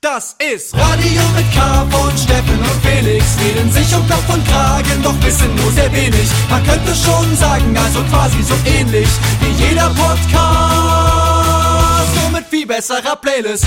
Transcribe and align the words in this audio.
Das 0.00 0.36
ist 0.38 0.76
Radio 0.76 1.22
mit 1.34 1.52
K 1.52 1.84
von 1.90 2.16
Steffen 2.16 2.56
und 2.56 2.86
Felix. 2.86 3.36
Reden 3.40 3.68
sich 3.72 3.92
um 3.96 4.06
Kopf 4.06 4.32
und 4.32 4.46
Kragen, 4.46 5.02
doch 5.02 5.20
wissen 5.24 5.52
nur 5.56 5.72
sehr 5.72 5.92
wenig. 5.92 6.30
Man 6.48 6.62
könnte 6.62 6.94
schon 6.94 7.34
sagen, 7.34 7.76
also 7.76 8.04
quasi 8.04 8.40
so 8.44 8.54
ähnlich 8.64 9.08
wie 9.40 9.50
jeder 9.64 9.90
Podcast. 9.90 10.94
Nur 12.14 12.30
mit 12.30 12.44
viel 12.48 12.64
besserer 12.64 13.16
Playlist. 13.16 13.66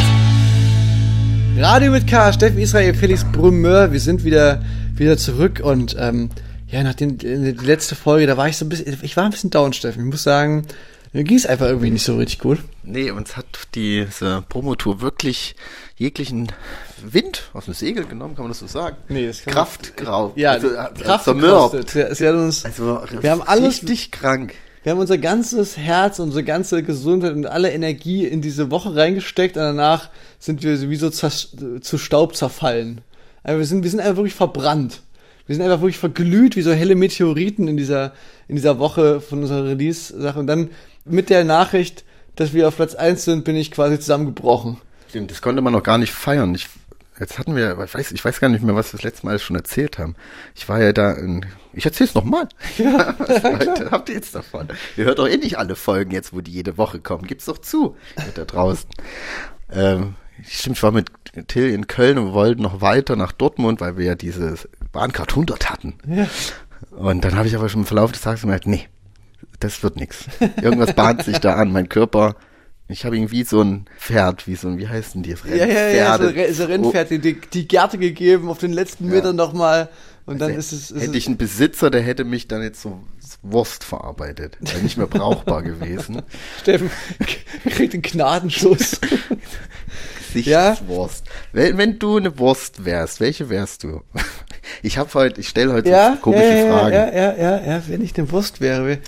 Radio 1.58 1.92
mit 1.92 2.08
K, 2.08 2.32
Steffen 2.32 2.60
Israel, 2.60 2.94
Felix 2.94 3.26
Brumeur, 3.26 3.92
wir 3.92 4.00
sind 4.00 4.24
wieder, 4.24 4.64
wieder 4.96 5.18
zurück 5.18 5.60
und 5.62 5.98
ähm, 6.00 6.30
ja, 6.70 6.82
nachdem 6.82 7.18
die 7.18 7.28
letzte 7.28 7.96
Folge, 7.96 8.26
da 8.26 8.38
war 8.38 8.48
ich 8.48 8.56
so 8.56 8.64
ein 8.64 8.70
bisschen, 8.70 8.98
ich 9.02 9.18
war 9.18 9.26
ein 9.26 9.32
bisschen 9.32 9.50
down, 9.50 9.74
Steffen. 9.74 10.06
Ich 10.06 10.12
muss 10.12 10.24
sagen, 10.24 10.66
mir 11.12 11.26
ging 11.26 11.36
es 11.36 11.46
einfach 11.46 11.66
irgendwie 11.66 11.92
nicht 11.92 12.06
so 12.06 12.16
richtig 12.16 12.40
gut. 12.40 12.60
Nee, 12.84 13.12
uns 13.12 13.36
hat 13.36 13.68
diese 13.76 14.46
Promotour 14.48 15.02
wirklich 15.02 15.58
jeglichen 16.02 16.48
Wind 17.04 17.50
aus 17.54 17.66
dem 17.66 17.76
Segel 17.76 18.06
genommen, 18.06 18.36
kann 18.36 18.46
man 18.46 18.52
das 18.52 18.60
so 18.60 18.68
sagen? 18.68 18.98
Nee, 19.08 19.28
das 19.28 19.44
kann 19.44 19.54
Kraft 19.54 19.96
grau. 19.98 20.34
Ja, 20.36 20.52
also, 20.52 20.70
Kraft 20.70 21.26
zermürbt. 21.26 21.72
gekostet. 21.72 22.18
Sie 22.18 22.28
hat 22.28 22.34
uns, 22.36 22.66
Also, 22.66 23.02
wir 23.22 23.32
haben 23.32 23.44
alles, 23.44 23.84
richtig 23.84 24.12
krank. 24.12 24.56
wir 24.84 24.92
haben 24.94 25.00
unser 25.00 25.20
ganzes 25.20 25.78
Herz, 25.78 26.18
unsere 26.18 26.44
ganze 26.44 26.82
Gesundheit 26.82 27.34
und 27.34 27.46
alle 27.46 27.72
Energie 27.72 28.26
in 28.26 28.42
diese 28.42 28.72
Woche 28.72 28.96
reingesteckt 28.96 29.58
und 29.58 29.64
danach 29.64 30.10
sind 30.40 30.64
wir 30.64 30.76
sowieso 30.76 31.12
zu 31.12 31.98
Staub 32.00 32.36
zerfallen. 32.36 33.02
Also 33.44 33.60
wir 33.60 33.66
sind, 33.66 33.84
wir 33.84 33.90
sind 33.92 34.00
einfach 34.00 34.18
wirklich 34.18 34.34
verbrannt. 34.34 35.02
Wir 35.46 35.56
sind 35.56 35.64
einfach 35.64 35.82
wirklich 35.82 36.00
verglüht 36.00 36.56
wie 36.56 36.62
so 36.64 36.72
helle 36.72 36.96
Meteoriten 36.96 37.68
in 37.68 37.78
dieser, 37.78 38.14
in 38.48 38.56
dieser 38.56 38.80
Woche 38.80 39.22
von 39.22 39.42
unserer 39.42 39.66
Release-Sache. 39.66 40.40
Und 40.40 40.48
dann 40.48 40.70
mit 41.06 41.30
der 41.30 41.44
Nachricht, 41.44 42.06
dass 42.36 42.54
wir 42.54 42.68
auf 42.68 42.78
Platz 42.78 42.96
1 42.96 43.24
sind, 43.26 43.44
bin 43.44 43.56
ich 43.56 43.70
quasi 43.72 44.00
zusammengebrochen. 44.00 44.78
Stimmt, 45.12 45.30
das 45.30 45.42
konnte 45.42 45.62
man 45.62 45.74
noch 45.74 45.84
gar 45.84 45.98
nicht 45.98 46.14
feiern. 46.14 46.56
Ich, 46.56 46.70
jetzt 47.20 47.38
hatten 47.38 47.54
wir, 47.54 47.78
ich 47.84 47.94
weiß, 47.94 48.14
ich 48.14 48.24
weiß 48.24 48.40
gar 48.40 48.48
nicht 48.48 48.64
mehr, 48.64 48.76
was 48.76 48.94
wir 48.94 48.98
das 48.98 49.04
letzte 49.04 49.26
Mal 49.26 49.40
schon 49.40 49.58
erzählt 49.58 49.98
haben. 49.98 50.16
Ich 50.56 50.70
war 50.70 50.82
ja 50.82 50.94
da 50.94 51.12
in, 51.12 51.46
ich 51.74 51.86
erzähl's 51.86 52.16
nochmal. 52.16 52.48
Ja, 52.78 53.14
was 53.20 53.44
Leute, 53.44 53.92
habt 53.92 54.08
ihr 54.08 54.16
jetzt 54.16 54.34
davon? 54.36 54.70
Ihr 54.96 55.04
hört 55.04 55.20
doch 55.20 55.28
eh 55.28 55.36
nicht 55.36 55.58
alle 55.58 55.76
Folgen 55.76 56.12
jetzt, 56.12 56.32
wo 56.32 56.40
die 56.40 56.52
jede 56.54 56.78
Woche 56.78 57.00
kommen. 57.00 57.28
Gibt's 57.28 57.44
doch 57.44 57.58
zu, 57.58 57.98
da 58.36 58.46
draußen. 58.46 58.90
ähm, 59.74 60.16
stimmt, 60.48 60.78
ich 60.78 60.84
war 60.84 60.94
mit 60.94 61.12
Till 61.50 61.74
in 61.74 61.88
Köln 61.88 62.18
und 62.18 62.32
wollten 62.32 62.62
noch 62.62 62.80
weiter 62.80 63.18
nach 63.18 63.34
Dortmund, 63.34 63.82
weil 63.82 63.98
wir 63.98 64.06
ja 64.06 64.16
diese 64.16 64.56
Bahncard 64.94 65.32
100 65.32 65.70
hatten. 65.70 65.96
Ja. 66.08 66.26
Und 66.92 67.26
dann 67.26 67.36
habe 67.36 67.50
ich 67.50 67.56
aber 67.58 67.68
schon 67.68 67.82
im 67.82 67.86
Verlauf 67.86 68.14
des 68.14 68.22
Tages 68.22 68.44
gemerkt, 68.44 68.66
nee, 68.66 68.88
das 69.60 69.84
wird 69.84 69.98
nix. 69.98 70.24
Irgendwas 70.62 70.94
bahnt 70.94 71.24
sich 71.24 71.40
da 71.40 71.56
an. 71.56 71.74
Mein 71.74 71.90
Körper, 71.90 72.38
ich 72.92 73.06
habe 73.06 73.16
irgendwie 73.18 73.44
so 73.44 73.62
ein 73.62 73.86
Pferd, 73.98 74.48
wie 74.48 74.56
so 74.56 74.68
ein, 74.68 74.78
wie 74.78 74.88
heißt 74.88 75.16
denn 75.16 75.24
die? 75.24 75.36
Ja, 75.50 75.66
ja, 75.66 75.88
ja, 75.90 76.18
so. 76.18 76.26
Re- 76.26 76.54
so 76.54 76.66
Rennpferd, 76.66 77.10
die, 77.10 77.20
die, 77.20 77.40
die 77.54 77.68
Gärte 77.68 77.98
gegeben, 77.98 78.50
auf 78.50 78.58
den 78.60 78.74
letzten 78.74 79.06
Ja. 79.08 79.16
Metern 79.16 79.36
nochmal. 79.36 79.90
Und 80.26 80.40
dann 80.40 80.50
Also 80.56 80.60
ist 80.60 80.72
es, 80.72 80.92
ist 80.92 81.02
hätte 81.02 81.18
ich 81.18 81.28
einen 81.28 81.38
Besitzer, 81.38 81.90
der 81.90 82.02
hätte 82.02 82.24
mich 82.24 82.48
dann 82.48 82.62
jetzt 82.62 82.82
so 82.82 83.00
Wurst 83.44 83.84
verarbeitet. 83.84 84.58
Wäre 84.60 84.80
nicht 84.80 84.98
mehr 84.98 85.08
brauchbar 85.08 85.64
gewesen. 85.64 86.22
Steffen 86.62 86.92
kriegt 87.70 87.94
einen 87.94 88.04
Gnadenschuss. 88.04 89.00
Ja. 90.34 90.70
Gesichtswurst. 90.70 91.26
Wenn, 91.52 91.78
wenn 91.78 92.00
du 92.00 92.16
eine 92.16 92.40
Wurst 92.40 92.86
wärst, 92.86 93.20
welche 93.20 93.50
wärst 93.50 93.84
du? 93.84 94.02
Ich 94.84 94.98
habe 94.98 95.14
heute, 95.16 95.42
ich 95.42 95.50
stelle 95.50 95.74
heute 95.74 95.90
ja, 95.90 96.14
so 96.14 96.22
komische 96.22 96.46
ja, 96.46 96.56
ja, 96.56 96.72
Fragen. 96.72 96.94
Ja, 96.94 97.12
ja, 97.14 97.36
ja, 97.36 97.62
ja, 97.74 97.84
wenn 97.88 98.02
ich 98.02 98.18
eine 98.18 98.32
Wurst 98.32 98.62
wäre. 98.62 99.00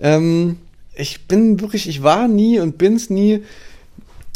Ähm, 0.00 0.58
ich 0.96 1.26
bin 1.26 1.60
wirklich, 1.60 1.88
ich 1.88 2.02
war 2.02 2.28
nie 2.28 2.60
und 2.60 2.78
bin's 2.78 3.10
nie 3.10 3.42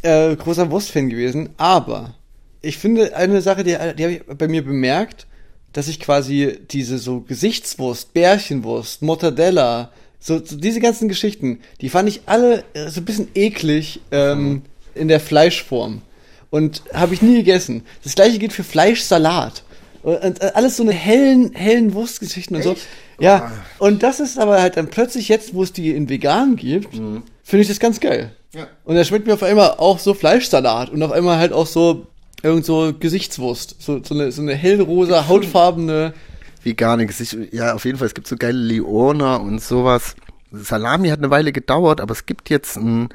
äh, 0.03 0.35
großer 0.37 0.71
Wurstfan 0.71 1.09
gewesen, 1.09 1.51
aber 1.57 2.15
ich 2.63 2.79
finde 2.79 3.17
eine 3.17 3.41
Sache, 3.41 3.65
die, 3.65 3.71
die 3.71 4.05
habe 4.05 4.13
ich 4.13 4.23
bei 4.25 4.49
mir 4.49 4.65
bemerkt, 4.65 5.27
dass 5.73 5.89
ich 5.89 6.01
quasi 6.01 6.59
diese 6.71 6.99
so 6.99 7.21
Gesichtswurst, 7.21 8.13
Bärchenwurst, 8.13 9.03
Mortadella, 9.03 9.91
so, 10.21 10.45
so 10.45 10.57
diese 10.57 10.81
ganzen 10.81 11.09
Geschichten, 11.09 11.61
die 11.81 11.89
fand 11.89 12.09
ich 12.09 12.23
alle 12.27 12.65
äh, 12.75 12.89
so 12.89 13.01
ein 13.01 13.05
bisschen 13.05 13.29
eklig 13.35 14.01
ähm, 14.11 14.63
in 14.95 15.09
der 15.09 15.21
Fleischform 15.21 16.03
und 16.51 16.83
habe 16.93 17.15
ich 17.15 17.23
nie 17.23 17.37
gegessen. 17.37 17.83
Das 18.03 18.15
gleiche 18.15 18.39
gilt 18.39 18.53
für 18.53 18.65
Fleischsalat. 18.65 19.63
Und, 20.03 20.41
äh, 20.41 20.53
alles 20.55 20.77
so 20.77 20.83
eine 20.83 20.93
hellen, 20.93 21.53
hellen 21.55 21.93
Wurstgeschichten 21.93 22.57
und 22.57 22.63
so. 22.63 22.73
Echt? 22.73 22.87
Ja, 23.21 23.51
und 23.79 24.03
das 24.03 24.21
ist 24.21 24.39
aber 24.39 24.61
halt 24.61 24.77
dann 24.77 24.89
plötzlich 24.89 25.29
jetzt, 25.29 25.55
wo 25.55 25.63
es 25.63 25.73
die 25.73 25.91
in 25.91 26.09
vegan 26.09 26.57
gibt, 26.57 26.95
finde 26.95 27.63
ich 27.63 27.69
das 27.69 27.81
ganz 27.81 27.99
geil. 27.99 28.33
Ja. 28.55 28.67
Und 28.85 28.95
da 28.95 29.05
schmeckt 29.05 29.27
mir 29.27 29.35
auf 29.35 29.43
einmal 29.43 29.73
auch 29.73 29.99
so 29.99 30.15
Fleischsalat 30.15 30.91
und 30.91 31.03
auf 31.03 31.13
einmal 31.13 31.39
halt 31.39 31.53
auch 31.53 31.67
so 31.67 32.07
irgend 32.43 32.65
so 32.65 32.93
Gesichtswurst. 32.99 33.77
So, 33.81 34.03
so 34.03 34.15
eine, 34.15 34.33
so 34.33 34.43
eine 34.43 34.55
hellrosa, 34.55 35.29
hautfarbene. 35.29 36.15
Vegane 36.63 37.07
Gesicht. 37.07 37.37
Ja, 37.53 37.75
auf 37.75 37.85
jeden 37.85 37.99
Fall, 37.99 38.07
es 38.07 38.15
gibt 38.15 38.27
so 38.27 38.37
geile 38.37 38.59
Leona 38.59 39.37
und 39.37 39.61
sowas. 39.61 40.15
Salami 40.51 41.09
hat 41.09 41.19
eine 41.19 41.31
Weile 41.31 41.53
gedauert, 41.53 42.01
aber 42.01 42.13
es 42.13 42.25
gibt 42.25 42.49
jetzt 42.51 42.79
einen, 42.79 43.11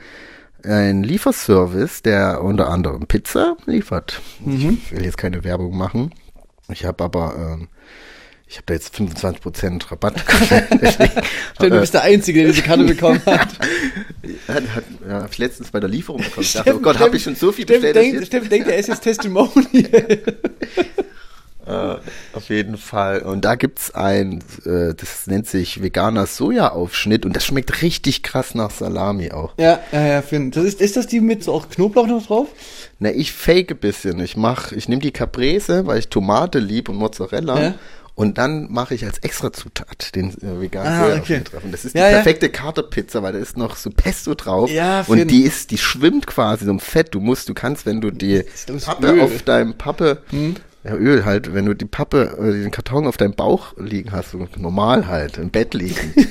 einen 0.63 1.03
Lieferservice, 1.03 2.03
der 2.03 2.43
unter 2.43 2.69
anderem 2.69 3.07
Pizza 3.07 3.57
liefert. 3.65 4.21
Ich 4.45 4.91
will 4.91 5.03
jetzt 5.03 5.17
keine 5.17 5.43
Werbung 5.43 5.75
machen. 5.75 6.11
Ich 6.71 6.85
habe 6.85 7.03
aber, 7.03 7.35
ähm, 7.37 7.67
ich 8.47 8.57
habe 8.57 8.65
da 8.67 8.73
jetzt 8.75 8.95
25% 8.95 9.91
Rabatt. 9.91 10.15
Denn 11.61 11.69
du 11.71 11.79
bist 11.79 11.93
der 11.93 12.03
Einzige, 12.03 12.43
der 12.43 12.51
diese 12.51 12.61
Karte 12.63 12.83
bekommen 12.83 13.21
hat. 13.25 13.49
hat, 14.47 14.63
hat, 14.75 14.83
ja, 15.07 15.21
hab 15.23 15.31
ich 15.31 15.37
letztens 15.39 15.71
bei 15.71 15.79
der 15.79 15.89
Lieferung 15.89 16.21
bekommen. 16.21 16.41
Ich 16.45 16.53
dachte, 16.53 16.75
oh 16.75 16.79
Gott, 16.79 16.99
habe 16.99 17.17
ich 17.17 17.23
schon 17.23 17.35
so 17.35 17.51
viel 17.51 17.65
Steffen 17.65 17.81
bestellt. 17.81 18.13
jetzt- 18.13 18.27
Steffen 18.27 18.49
denkt, 18.49 18.67
er 18.67 18.77
ist 18.77 18.87
jetzt 18.89 19.01
Testimonial. 19.03 20.19
Äh, 21.73 22.37
auf 22.37 22.49
jeden 22.49 22.77
Fall. 22.77 23.21
Und 23.21 23.43
da 23.45 23.55
gibt's 23.55 23.93
ein, 23.93 24.43
äh, 24.65 24.93
das 24.95 25.27
nennt 25.27 25.47
sich 25.47 25.81
veganer 25.81 26.25
Sojaaufschnitt 26.27 27.25
und 27.25 27.35
das 27.35 27.45
schmeckt 27.45 27.81
richtig 27.81 28.23
krass 28.23 28.55
nach 28.55 28.71
Salami 28.71 29.31
auch. 29.31 29.53
ja, 29.57 29.79
ja, 29.91 30.05
ja, 30.05 30.21
Finn. 30.21 30.51
Das 30.51 30.63
ist, 30.63 30.81
ist 30.81 30.95
das 30.97 31.07
die 31.07 31.19
mit 31.21 31.43
so 31.43 31.53
auch 31.53 31.69
Knoblauch 31.69 32.07
noch 32.07 32.25
drauf? 32.25 32.47
Na, 32.99 33.11
ich 33.11 33.31
fake 33.33 33.71
ein 33.71 33.77
bisschen. 33.77 34.19
Ich 34.19 34.37
mach, 34.37 34.71
ich 34.71 34.87
nehme 34.87 35.01
die 35.01 35.11
Caprese, 35.11 35.85
weil 35.87 35.99
ich 35.99 36.07
Tomate 36.09 36.59
lieb 36.59 36.89
und 36.89 36.95
Mozzarella. 36.97 37.61
Ja. 37.61 37.73
Und 38.15 38.37
dann 38.37 38.71
mache 38.71 38.93
ich 38.93 39.05
als 39.05 39.17
Extrazutat 39.17 40.13
den 40.15 40.29
äh, 40.43 40.61
veganen 40.61 40.87
Ah, 40.93 40.99
Sojaaufschnitt 41.07 41.39
okay. 41.41 41.49
drauf. 41.51 41.63
Und 41.63 41.71
das 41.71 41.83
ist 41.83 41.95
Ja, 41.95 42.05
die 42.05 42.11
ja. 42.11 42.17
perfekte 42.17 42.49
Katerpizza, 42.49 43.23
weil 43.23 43.33
da 43.33 43.39
ist 43.39 43.57
noch 43.57 43.75
so 43.75 43.89
Pesto 43.89 44.35
drauf. 44.35 44.69
Ja, 44.69 45.03
und 45.07 45.31
die 45.31 45.41
ist, 45.41 45.71
die 45.71 45.79
schwimmt 45.79 46.27
quasi 46.27 46.65
so 46.65 46.71
im 46.71 46.79
Fett. 46.79 47.15
Du 47.15 47.19
musst, 47.19 47.49
du 47.49 47.55
kannst, 47.55 47.87
wenn 47.87 48.01
du 48.01 48.11
die 48.11 48.43
Pappe 48.85 49.07
Öl. 49.07 49.13
Hm? 49.13 49.21
auf 49.21 49.41
deinem 49.41 49.73
Pappe, 49.79 50.19
ja, 50.83 50.95
Öl 50.95 51.25
halt, 51.25 51.53
wenn 51.53 51.65
du 51.65 51.73
die 51.73 51.85
Pappe, 51.85 52.37
äh, 52.39 52.51
den 52.51 52.71
Karton 52.71 53.07
auf 53.07 53.17
deinem 53.17 53.35
Bauch 53.35 53.73
liegen 53.77 54.11
hast, 54.11 54.31
so 54.31 54.47
normal 54.57 55.07
halt, 55.07 55.37
im 55.37 55.49
Bett 55.49 55.73
liegen. 55.73 56.13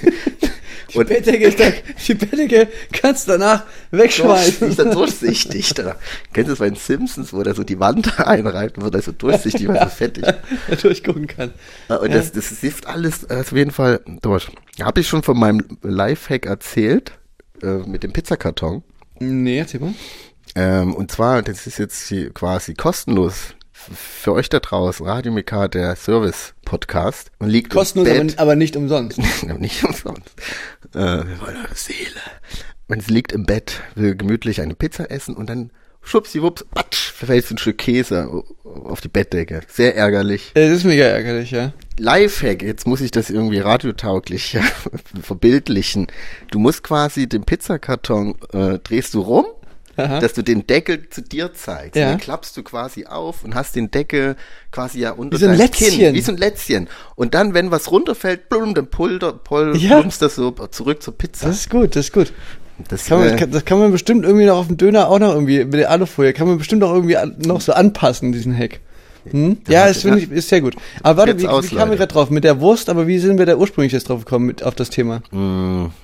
Die 0.95 0.99
Bettdecke, 1.05 1.51
da, 1.53 1.65
die 2.07 2.15
Bettdecke 2.15 2.69
kannst 2.93 3.27
du 3.27 3.33
danach 3.33 3.65
Die 3.93 3.99
wegschmeißen. 3.99 4.69
ist 4.69 4.79
dann 4.79 4.91
durchsichtig. 4.91 5.73
Da. 5.75 5.97
Kennst 6.33 6.49
du 6.49 6.53
das 6.53 6.59
bei 6.59 6.69
den 6.69 6.77
Simpsons, 6.77 7.33
wo 7.33 7.43
der 7.43 7.55
so 7.55 7.65
die 7.65 7.81
Wand 7.81 8.19
einreibt 8.27 8.77
und 8.77 8.85
wird 8.85 8.95
er 8.97 9.03
so 9.03 9.13
durchsichtig, 9.13 9.69
weil 9.69 9.81
so 9.81 9.87
fettig. 9.89 10.25
Ja, 10.27 10.77
durchgucken 10.77 11.27
kann. 11.27 11.53
Äh, 11.89 11.95
Und 11.97 12.13
das, 12.13 12.33
das 12.33 12.49
sift 12.61 12.87
alles 12.87 13.25
äh, 13.25 13.37
auf 13.41 13.53
jeden 13.53 13.71
Fall 13.71 14.01
durch. 14.21 14.49
Habe 14.83 15.01
ich 15.01 15.09
schon 15.09 15.23
von 15.23 15.39
meinem 15.39 15.79
Lifehack 15.83 16.47
erzählt, 16.47 17.13
äh, 17.63 17.79
mit 17.87 18.03
dem 18.03 18.13
Pizzakarton. 18.13 18.83
Nee, 19.19 19.59
erzähl 19.59 19.81
mal. 19.81 19.95
Ähm, 20.55 20.95
und 20.95 21.11
zwar, 21.11 21.43
das 21.43 21.67
ist 21.67 21.79
jetzt 21.79 22.13
quasi 22.35 22.75
kostenlos 22.75 23.55
für 23.73 24.33
euch 24.33 24.49
da 24.49 24.61
draußen, 24.61 25.05
Radio 25.07 25.33
Mika, 25.33 25.69
der 25.69 25.97
Service-Podcast. 25.97 27.31
Und 27.39 27.51
liegt 27.51 27.71
Kostenlos, 27.71 28.09
im 28.09 28.15
aber, 28.15 28.25
Bett. 28.25 28.39
aber 28.39 28.57
nicht 28.57 28.77
umsonst. 28.77 29.19
nicht 29.59 29.85
umsonst. 29.85 30.31
Äh, 30.95 30.99
wir 30.99 31.41
wollen 31.41 31.57
eure 31.65 31.75
Seele. 31.75 32.21
Und 32.89 33.01
es 33.01 33.09
liegt 33.09 33.33
im 33.33 33.47
Bett, 33.47 33.81
will 33.95 34.15
gemütlich 34.15 34.61
eine 34.61 34.75
Pizza 34.75 35.11
essen 35.11 35.35
und 35.35 35.49
dann 35.49 35.71
schwuppsiwupps, 36.03 36.65
patsch, 36.75 37.11
verfällt 37.13 37.47
so 37.47 37.55
ein 37.55 37.59
Stück 37.59 37.79
Käse 37.79 38.29
auf 38.65 39.01
die 39.01 39.09
Bettdecke. 39.09 39.63
Sehr 39.69 39.97
ärgerlich. 39.97 40.53
Das 40.55 40.71
ist 40.71 40.85
mega 40.85 41.05
ärgerlich, 41.05 41.53
ja. 41.53 41.73
Lifehack, 41.99 42.63
jetzt 42.63 42.87
muss 42.87 43.01
ich 43.01 43.11
das 43.11 43.31
irgendwie 43.31 43.59
radiotauglich 43.59 44.53
ja, 44.53 44.63
verbildlichen. 45.23 46.09
Du 46.51 46.59
musst 46.59 46.83
quasi 46.83 47.29
den 47.29 47.45
Pizzakarton, 47.45 48.35
äh, 48.53 48.79
drehst 48.81 49.15
du 49.15 49.21
rum, 49.21 49.47
Aha. 49.97 50.21
dass 50.21 50.33
du 50.33 50.43
den 50.43 50.67
Deckel 50.67 51.09
zu 51.11 51.21
dir 51.23 51.53
zeigst. 51.53 51.97
Ja. 51.97 52.07
Und 52.07 52.11
dann 52.13 52.21
klappst 52.21 52.57
du 52.57 52.63
quasi 52.63 53.07
auf 53.07 53.45
und 53.45 53.55
hast 53.55 53.77
den 53.77 53.91
Deckel 53.91 54.37
quasi 54.71 55.01
ja 55.01 55.11
unter 55.13 55.37
Wie 55.37 55.41
so 55.41 55.47
ein 55.47 55.53
deinem 55.53 55.59
Lätzchen. 55.67 55.89
Kinn. 55.89 56.15
Wie 56.15 56.21
so 56.21 56.33
ein 56.33 56.39
Lätzchen. 56.39 56.89
Und 57.15 57.35
dann, 57.35 57.53
wenn 57.55 57.71
was 57.71 57.91
runterfällt, 57.91 58.49
blum, 58.49 58.75
dann 58.75 58.87
pulder, 58.89 59.33
pul, 59.33 59.77
Ja. 59.77 59.99
plumpst 60.01 60.23
das 60.23 60.35
so 60.35 60.51
zurück 60.51 61.03
zur 61.03 61.17
Pizza. 61.17 61.47
Das 61.49 61.57
ist 61.57 61.71
gut, 61.71 61.95
das 61.97 62.07
ist 62.07 62.13
gut. 62.13 62.33
Das, 62.89 63.05
Kann 63.05 63.19
man, 63.21 63.29
äh, 63.29 63.37
kann, 63.37 63.51
das 63.51 63.65
kann 63.65 63.79
man 63.79 63.93
bestimmt 63.93 64.25
irgendwie 64.25 64.47
noch 64.47 64.57
auf 64.57 64.67
dem 64.67 64.77
Döner 64.77 65.09
auch 65.09 65.19
noch 65.19 65.35
irgendwie, 65.35 65.65
mit 65.65 65.75
der 65.75 65.91
Alufolie, 65.91 66.33
kann 66.33 66.49
man 66.49 66.59
bestimmt 66.59 66.83
auch 66.83 66.93
irgendwie 66.95 67.17
noch 67.47 67.61
so 67.61 67.73
anpassen, 67.73 68.33
diesen 68.33 68.57
Hack. 68.57 68.81
Hm? 69.31 69.59
Ja, 69.69 69.87
das 69.87 70.03
finde 70.03 70.19
ich, 70.19 70.31
ist 70.31 70.49
sehr 70.49 70.61
gut. 70.61 70.75
Aber 71.03 71.19
warte, 71.19 71.39
wie, 71.39 71.43
wie 71.43 71.77
kamen 71.77 71.91
wir 71.91 71.97
gerade 71.99 72.13
drauf? 72.13 72.31
Mit 72.31 72.45
der 72.45 72.61
Wurst, 72.61 72.89
aber 72.89 73.07
wie 73.07 73.19
sind 73.19 73.39
wir 73.39 73.47
da 73.47 73.57
ursprünglich 73.57 73.93
jetzt 73.93 74.09
drauf 74.09 74.25
gekommen, 74.25 74.47
mit, 74.47 74.63
auf 74.63 74.75
das 74.75 74.91
Thema? 74.91 75.23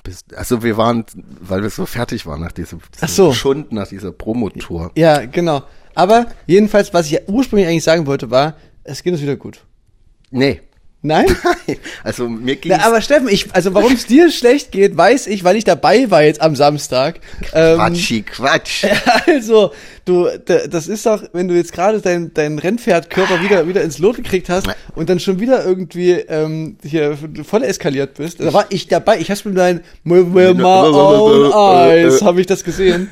bis- 0.03 0.23
also 0.35 0.63
wir 0.63 0.77
waren, 0.77 1.05
weil 1.41 1.61
wir 1.61 1.69
so 1.69 1.85
fertig 1.85 2.25
waren 2.25 2.41
nach 2.41 2.51
diesem, 2.51 2.79
diesem 2.79 3.01
Ach 3.01 3.09
so. 3.09 3.33
Schund, 3.33 3.71
nach 3.71 3.87
dieser 3.87 4.11
Promotour. 4.11 4.91
Ja, 4.95 5.25
genau. 5.25 5.63
Aber 5.95 6.27
jedenfalls, 6.47 6.93
was 6.93 7.11
ich 7.11 7.19
ursprünglich 7.27 7.67
eigentlich 7.67 7.83
sagen 7.83 8.05
wollte, 8.07 8.31
war, 8.31 8.55
es 8.83 9.03
geht 9.03 9.11
uns 9.13 9.21
wieder 9.21 9.35
gut. 9.35 9.65
Nee. 10.31 10.61
Nein? 11.01 11.27
Also 12.03 12.27
mir 12.27 12.55
ging 12.55 12.73
aber 12.73 13.01
Steffen, 13.01 13.29
ich, 13.29 13.53
also 13.53 13.73
warum 13.73 13.93
es 13.93 14.05
dir 14.05 14.31
schlecht 14.31 14.71
geht, 14.71 14.97
weiß 14.97 15.27
ich, 15.27 15.43
weil 15.43 15.55
ich 15.55 15.63
dabei 15.63 16.09
war 16.11 16.23
jetzt 16.23 16.41
am 16.41 16.55
Samstag. 16.55 17.19
Ähm, 17.53 17.77
Quatschi, 17.77 18.21
Quatsch. 18.23 18.85
Also, 19.27 19.71
du, 20.05 20.27
das 20.45 20.87
ist 20.87 21.05
doch, 21.05 21.23
wenn 21.33 21.47
du 21.47 21.55
jetzt 21.55 21.71
gerade 21.71 22.01
dein, 22.01 22.33
dein 22.33 22.57
Rennpferdkörper 22.59 23.41
wieder, 23.41 23.67
wieder 23.67 23.81
ins 23.83 23.99
Lot 23.99 24.17
gekriegt 24.17 24.49
hast 24.49 24.67
und 24.95 25.09
dann 25.09 25.19
schon 25.19 25.39
wieder 25.39 25.63
irgendwie 25.63 26.11
ähm, 26.11 26.77
hier 26.83 27.17
voll 27.43 27.63
eskaliert 27.63 28.15
bist. 28.15 28.39
Da 28.39 28.51
war 28.51 28.65
ich 28.69 28.87
dabei, 28.87 29.19
ich 29.19 29.29
hab's 29.29 29.45
mit 29.45 29.55
meinen 29.55 29.81
with 30.03 30.25
my 30.25 30.63
own 30.63 31.51
eyes, 31.53 32.21
habe 32.21 32.41
ich 32.41 32.47
das 32.47 32.63
gesehen. 32.63 33.09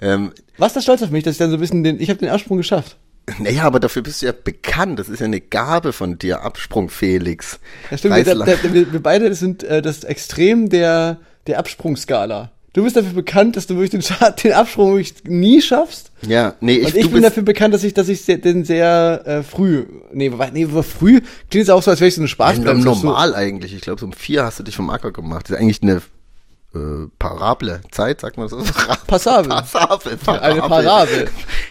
Ähm, 0.00 0.32
Warst 0.56 0.76
du 0.76 0.80
stolz 0.80 1.02
auf 1.02 1.10
mich, 1.10 1.24
dass 1.24 1.32
ich 1.32 1.38
dann 1.38 1.50
so 1.50 1.56
ein 1.56 1.60
bisschen 1.60 1.84
den, 1.84 2.00
ich 2.00 2.08
habe 2.08 2.18
den 2.18 2.28
Absprung 2.30 2.56
geschafft. 2.56 2.96
Naja, 3.38 3.62
aber 3.64 3.80
dafür 3.80 4.02
bist 4.02 4.22
du 4.22 4.26
ja 4.26 4.32
bekannt. 4.32 4.98
Das 4.98 5.08
ist 5.08 5.20
ja 5.20 5.26
eine 5.26 5.40
Gabe 5.40 5.92
von 5.92 6.18
dir, 6.18 6.42
Absprung 6.42 6.90
Felix. 6.90 7.58
Ja, 7.90 7.98
stimmt, 7.98 8.26
da, 8.26 8.34
da, 8.34 8.46
wir, 8.72 8.92
wir 8.92 9.02
beide 9.02 9.34
sind 9.34 9.62
äh, 9.62 9.80
das 9.82 10.04
Extrem 10.04 10.68
der, 10.68 11.18
der 11.46 11.58
Absprungskala. 11.58 12.50
Du 12.74 12.82
bist 12.82 12.96
dafür 12.96 13.12
bekannt, 13.12 13.56
dass 13.56 13.68
du 13.68 13.76
wirklich 13.78 13.90
den, 13.90 14.16
den 14.42 14.52
Absprung 14.52 14.96
wirklich 14.96 15.14
nie 15.24 15.62
schaffst. 15.62 16.10
ja, 16.22 16.54
nee, 16.60 16.74
ich, 16.78 16.86
Und 16.86 16.96
ich 16.96 17.10
bin 17.10 17.22
dafür 17.22 17.44
bekannt, 17.44 17.72
dass 17.72 17.84
ich, 17.84 17.94
dass 17.94 18.08
ich 18.08 18.24
den 18.26 18.64
sehr 18.64 19.22
äh, 19.24 19.42
früh, 19.44 19.84
nee, 20.12 20.30
nee, 20.52 20.64
aber 20.64 20.82
früh 20.82 21.20
klingt 21.50 21.62
es 21.64 21.70
auch 21.70 21.82
so, 21.84 21.92
als 21.92 22.00
wäre 22.00 22.08
ich 22.08 22.16
so. 22.16 22.22
Nein, 22.22 22.64
dass 22.64 22.78
du- 22.78 22.84
normal 22.84 23.34
eigentlich. 23.34 23.74
Ich 23.74 23.80
glaube, 23.82 24.00
so 24.00 24.06
um 24.06 24.12
vier 24.12 24.44
hast 24.44 24.58
du 24.58 24.64
dich 24.64 24.74
vom 24.74 24.90
Acker 24.90 25.12
gemacht. 25.12 25.44
Das 25.48 25.56
ist 25.56 25.62
eigentlich 25.62 25.82
eine 25.82 26.02
äh, 26.74 27.08
parable 27.18 27.80
Zeit, 27.90 28.20
sagt 28.20 28.36
man 28.36 28.48
so. 28.48 28.58
Passabel. 29.06 29.48
Passabel. 29.50 30.18
Eine 30.40 30.60
Parabel. 30.60 31.28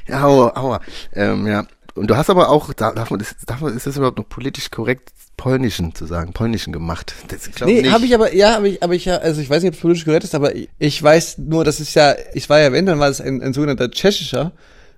Ja, 0.07 0.23
aua, 0.23 0.51
aua. 0.55 0.81
Ähm, 1.13 1.47
ja. 1.47 1.65
Und 1.95 2.07
du 2.09 2.17
hast 2.17 2.29
aber 2.29 2.49
auch, 2.49 2.73
da- 2.73 2.91
darf 2.91 3.11
man 3.11 3.19
das, 3.19 3.35
darf 3.45 3.61
man, 3.61 3.75
ist 3.75 3.85
das 3.85 3.97
überhaupt 3.97 4.17
noch 4.17 4.27
politisch 4.27 4.71
korrekt, 4.71 5.09
polnischen 5.37 5.93
zu 5.93 6.05
sagen, 6.05 6.33
polnischen 6.33 6.73
gemacht? 6.73 7.13
Das, 7.27 7.45
ich 7.47 7.59
Nee, 7.65 7.89
habe 7.91 8.05
ich 8.05 8.15
aber, 8.15 8.33
ja, 8.33 8.53
habe 8.55 8.67
ich, 8.69 8.81
aber 8.81 8.93
ich 8.95 9.05
ja, 9.05 9.17
also 9.17 9.41
ich 9.41 9.49
weiß 9.49 9.61
nicht, 9.61 9.69
ob 9.69 9.75
es 9.75 9.81
politisch 9.81 10.05
korrekt 10.05 10.23
ist, 10.23 10.33
aber 10.33 10.55
ich, 10.55 10.69
ich 10.79 11.01
weiß 11.03 11.37
nur, 11.37 11.63
das 11.63 11.79
ist 11.79 11.93
ja, 11.93 12.15
ich 12.33 12.49
war 12.49 12.59
ja, 12.59 12.71
wenn, 12.71 12.85
dann 12.87 12.99
war 12.99 13.09
es 13.09 13.21
ein, 13.21 13.41
ein 13.43 13.53
sogenannter 13.53 13.91
tschechischer, 13.91 14.53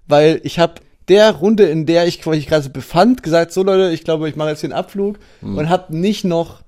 weil 0.08 0.40
ich 0.44 0.58
habe 0.60 0.76
der 1.10 1.32
Runde, 1.32 1.66
in 1.66 1.86
der 1.86 2.08
ich 2.08 2.22
quasi 2.22 2.42
gerade 2.42 2.70
befand, 2.70 3.24
gesagt, 3.24 3.52
so 3.52 3.62
Leute, 3.64 3.92
ich 3.94 4.04
glaube, 4.06 4.30
ich 4.30 4.36
mache 4.38 4.50
jetzt 4.50 4.64
den 4.64 4.74
Abflug 4.74 5.18
Hm. 5.42 5.58
und 5.58 5.70
habe 5.70 5.96
nicht 5.96 6.24
noch 6.24 6.64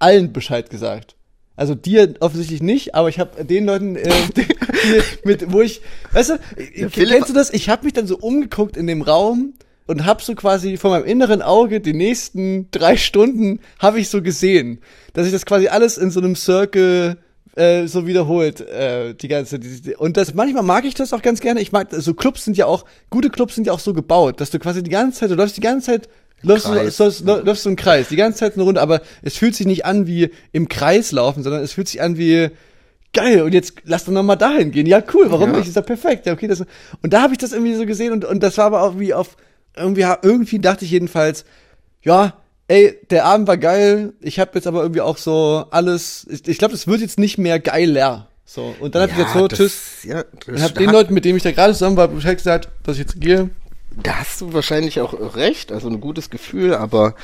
allen 0.00 0.32
Bescheid 0.32 0.70
gesagt. 0.70 1.14
Also 1.58 1.74
dir 1.74 2.14
offensichtlich 2.20 2.62
nicht, 2.62 2.94
aber 2.94 3.08
ich 3.08 3.18
habe 3.18 3.44
den 3.44 3.66
Leuten, 3.66 3.96
äh, 3.96 4.08
die, 4.36 4.46
mit, 5.24 5.52
wo 5.52 5.60
ich, 5.60 5.82
weißt 6.12 6.30
du, 6.30 6.34
Ja, 6.74 6.88
Philipp- 6.88 7.10
kennst 7.10 7.28
du 7.30 7.32
das? 7.34 7.52
Ich 7.52 7.68
habe 7.68 7.84
mich 7.84 7.92
dann 7.94 8.06
so 8.06 8.16
umgeguckt 8.16 8.76
in 8.76 8.86
dem 8.86 9.02
Raum 9.02 9.54
und 9.86 10.06
habe 10.06 10.22
so 10.22 10.34
quasi 10.36 10.76
vor 10.76 10.90
meinem 10.90 11.04
inneren 11.04 11.42
Auge 11.42 11.80
die 11.80 11.94
nächsten 11.94 12.68
drei 12.70 12.96
Stunden 12.96 13.58
habe 13.80 13.98
ich 13.98 14.08
so 14.08 14.22
gesehen, 14.22 14.78
dass 15.14 15.24
sich 15.24 15.32
das 15.32 15.46
quasi 15.46 15.66
alles 15.68 15.98
in 15.98 16.10
so 16.12 16.20
einem 16.20 16.36
Circle 16.36 17.16
äh, 17.56 17.86
so 17.88 18.06
wiederholt 18.06 18.60
äh, 18.60 19.14
die 19.14 19.26
ganze 19.26 19.58
die, 19.58 19.80
die, 19.80 19.96
und 19.96 20.16
das 20.16 20.34
manchmal 20.34 20.62
mag 20.62 20.84
ich 20.84 20.94
das 20.94 21.12
auch 21.12 21.22
ganz 21.22 21.40
gerne. 21.40 21.60
Ich 21.60 21.72
mag 21.72 21.88
so 21.90 22.14
Clubs 22.14 22.44
sind 22.44 22.56
ja 22.56 22.66
auch 22.66 22.84
gute 23.10 23.30
Clubs 23.30 23.56
sind 23.56 23.66
ja 23.66 23.72
auch 23.72 23.80
so 23.80 23.94
gebaut, 23.94 24.40
dass 24.40 24.50
du 24.50 24.60
quasi 24.60 24.82
die 24.84 24.90
ganze 24.90 25.18
Zeit 25.20 25.30
du 25.30 25.34
läufst 25.34 25.56
die 25.56 25.60
ganze 25.62 25.86
Zeit 25.86 26.08
läufst 26.42 26.66
du, 26.66 27.10
so, 27.10 27.22
läufst 27.42 27.64
du 27.64 27.70
im 27.70 27.76
Kreis, 27.76 28.08
die 28.08 28.16
ganze 28.16 28.38
Zeit 28.40 28.54
eine 28.54 28.62
Runde, 28.62 28.80
aber 28.80 29.00
es 29.22 29.36
fühlt 29.36 29.54
sich 29.54 29.66
nicht 29.66 29.84
an 29.84 30.06
wie 30.06 30.30
im 30.52 30.68
Kreis 30.68 31.12
laufen, 31.12 31.42
sondern 31.42 31.62
es 31.62 31.72
fühlt 31.72 31.88
sich 31.88 32.00
an 32.02 32.16
wie 32.16 32.50
geil 33.12 33.42
und 33.42 33.52
jetzt 33.54 33.74
lass 33.84 34.04
doch 34.04 34.12
noch 34.12 34.22
mal 34.22 34.36
dahin 34.36 34.70
gehen. 34.70 34.86
Ja, 34.86 35.02
cool, 35.14 35.26
warum 35.30 35.50
Ja. 35.52 35.56
nicht? 35.58 35.68
Ist 35.68 35.76
doch 35.76 35.84
perfekt. 35.86 36.26
Ja, 36.26 36.32
okay, 36.34 36.46
das 36.46 36.60
und 37.02 37.12
da 37.12 37.22
habe 37.22 37.32
ich 37.32 37.38
das 37.38 37.52
irgendwie 37.52 37.74
so 37.74 37.86
gesehen 37.86 38.12
und 38.12 38.24
und 38.24 38.42
das 38.42 38.58
war 38.58 38.66
aber 38.66 38.82
auch 38.82 38.98
wie 38.98 39.14
auf 39.14 39.36
irgendwie 39.76 40.04
irgendwie 40.22 40.58
dachte 40.58 40.84
ich 40.84 40.90
jedenfalls, 40.90 41.44
ja, 42.02 42.34
ey, 42.68 42.98
der 43.10 43.24
Abend 43.24 43.48
war 43.48 43.56
geil. 43.56 44.12
Ich 44.20 44.38
habe 44.38 44.50
jetzt 44.54 44.66
aber 44.66 44.82
irgendwie 44.82 45.00
auch 45.00 45.16
so 45.16 45.64
alles 45.70 46.26
ich, 46.30 46.46
ich 46.46 46.58
glaube, 46.58 46.74
es 46.74 46.86
wird 46.86 47.00
jetzt 47.00 47.18
nicht 47.18 47.38
mehr 47.38 47.58
geiler. 47.60 48.28
So, 48.44 48.74
und 48.80 48.94
dann 48.94 49.02
hab 49.02 49.10
ich 49.10 49.16
Ja, 49.18 49.24
gesagt, 49.24 49.38
so, 49.38 49.48
tschüss. 49.48 50.04
Ja, 50.04 50.24
Und 50.46 50.62
hab 50.62 50.74
den 50.74 50.90
Leuten, 50.90 51.12
mit 51.12 51.24
denen 51.26 51.36
ich 51.36 51.42
da 51.42 51.50
gerade 51.52 51.74
zusammen 51.74 51.96
war, 51.98 52.08
Bescheid 52.08 52.38
gesagt, 52.38 52.68
dass 52.82 52.96
ich 52.96 53.00
jetzt 53.00 53.20
gehe. 53.20 53.50
Da 53.90 54.18
hast 54.18 54.40
du 54.40 54.52
wahrscheinlich 54.52 55.00
auch 55.00 55.34
recht, 55.34 55.72
also 55.72 55.88
ein 55.88 56.00
gutes 56.00 56.30
Gefühl, 56.30 56.74
aber 56.74 57.14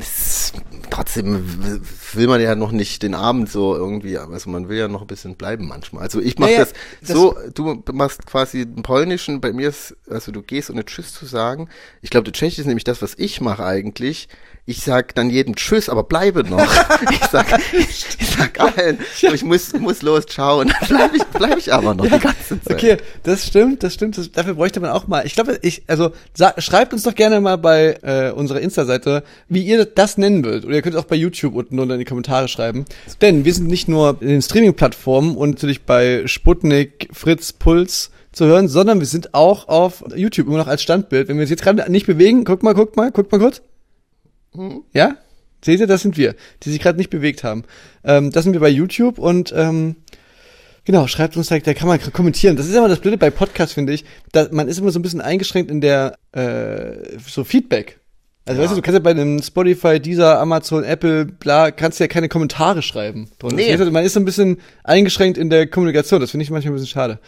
es, 0.00 0.52
trotzdem 0.90 1.82
will 2.14 2.26
man 2.26 2.40
ja 2.40 2.54
noch 2.54 2.72
nicht 2.72 3.02
den 3.02 3.14
Abend 3.14 3.50
so 3.50 3.74
irgendwie, 3.76 4.18
also 4.18 4.50
man 4.50 4.68
will 4.68 4.78
ja 4.78 4.88
noch 4.88 5.02
ein 5.02 5.06
bisschen 5.06 5.36
bleiben 5.36 5.68
manchmal. 5.68 6.02
Also 6.02 6.20
ich 6.20 6.38
mache 6.38 6.50
Naja, 6.50 6.64
das, 6.64 6.72
das- 7.02 7.10
so, 7.16 7.36
du 7.54 7.82
machst 7.92 8.26
quasi 8.26 8.66
den 8.66 8.82
polnischen, 8.82 9.40
bei 9.40 9.52
mir 9.52 9.68
ist, 9.68 9.96
also 10.08 10.32
du 10.32 10.42
gehst 10.42 10.70
ohne 10.70 10.84
Tschüss 10.84 11.12
zu 11.12 11.26
sagen. 11.26 11.68
Ich 12.02 12.10
glaube, 12.10 12.24
der 12.24 12.32
Tschechisch 12.32 12.58
ist 12.58 12.66
nämlich 12.66 12.84
das, 12.84 13.02
was 13.02 13.14
ich 13.16 13.40
mache 13.40 13.64
eigentlich. 13.64 14.28
Ich 14.66 14.82
sag 14.82 15.14
dann 15.14 15.30
jedem 15.30 15.56
Tschüss, 15.56 15.88
aber 15.88 16.04
bleibe 16.04 16.44
noch. 16.44 16.60
ich 17.10 17.24
sag, 17.32 17.46
ich, 17.72 18.06
ich 18.18 18.30
sag 18.38 18.60
allen, 18.60 18.98
ich 19.20 19.42
muss, 19.42 19.72
muss 19.72 20.02
los, 20.02 20.26
ciao, 20.26 20.60
und 20.60 20.68
dann 20.72 20.88
bleibe 20.88 21.16
ich, 21.16 21.24
bleib 21.24 21.56
ich 21.58 21.72
aber 21.72 21.94
noch 21.94 22.04
die 22.04 22.18
ganze 22.18 22.60
Zeit. 22.62 22.76
Okay, 22.76 22.96
das 23.24 23.46
stimmt, 23.46 23.82
das 23.82 23.94
stimmt. 23.94 24.16
Das, 24.18 24.30
dafür 24.30 24.54
bräuchte 24.54 24.78
man 24.80 24.90
auch 24.90 25.08
mal. 25.08 25.26
Ich 25.26 25.34
glaube, 25.34 25.58
ich, 25.62 25.82
also 25.88 26.12
schreibt 26.58 26.92
uns 26.92 27.02
doch 27.02 27.14
gerne 27.14 27.40
mal 27.40 27.56
bei 27.56 27.98
äh, 28.02 28.30
unserer 28.30 28.60
Insta-Seite, 28.60 29.24
wie 29.48 29.64
ihr 29.64 29.89
das 29.94 30.18
nennen 30.18 30.44
würdet. 30.44 30.64
Oder 30.64 30.76
ihr 30.76 30.82
könnt 30.82 30.94
es 30.94 31.00
auch 31.00 31.06
bei 31.06 31.16
YouTube 31.16 31.54
unten 31.54 31.78
unter 31.78 31.94
in 31.94 32.00
die 32.00 32.04
Kommentare 32.04 32.48
schreiben. 32.48 32.84
Denn 33.20 33.44
wir 33.44 33.54
sind 33.54 33.68
nicht 33.68 33.88
nur 33.88 34.18
in 34.20 34.28
den 34.28 34.42
Streaming-Plattformen 34.42 35.36
und 35.36 35.50
natürlich 35.50 35.82
bei 35.82 36.26
Sputnik, 36.26 37.08
Fritz, 37.12 37.52
Puls 37.52 38.10
zu 38.32 38.46
hören, 38.46 38.68
sondern 38.68 39.00
wir 39.00 39.06
sind 39.06 39.34
auch 39.34 39.68
auf 39.68 40.04
YouTube 40.14 40.46
immer 40.46 40.58
noch 40.58 40.68
als 40.68 40.82
Standbild. 40.82 41.28
Wenn 41.28 41.36
wir 41.36 41.42
uns 41.42 41.50
jetzt 41.50 41.62
gerade 41.62 41.90
nicht 41.90 42.06
bewegen, 42.06 42.44
guck 42.44 42.62
mal, 42.62 42.74
guck 42.74 42.96
mal, 42.96 43.10
guck 43.10 43.30
mal 43.32 43.38
kurz. 43.38 43.62
Ja? 44.92 45.16
Seht 45.62 45.80
ihr, 45.80 45.86
das 45.86 46.02
sind 46.02 46.16
wir, 46.16 46.34
die 46.62 46.70
sich 46.70 46.80
gerade 46.80 46.96
nicht 46.96 47.10
bewegt 47.10 47.44
haben. 47.44 47.64
Ähm, 48.02 48.30
das 48.30 48.44
sind 48.44 48.54
wir 48.54 48.60
bei 48.60 48.68
YouTube 48.68 49.18
und 49.18 49.52
ähm, 49.54 49.96
Genau, 50.84 51.06
schreibt 51.06 51.36
uns 51.36 51.46
direkt, 51.46 51.68
da 51.68 51.74
kann 51.74 51.86
man 51.86 52.00
kommentieren. 52.00 52.56
Das 52.56 52.66
ist 52.66 52.74
immer 52.74 52.88
das 52.88 53.00
Blöde 53.00 53.18
bei 53.18 53.30
Podcasts, 53.30 53.74
finde 53.74 53.92
ich. 53.92 54.04
Da, 54.32 54.48
man 54.50 54.66
ist 54.66 54.78
immer 54.78 54.90
so 54.90 54.98
ein 54.98 55.02
bisschen 55.02 55.20
eingeschränkt 55.20 55.70
in 55.70 55.80
der 55.80 56.18
äh, 56.32 57.18
so 57.24 57.44
Feedback. 57.44 57.99
Also 58.50 58.62
weißt 58.62 58.72
du, 58.72 58.76
du 58.76 58.82
kannst 58.82 58.94
ja 58.94 59.00
bei 59.00 59.10
einem 59.10 59.42
Spotify, 59.42 60.00
dieser 60.00 60.40
Amazon, 60.40 60.82
Apple, 60.84 61.24
bla, 61.26 61.70
kannst 61.70 62.00
ja 62.00 62.08
keine 62.08 62.28
Kommentare 62.28 62.82
schreiben. 62.82 63.28
drunter. 63.38 63.56
Nee. 63.56 63.70
Das 63.72 63.80
heißt, 63.80 63.92
Man 63.92 64.04
ist 64.04 64.14
so 64.14 64.20
ein 64.20 64.24
bisschen 64.24 64.58
eingeschränkt 64.84 65.38
in 65.38 65.50
der 65.50 65.66
Kommunikation. 65.68 66.20
Das 66.20 66.30
finde 66.32 66.42
ich 66.44 66.50
manchmal 66.50 66.72
ein 66.72 66.74
bisschen 66.74 66.88
schade. 66.88 67.18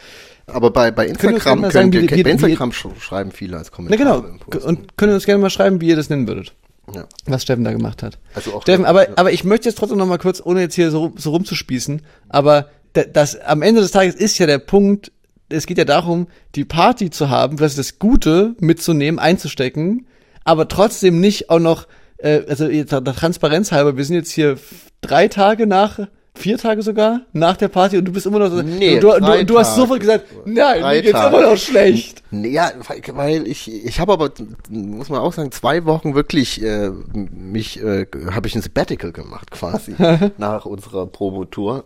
Aber 0.47 0.71
bei, 0.71 0.91
bei 0.91 1.07
Könnt 1.07 1.35
Instagram, 1.35 1.61
mal 1.61 1.71
sagen, 1.71 1.91
könnt 1.93 1.95
ihr, 1.95 2.11
wie- 2.11 2.17
wie- 2.19 2.23
bei 2.25 2.29
wie- 2.29 2.33
Instagram 2.33 2.71
sch- 2.71 3.01
schreiben 3.01 3.31
viele 3.31 3.57
als 3.57 3.71
Na 3.71 3.77
Kommentare. 3.77 3.99
genau. 3.99 4.19
im 4.33 4.39
Post. 4.41 4.67
Und 4.67 4.97
könnt 4.97 5.13
ihr 5.13 5.15
uns 5.15 5.25
gerne 5.25 5.41
mal 5.41 5.51
schreiben, 5.51 5.81
wie 5.81 5.89
ihr 5.89 5.97
das 5.97 6.11
nennen 6.11 6.27
würdet. 6.27 6.53
Ja. 6.93 7.05
Was 7.27 7.43
Steffen 7.45 7.63
da 7.63 7.73
gemacht 7.73 8.03
hat. 8.03 8.19
Also 8.35 8.55
auch 8.55 8.63
Steffen, 8.63 8.83
ja. 8.83 8.89
aber, 8.91 9.07
aber 9.15 9.31
ich 9.33 9.45
möchte 9.45 9.69
jetzt 9.69 9.79
trotzdem 9.79 9.99
noch 9.99 10.07
mal 10.07 10.19
kurz, 10.19 10.43
ohne 10.45 10.61
jetzt 10.63 10.75
hier 10.75 10.91
so, 10.91 11.13
so 11.17 11.31
rumzuspießen, 11.31 12.03
aber 12.29 12.69
da- 12.95 13.05
das, 13.05 13.41
am 13.41 13.63
Ende 13.63 13.81
des 13.81 13.93
Tages 13.93 14.17
ist 14.17 14.37
ja 14.39 14.47
der 14.47 14.59
Punkt, 14.59 15.13
es 15.49 15.67
geht 15.67 15.79
ja 15.79 15.85
darum, 15.85 16.27
die 16.57 16.65
Party 16.65 17.11
zu 17.11 17.31
haben, 17.31 17.59
vielleicht 17.59 17.79
das 17.79 18.01
Gute 18.01 18.57
mitzunehmen, 18.59 19.21
einzustecken, 19.21 20.07
aber 20.45 20.69
trotzdem 20.69 21.21
nicht 21.21 21.51
auch 21.51 21.59
noch, 21.59 21.87
äh, 22.19 22.43
also 22.49 22.67
jetzt 22.67 22.91
Transparenz 22.91 23.73
halber, 23.73 23.97
wir 23.97 24.05
sind 24.05 24.17
jetzt 24.17 24.31
hier 24.33 24.59
drei 25.01 25.29
Tage 25.29 25.67
nach, 25.67 26.01
vier 26.35 26.57
Tage 26.57 26.83
sogar, 26.83 27.21
nach 27.35 27.57
der 27.59 27.69
Party 27.69 27.99
und 27.99 28.07
du 28.07 28.13
bist 28.13 28.25
immer 28.27 28.39
noch 28.39 28.49
so, 28.51 28.63
Nee, 28.63 28.99
du, 29.01 29.11
du, 29.21 29.45
du, 29.45 29.59
hast 29.59 29.77
sofort 29.77 30.01
gesagt, 30.01 30.25
nein, 30.47 30.81
Drei 30.81 30.95
mir 30.97 31.03
geht's 31.03 31.13
Tage. 31.13 31.37
immer 31.37 31.51
noch 31.51 31.57
schlecht. 31.59 32.23
Nee, 32.31 32.49
Ja, 32.49 32.73
weil- 32.89 33.03
weil 33.17 33.47
ich 33.47 33.71
ich 33.85 34.01
habe 34.01 34.13
aber 34.15 34.31
muss 34.71 35.11
man 35.11 35.21
auch 35.21 35.33
sagen 35.35 35.53
zwei 35.53 35.85
Wochen 35.85 36.15
wirklich 36.15 36.63
äh, 36.63 36.91
mich 37.13 37.83
äh, 37.83 38.07
habe 38.31 38.49
ich 38.49 38.55
ein 38.55 38.63
Sabbatical 38.63 39.13
gemacht 39.13 39.51
quasi 39.51 39.95
nach 40.39 40.65
unserer 40.65 41.07
Promotour. 41.07 41.85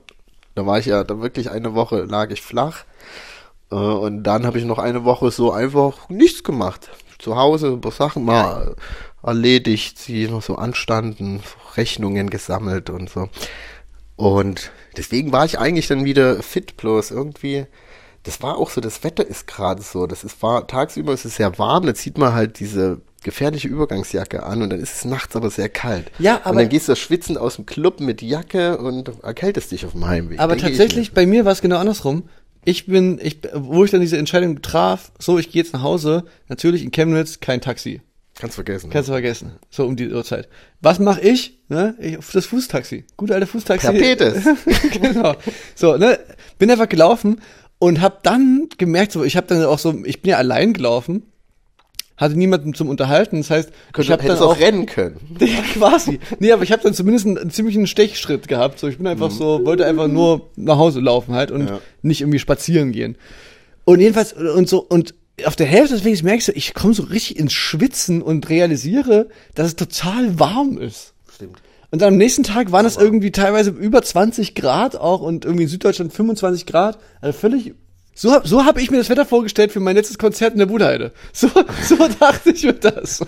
Da 0.54 0.64
war 0.64 0.78
ich 0.78 0.86
ja 0.86 1.02
da 1.02 1.20
wirklich 1.20 1.50
eine 1.50 1.74
Woche 1.74 2.02
lag 2.04 2.30
ich 2.30 2.40
flach 2.40 2.84
äh, 3.72 3.74
und 3.74 4.22
dann 4.22 4.46
habe 4.46 4.58
ich 4.58 4.64
noch 4.64 4.78
eine 4.78 5.04
Woche 5.04 5.30
so 5.32 5.50
einfach 5.50 6.08
nichts 6.08 6.44
gemacht. 6.44 6.88
Zu 7.18 7.36
Hause 7.36 7.68
ein 7.68 7.80
paar 7.80 7.92
Sachen 7.92 8.24
mal 8.24 8.76
erledigt, 9.22 9.98
sie 9.98 10.28
noch 10.28 10.42
so 10.42 10.56
anstanden, 10.56 11.40
Rechnungen 11.76 12.30
gesammelt 12.30 12.90
und 12.90 13.10
so. 13.10 13.28
Und 14.16 14.70
deswegen 14.96 15.32
war 15.32 15.44
ich 15.44 15.58
eigentlich 15.58 15.88
dann 15.88 16.04
wieder 16.04 16.42
fit, 16.42 16.76
bloß 16.76 17.10
irgendwie, 17.10 17.66
das 18.22 18.42
war 18.42 18.56
auch 18.56 18.70
so, 18.70 18.80
das 18.80 19.04
Wetter 19.04 19.26
ist 19.26 19.46
gerade 19.46 19.82
so, 19.82 20.06
das 20.06 20.24
ist 20.24 20.42
war, 20.42 20.66
tagsüber 20.66 21.12
ist 21.12 21.24
es 21.24 21.36
sehr 21.36 21.58
warm, 21.58 21.86
da 21.86 21.94
zieht 21.94 22.18
man 22.18 22.32
halt 22.34 22.58
diese 22.60 23.00
gefährliche 23.22 23.68
Übergangsjacke 23.68 24.44
an 24.44 24.62
und 24.62 24.70
dann 24.70 24.80
ist 24.80 24.94
es 24.96 25.04
nachts 25.04 25.34
aber 25.36 25.50
sehr 25.50 25.68
kalt. 25.68 26.10
Ja, 26.18 26.36
Und 26.36 26.46
aber- 26.46 26.60
dann 26.60 26.68
gehst 26.68 26.88
du 26.88 26.94
schwitzend 26.96 27.38
aus 27.38 27.56
dem 27.56 27.66
Club 27.66 28.00
mit 28.00 28.22
Jacke 28.22 28.78
und 28.78 29.10
erkältest 29.22 29.72
dich 29.72 29.84
auf 29.84 29.92
dem 29.92 30.06
Heimweg. 30.06 30.38
Aber 30.38 30.56
tatsächlich, 30.56 31.12
bei 31.12 31.26
mir 31.26 31.44
war 31.44 31.52
es 31.52 31.60
genau 31.60 31.78
andersrum. 31.78 32.28
Ich 32.66 32.86
bin, 32.86 33.20
ich, 33.22 33.38
wo 33.54 33.84
ich 33.84 33.92
dann 33.92 34.00
diese 34.00 34.18
Entscheidung 34.18 34.60
traf, 34.60 35.12
so, 35.20 35.38
ich 35.38 35.52
gehe 35.52 35.62
jetzt 35.62 35.72
nach 35.72 35.82
Hause, 35.82 36.24
natürlich 36.48 36.82
in 36.82 36.90
Chemnitz 36.90 37.38
kein 37.38 37.60
Taxi. 37.60 38.00
Kannst 38.34 38.56
vergessen. 38.56 38.90
Kannst 38.90 39.08
du 39.08 39.12
vergessen. 39.12 39.52
So 39.70 39.86
um 39.86 39.94
die 39.94 40.10
Uhrzeit. 40.10 40.48
Was 40.80 40.98
mache 40.98 41.20
ich? 41.20 41.60
Ne? 41.68 41.94
ich? 42.00 42.18
Auf 42.18 42.32
das 42.32 42.46
Fußtaxi. 42.46 43.04
Gute 43.16 43.34
alte 43.34 43.46
Fußtaxi. 43.46 43.86
Tapetes. 43.86 44.44
genau. 45.00 45.36
So, 45.76 45.96
ne? 45.96 46.18
Bin 46.58 46.68
einfach 46.68 46.88
gelaufen 46.88 47.40
und 47.78 48.00
habe 48.00 48.18
dann 48.24 48.68
gemerkt, 48.76 49.12
so 49.12 49.22
ich 49.22 49.36
habe 49.36 49.46
dann 49.46 49.64
auch 49.64 49.78
so, 49.78 50.04
ich 50.04 50.20
bin 50.20 50.30
ja 50.30 50.38
allein 50.38 50.72
gelaufen, 50.72 51.22
hatte 52.16 52.36
niemanden 52.36 52.72
zum 52.74 52.88
Unterhalten, 52.88 53.38
das 53.38 53.50
heißt, 53.50 53.70
ich 53.98 54.10
habe 54.10 54.24
dann 54.26 54.38
auch 54.38 54.52
auch 54.52 54.58
rennen 54.60 54.86
können. 54.86 55.16
quasi. 55.74 56.18
Nee, 56.38 56.52
aber 56.52 56.62
ich 56.62 56.72
habe 56.72 56.82
dann 56.82 56.94
zumindest 56.94 57.26
einen, 57.26 57.38
einen 57.38 57.50
ziemlichen 57.50 57.86
Stechschritt 57.86 58.48
gehabt. 58.48 58.78
So, 58.78 58.88
ich 58.88 58.96
bin 58.98 59.06
einfach 59.06 59.30
so, 59.30 59.64
wollte 59.64 59.84
einfach 59.86 60.08
nur 60.08 60.48
nach 60.56 60.78
Hause 60.78 61.00
laufen 61.00 61.34
halt 61.34 61.50
und 61.50 61.68
Ja. 61.68 61.80
nicht 62.02 62.22
irgendwie 62.22 62.38
spazieren 62.38 62.92
gehen. 62.92 63.16
Und 63.84 64.00
jedenfalls, 64.00 64.32
und 64.32 64.68
so, 64.68 64.82
und 64.82 65.14
auf 65.44 65.56
der 65.56 65.66
Hälfte 65.66 65.94
des 65.94 66.04
Weges 66.04 66.22
merke 66.22 66.38
ich 66.38 66.44
so, 66.46 66.52
ich 66.54 66.72
komme 66.74 66.94
so 66.94 67.02
richtig 67.04 67.38
ins 67.38 67.52
Schwitzen 67.52 68.22
und 68.22 68.48
realisiere, 68.48 69.28
dass 69.54 69.66
es 69.68 69.76
total 69.76 70.38
warm 70.38 70.78
ist. 70.78 71.12
Stimmt. 71.34 71.60
Und 71.90 72.02
dann 72.02 72.14
am 72.14 72.16
nächsten 72.16 72.42
Tag 72.42 72.72
waren 72.72 72.86
es 72.86 72.96
irgendwie 72.96 73.30
teilweise 73.30 73.70
über 73.70 74.02
20 74.02 74.54
Grad 74.54 74.96
auch 74.96 75.20
und 75.20 75.44
irgendwie 75.44 75.64
in 75.64 75.68
Süddeutschland 75.68 76.12
25 76.12 76.66
Grad. 76.66 76.98
Also 77.20 77.38
völlig. 77.38 77.74
So, 78.18 78.40
so 78.44 78.64
habe 78.64 78.80
ich 78.80 78.90
mir 78.90 78.96
das 78.96 79.10
Wetter 79.10 79.26
vorgestellt 79.26 79.72
für 79.72 79.80
mein 79.80 79.94
letztes 79.94 80.16
Konzert 80.16 80.54
in 80.54 80.58
der 80.58 80.66
Budeheide. 80.66 81.12
So, 81.34 81.48
so 81.82 81.96
dachte 82.18 82.50
ich 82.50 82.64
mir 82.64 82.72
das. 82.72 83.20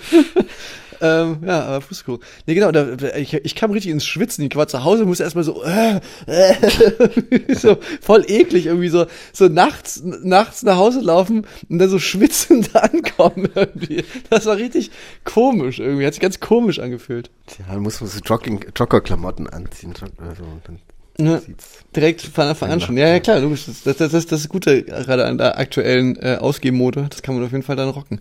ähm, 1.02 1.40
ja, 1.44 1.64
aber 1.64 1.82
Fußkuchen. 1.82 2.24
Nee, 2.46 2.54
genau, 2.54 2.72
da, 2.72 2.96
ich, 3.16 3.34
ich 3.34 3.54
kam 3.54 3.70
richtig 3.70 3.92
ins 3.92 4.06
Schwitzen. 4.06 4.46
Ich 4.46 4.56
war 4.56 4.66
zu 4.66 4.84
Hause, 4.84 5.04
musste 5.04 5.24
erstmal 5.24 5.44
so, 5.44 5.62
äh, 5.62 6.00
äh, 6.26 7.54
so 7.54 7.76
voll 8.00 8.24
eklig 8.28 8.64
irgendwie 8.64 8.88
so, 8.88 9.04
so 9.34 9.48
nachts, 9.48 10.02
nachts 10.02 10.62
nach 10.62 10.78
Hause 10.78 11.00
laufen 11.00 11.46
und 11.68 11.78
dann 11.78 11.90
so 11.90 11.98
schwitzend 11.98 12.74
ankommen 12.74 13.50
irgendwie. 13.54 14.04
Das 14.30 14.46
war 14.46 14.56
richtig 14.56 14.90
komisch 15.24 15.80
irgendwie. 15.80 16.06
Hat 16.06 16.14
sich 16.14 16.22
ganz 16.22 16.40
komisch 16.40 16.78
angefühlt. 16.78 17.30
Ja, 17.58 17.74
dann 17.74 17.82
muss 17.82 18.00
man 18.00 18.08
so 18.08 18.20
Jogging, 18.20 18.64
Joggerklamotten 18.74 19.50
anziehen. 19.50 19.92
Also, 20.18 20.44
dann 20.64 20.78
Ja, 21.20 21.40
sieht's. 21.40 21.78
direkt 21.94 22.22
von 22.22 22.44
Anfang 22.44 22.70
an 22.70 22.80
schon. 22.80 22.96
Ja, 22.96 23.08
ja, 23.08 23.20
klar, 23.20 23.40
logisch. 23.40 23.66
Das, 23.66 23.82
das, 23.82 23.96
das, 23.96 24.12
das 24.12 24.20
ist 24.24 24.32
das 24.32 24.48
Gute 24.48 24.84
gerade 24.84 25.26
an 25.26 25.38
der 25.38 25.58
aktuellen 25.58 26.16
äh, 26.16 26.36
Ausgehmode. 26.40 27.06
Das 27.10 27.22
kann 27.22 27.34
man 27.34 27.44
auf 27.44 27.50
jeden 27.50 27.64
Fall 27.64 27.76
dann 27.76 27.88
rocken. 27.88 28.20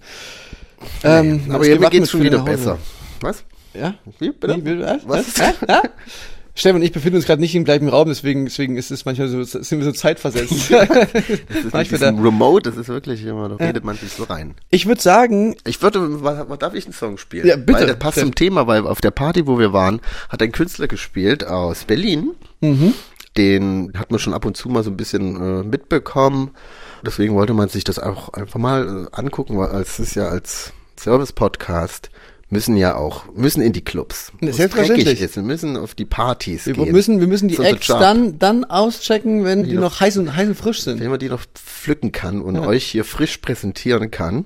Ähm, 1.04 1.44
Aber 1.50 1.64
gewappnet 1.64 1.92
geht's 1.92 2.12
schon 2.12 2.24
wieder 2.24 2.40
besser. 2.40 2.78
Was? 3.22 3.44
Ja? 3.74 3.96
Wie, 4.20 4.32
bitte? 4.32 4.58
Wie, 4.58 4.66
wie, 4.66 4.80
was? 4.80 5.08
Was? 5.08 5.40
was? 5.40 5.82
Stefan 6.60 6.78
und 6.78 6.82
ich 6.82 6.92
befinden 6.92 7.18
uns 7.18 7.26
gerade 7.28 7.40
nicht 7.40 7.54
im 7.56 7.64
gleichen 7.66 7.88
Raum, 7.88 8.08
deswegen, 8.08 8.46
deswegen 8.46 8.78
ist 8.78 8.90
es 8.90 9.06
manchmal 9.06 9.28
so, 9.28 9.44
sind 9.44 9.72
wir 9.80 9.84
so 9.86 9.92
zeitversetzt. 9.92 10.70
Das 10.72 11.64
ist 11.64 11.72
Manchmal 11.74 12.00
da- 12.00 12.10
Remote, 12.10 12.70
das 12.70 12.80
ist 12.80 12.88
wirklich 12.90 13.24
immer, 13.24 13.48
da 13.50 13.56
redet 13.64 13.84
man 13.84 13.96
sich 13.96 14.12
so 14.12 14.24
rein. 14.24 14.56
ich 14.72 14.88
würde 14.88 15.00
sagen, 15.02 15.56
Ich 15.66 15.82
würde, 15.84 16.00
darf 16.58 16.74
ich 16.74 16.86
einen 16.86 16.94
Song 16.94 17.18
spielen? 17.20 17.46
Ja, 17.46 17.56
bitte. 17.58 17.74
Weil 17.80 17.86
der 17.86 17.94
passt 17.94 18.20
zum 18.20 18.34
Thema, 18.34 18.66
weil 18.66 18.88
auf 18.88 19.02
der 19.02 19.12
Party, 19.12 19.46
wo 19.46 19.60
wir 19.60 19.72
waren, 19.72 20.02
hat 20.30 20.42
ein 20.42 20.52
Künstler 20.52 20.88
gespielt 20.88 21.46
aus 21.46 21.84
Berlin. 21.86 22.32
Mhm. 22.62 22.94
Den 23.38 23.94
hat 23.96 24.10
man 24.10 24.20
schon 24.20 24.34
ab 24.34 24.46
und 24.46 24.58
zu 24.58 24.68
mal 24.70 24.84
so 24.84 24.90
ein 24.90 24.98
bisschen 24.98 25.36
äh, 25.36 25.64
mitbekommen. 25.64 26.52
Deswegen 27.06 27.36
wollte 27.36 27.54
man 27.54 27.70
sich 27.70 27.84
das 27.84 28.00
auch 28.00 28.30
einfach 28.34 28.60
mal 28.60 29.06
äh, 29.14 29.16
angucken, 29.16 29.60
weil 29.60 29.70
es 29.80 30.00
ist 30.00 30.16
ja 30.16 30.28
als 30.30 30.74
Service-Podcast 31.00 32.10
müssen 32.50 32.78
ja 32.78 32.96
auch, 32.96 33.26
müssen 33.34 33.62
in 33.62 33.74
die 33.74 33.84
Clubs. 33.84 34.32
Selbstverständlich. 34.42 35.22
ist. 35.22 35.36
Wir 35.36 35.44
müssen 35.44 35.76
auf 35.78 35.96
die 35.96 36.06
Partys 36.06 36.66
wir 36.66 36.74
gehen. 36.74 36.92
müssen, 36.92 37.20
wir 37.20 37.28
müssen 37.28 37.48
die 37.50 37.58
Acts 37.58 37.88
dann, 37.88 38.40
dann 38.40 38.64
auschecken, 38.64 39.44
wenn 39.44 39.64
die, 39.64 39.74
noch- 39.74 39.82
noch 39.82 40.00
heiß 40.00 40.18
und, 40.18 40.36
heiß 40.36 40.48
und 40.50 40.56
frisch 40.56 40.82
sind. 40.82 41.00
wenn 41.02 41.10
man 41.10 41.20
die 41.20 41.30
noch 41.30 41.42
pflücken 41.56 42.12
kann 42.12 42.42
und 42.42 42.58
euch 42.60 42.86
hier 42.86 43.04
frisch 43.04 43.38
präsentieren 43.38 44.12
kann. 44.12 44.46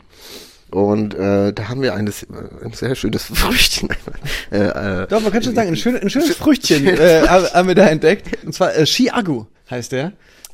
Und 0.71 1.13
äh, 1.15 1.51
da 1.51 1.67
haben 1.67 1.81
wir 1.81 1.93
eines, 1.95 2.23
äh, 2.23 2.27
ein 2.63 2.71
sehr 2.71 2.95
schönes 2.95 3.25
Früchtchen. 3.33 3.89
äh, 4.51 4.57
äh, 5.03 5.07
Doch, 5.07 5.21
man 5.21 5.31
kann 5.31 5.43
schon 5.43 5.53
sagen, 5.53 5.67
ein, 5.67 5.75
schön, 5.75 5.97
ein 5.97 6.09
schönes 6.09 6.33
Früchtchen 6.35 6.87
äh, 6.87 7.27
haben 7.27 7.45
haben 7.53 7.67
wir 7.67 7.75
da 7.75 7.87
entdeckt. 7.87 8.43
Und 8.45 8.53
zwar 8.53 8.73
äh, 8.75 8.85
Shiagu 8.85 9.45
heißt 9.69 9.91
der. 9.91 10.13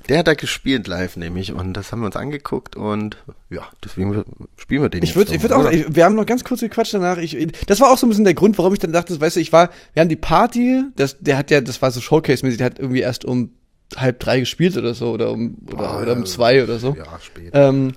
Der 0.09 0.19
hat 0.19 0.27
da 0.27 0.33
gespielt 0.35 0.87
live 0.87 1.17
nämlich 1.17 1.51
und 1.51 1.73
das 1.73 1.91
haben 1.91 1.99
wir 2.01 2.05
uns 2.05 2.15
angeguckt 2.15 2.75
und 2.75 3.17
ja, 3.49 3.63
deswegen 3.83 4.23
spielen 4.57 4.81
wir 4.81 4.89
den 4.89 5.03
Ich 5.03 5.15
jetzt 5.15 5.27
so, 5.29 5.33
ich 5.35 5.41
würde 5.41 5.55
auch, 5.57 5.69
ich, 5.69 5.93
wir 5.95 6.05
haben 6.05 6.15
noch 6.15 6.25
ganz 6.25 6.43
kurz 6.43 6.61
gequatscht 6.61 6.93
danach. 6.93 7.17
Ich, 7.17 7.35
das 7.67 7.79
war 7.81 7.91
auch 7.91 7.97
so 7.97 8.05
ein 8.05 8.09
bisschen 8.09 8.23
der 8.23 8.33
Grund, 8.33 8.57
warum 8.57 8.73
ich 8.73 8.79
dann 8.79 8.93
dachte, 8.93 9.19
weißt 9.19 9.35
du, 9.35 9.39
ich 9.41 9.51
war, 9.51 9.69
wir 9.93 10.01
haben 10.01 10.09
die 10.09 10.15
Party, 10.15 10.83
das, 10.95 11.17
der 11.19 11.37
hat 11.37 11.51
ja, 11.51 11.59
das 11.61 11.81
war 11.81 11.91
so 11.91 11.99
Showcase-mäßig, 11.99 12.57
der 12.57 12.65
hat 12.67 12.79
irgendwie 12.79 13.01
erst 13.01 13.25
um 13.25 13.51
halb 13.95 14.19
drei 14.19 14.39
gespielt 14.39 14.75
oder 14.77 14.93
so 14.93 15.11
oder 15.11 15.31
um 15.31 15.57
oder, 15.67 15.77
Boah, 15.77 16.01
oder 16.01 16.13
um 16.13 16.25
zwei 16.25 16.63
oder 16.63 16.79
so. 16.79 16.95
Ja, 16.97 17.19
spät. 17.21 17.51
Ähm, 17.53 17.93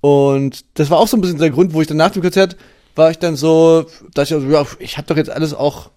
und 0.00 0.64
das 0.74 0.90
war 0.90 0.98
auch 0.98 1.08
so 1.08 1.16
ein 1.16 1.20
bisschen 1.20 1.38
der 1.38 1.50
Grund, 1.50 1.74
wo 1.74 1.80
ich 1.80 1.86
dann 1.86 1.96
nach 1.96 2.10
dem 2.10 2.22
Konzert 2.22 2.56
war 2.94 3.10
ich 3.10 3.18
dann 3.18 3.36
so, 3.36 3.86
dass 4.14 4.28
ich 4.30 4.34
also, 4.34 4.46
ja, 4.48 4.66
ich 4.80 4.98
habe 4.98 5.06
doch 5.06 5.16
jetzt 5.16 5.30
alles 5.30 5.54
auch 5.54 5.90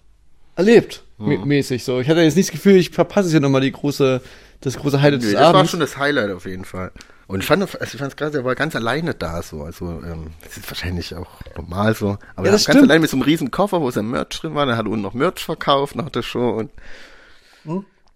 erlebt, 0.54 1.02
mä- 1.18 1.44
mäßig 1.44 1.84
so. 1.84 2.00
Ich 2.00 2.08
hatte 2.08 2.20
jetzt 2.22 2.36
nicht 2.36 2.48
das 2.48 2.52
Gefühl, 2.52 2.76
ich 2.76 2.90
verpasse 2.90 3.28
hier 3.30 3.40
nochmal 3.40 3.60
die 3.60 3.72
große, 3.72 4.22
das 4.60 4.76
große 4.76 5.00
Highlight 5.02 5.20
Nee, 5.20 5.26
des 5.26 5.34
das 5.34 5.42
war 5.42 5.54
Abends. 5.54 5.70
schon 5.70 5.80
das 5.80 5.96
Highlight 5.98 6.30
auf 6.30 6.46
jeden 6.46 6.64
Fall. 6.64 6.92
Und 7.28 7.40
ich 7.40 7.46
fand, 7.46 7.62
also 7.62 8.04
es 8.04 8.16
gerade, 8.16 8.38
er 8.38 8.44
war 8.44 8.54
ganz 8.54 8.76
alleine 8.76 9.12
da 9.14 9.42
so. 9.42 9.62
Also 9.62 9.86
ähm, 10.04 10.28
das 10.44 10.56
ist 10.58 10.70
wahrscheinlich 10.70 11.14
auch 11.14 11.40
normal 11.56 11.94
so. 11.94 12.18
Aber 12.36 12.46
Ja, 12.46 12.50
er 12.50 12.52
das 12.52 12.52
war 12.52 12.52
ganz 12.52 12.64
stimmt. 12.64 12.82
allein 12.90 13.00
mit 13.00 13.10
so 13.10 13.16
einem 13.16 13.22
riesen 13.22 13.50
Koffer, 13.50 13.80
wo 13.80 13.90
sein 13.90 14.08
Merch 14.08 14.28
drin 14.40 14.54
war. 14.54 14.64
Dann 14.66 14.76
hat 14.76 14.86
er 14.86 14.90
unten 14.92 15.02
noch 15.02 15.14
Merch 15.14 15.44
verkauft 15.44 15.96
nach 15.96 16.08
der 16.10 16.22
Show 16.22 16.50
und 16.50 16.70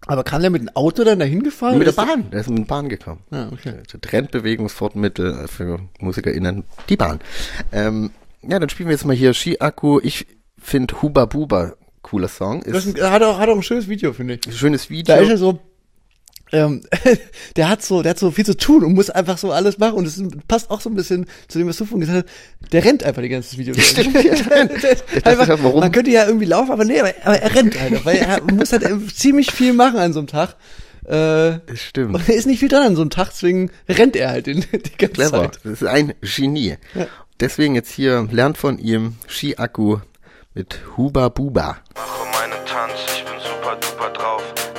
Aber 0.07 0.23
kam 0.23 0.41
der 0.41 0.49
mit 0.49 0.61
dem 0.61 0.69
Auto 0.75 1.03
dann 1.03 1.19
dahin 1.19 1.43
gefahren? 1.43 1.77
mit 1.77 1.87
der 1.87 1.91
Bahn. 1.91 2.29
Der 2.31 2.39
ist 2.39 2.49
mit 2.49 2.59
der 2.59 2.65
Bahn 2.65 2.89
gekommen. 2.89 3.21
Ah, 3.31 3.47
okay. 3.51 3.73
Also 3.85 3.97
Trendbewegungsfortmittel 3.99 5.47
für 5.47 5.79
MusikerInnen, 5.99 6.63
die 6.89 6.97
Bahn. 6.97 7.19
Ähm, 7.71 8.11
ja, 8.41 8.59
dann 8.59 8.69
spielen 8.69 8.89
wir 8.89 8.93
jetzt 8.95 9.05
mal 9.05 9.15
hier 9.15 9.33
Ski-Akku. 9.33 9.99
Ich 10.01 10.25
finde 10.57 11.01
Huba 11.01 11.25
Buba 11.25 11.73
cooler 12.01 12.27
Song. 12.29 12.63
Das 12.65 12.85
Ist 12.85 12.99
ein, 12.99 13.11
hat, 13.11 13.21
auch, 13.21 13.37
hat 13.37 13.49
auch 13.49 13.55
ein 13.55 13.61
schönes 13.63 13.87
Video, 13.87 14.13
finde 14.13 14.35
ich. 14.35 14.47
ein 14.47 14.53
schönes 14.53 14.89
Video. 14.89 15.15
Da 15.15 15.21
ist 15.21 15.29
er 15.29 15.37
so, 15.37 15.59
ähm, 16.51 16.81
der 17.55 17.69
hat 17.69 17.83
so, 17.83 18.01
der 18.01 18.11
hat 18.11 18.19
so 18.19 18.31
viel 18.31 18.45
zu 18.45 18.57
tun 18.57 18.83
und 18.83 18.93
muss 18.93 19.09
einfach 19.09 19.37
so 19.37 19.51
alles 19.51 19.77
machen 19.77 19.95
und 19.95 20.05
es 20.05 20.21
passt 20.47 20.69
auch 20.69 20.81
so 20.81 20.89
ein 20.89 20.95
bisschen 20.95 21.25
zu 21.47 21.57
dem, 21.57 21.67
was 21.67 21.77
du 21.77 21.85
vorhin 21.85 22.01
gesagt 22.01 22.27
hast. 22.27 22.73
Der 22.73 22.83
rennt 22.83 23.03
einfach 23.03 23.21
die 23.21 23.29
ganze 23.29 23.57
Video. 23.57 23.73
Stimmt, 23.79 24.15
ja, 24.23 24.35
der 24.35 24.51
rennt. 24.51 24.71
Ich 24.73 24.81
dachte 24.81 25.25
einfach, 25.25 25.45
gerade, 25.45 25.63
warum? 25.63 25.79
Man 25.79 25.91
könnte 25.91 26.11
ja 26.11 26.25
irgendwie 26.25 26.45
laufen, 26.45 26.71
aber 26.71 26.85
nee, 26.85 26.99
aber, 26.99 27.13
aber 27.23 27.37
er 27.37 27.55
rennt 27.55 27.77
einfach, 27.77 28.05
weil 28.05 28.17
er 28.17 28.41
muss 28.41 28.71
halt 28.71 28.85
ziemlich 29.15 29.51
viel 29.51 29.73
machen 29.73 29.97
an 29.97 30.13
so 30.13 30.19
einem 30.19 30.27
Tag. 30.27 30.55
Äh, 31.05 31.59
stimmt. 31.75 32.13
und 32.13 32.29
er 32.29 32.35
ist 32.35 32.45
nicht 32.45 32.59
viel 32.59 32.69
dran 32.69 32.83
an 32.83 32.95
so 32.95 33.01
einem 33.01 33.09
Tag, 33.09 33.29
deswegen 33.31 33.71
rennt 33.89 34.15
er 34.15 34.29
halt 34.29 34.47
den, 34.47 34.61
die 34.71 34.97
ganze 34.97 35.13
Clever. 35.13 35.41
Zeit. 35.41 35.59
Das 35.63 35.81
ist 35.81 35.87
ein 35.87 36.13
Genie. 36.21 36.75
Deswegen 37.39 37.75
jetzt 37.75 37.91
hier, 37.91 38.27
lernt 38.31 38.57
von 38.57 38.77
ihm 38.77 39.15
Ski-Akku 39.27 39.97
mit 40.53 40.79
Huba 40.95 41.29
Buba. 41.29 41.77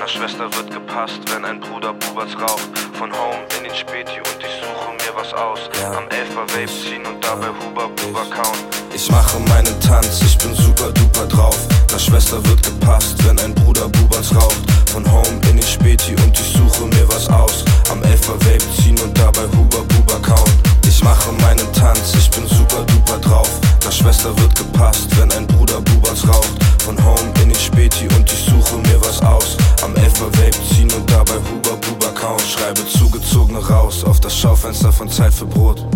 Schwester 0.09 0.52
wird 0.56 0.71
gepasst, 0.71 1.21
wenn 1.32 1.44
ein 1.44 1.61
Bruder 1.61 1.92
Buberts 1.94 2.35
raucht. 2.40 2.68
Von 2.94 3.12
Home 3.12 3.44
in 3.59 3.64
den 3.64 3.75
Späti 3.75 4.18
und 4.18 4.38
ich 4.40 4.54
suche 4.61 4.92
mir 4.92 5.14
was 5.14 5.32
aus. 5.35 5.61
Am 5.97 6.09
Elfer 6.09 6.42
Vape 6.49 6.66
ziehen 6.66 7.06
und 7.06 7.23
dabei 7.25 7.49
Huber 7.49 7.88
Buber 7.88 8.25
kauen. 8.30 8.59
Ich 8.92 9.11
mache 9.11 9.38
meinen 9.40 9.78
Tanz, 9.80 10.21
ich 10.23 10.37
bin 10.38 10.54
super 10.54 10.90
duper 10.92 11.26
drauf. 11.26 11.56
Nach 11.92 12.00
Schwester 12.00 12.42
wird 12.46 12.62
gepasst, 12.62 13.16
wenn 13.26 13.38
ein 13.40 13.54
Bruder 13.54 13.87
Buberts 13.87 14.34
raucht. 14.34 14.56
Von 14.90 15.04
Home 15.12 15.28
in 15.50 15.56
den 15.58 15.62
Späti 15.62 16.12
und 16.25 16.40
ich 16.40 16.56
suche 16.56 16.87
mir 16.87 17.06
was 17.06 17.28
aus. 17.28 17.66
Am 17.90 18.02
Elfer 18.02 18.32
Vape 18.32 18.64
ziehen 18.80 18.99
und 19.00 19.16
dabei 19.18 19.42
Huber 19.54 19.84
Buber 19.84 20.18
kauen. 20.22 20.50
Ich 20.88 21.04
mache 21.04 21.30
meinen 21.42 21.70
Tanz, 21.75 22.14
ich 22.16 22.30
bin 22.30 22.46
super 22.46 22.82
duper 22.84 23.18
drauf. 23.18 23.50
Nach 23.84 23.92
Schwester 23.92 24.30
wird 24.38 24.54
gepasst, 24.54 25.06
wenn 25.18 25.30
ein 25.32 25.46
Bruder 25.46 25.82
Bubers 25.82 26.26
raucht. 26.26 26.52
Von 26.82 26.96
Home 27.04 27.30
in 27.42 27.50
den 27.50 27.58
Späti 27.58 28.08
und 28.16 28.32
ich 28.32 28.42
suche 28.46 28.78
mir 28.78 28.99
was 29.02 29.20
aus. 29.20 29.58
Am 29.82 29.94
Elfer 29.96 30.32
Vape 30.32 30.56
ziehen 30.75 30.90
und 30.92 31.11
dabei 31.11 31.34
Huber 31.34 31.76
Buber 31.76 32.14
kauen. 32.14 32.40
Schreibe 32.40 32.80
zugezogene 32.88 33.58
raus 33.58 34.02
auf 34.02 34.18
das 34.18 34.34
Schaufenster 34.34 34.92
von 34.92 35.11
Zeit 35.11 35.34
für 35.34 35.44
Brot. 35.44 35.87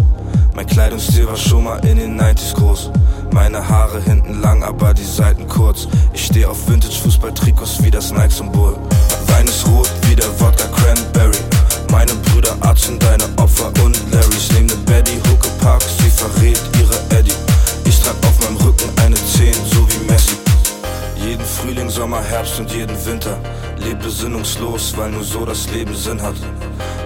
Mein 0.54 0.66
Kleidungsstil 0.66 1.26
war 1.26 1.36
schon 1.36 1.64
mal 1.64 1.78
in 1.86 1.96
den 1.96 2.20
90s 2.20 2.54
groß. 2.54 2.90
Meine 3.36 3.68
Haare 3.68 4.00
hinten 4.00 4.40
lang, 4.40 4.62
aber 4.62 4.94
die 4.94 5.04
Seiten 5.04 5.46
kurz. 5.46 5.86
Ich 6.14 6.24
stehe 6.24 6.48
auf 6.48 6.56
Vintage-Fußball-Trikots 6.68 7.82
wie 7.82 7.90
das 7.90 8.10
Nike-Symbol. 8.10 8.78
Wein 9.26 9.46
ist 9.46 9.66
rot 9.66 9.90
wie 10.08 10.16
der 10.16 10.28
Wodka 10.40 10.66
Cranberry. 10.68 11.36
Meine 11.92 12.14
Brüder 12.14 12.56
Arzt 12.60 12.90
deine 12.98 13.24
Opfer 13.36 13.70
und 13.84 14.00
Larry. 14.10 14.36
Ich 14.38 14.50
nehm 14.52 14.64
ne 14.64 14.74
Betty, 14.86 15.20
Huckepack, 15.28 15.82
sie 15.82 16.08
verrät 16.08 16.58
ihre 16.78 17.18
Eddie. 17.18 17.34
Ich 17.84 18.00
trag 18.00 18.14
auf 18.26 18.40
meinem 18.40 18.56
Rücken 18.56 18.88
eine 19.04 19.16
10, 19.16 19.52
so 19.70 19.86
wie 19.90 20.10
Messi. 20.10 20.36
Jeden 21.16 21.44
Frühling, 21.44 21.90
Sommer, 21.90 22.22
Herbst 22.22 22.58
und 22.58 22.72
jeden 22.72 22.96
Winter. 23.04 23.38
Leb 23.76 24.00
besinnungslos, 24.02 24.96
weil 24.96 25.10
nur 25.10 25.24
so 25.24 25.44
das 25.44 25.70
Leben 25.72 25.94
Sinn 25.94 26.22
hat. 26.22 26.36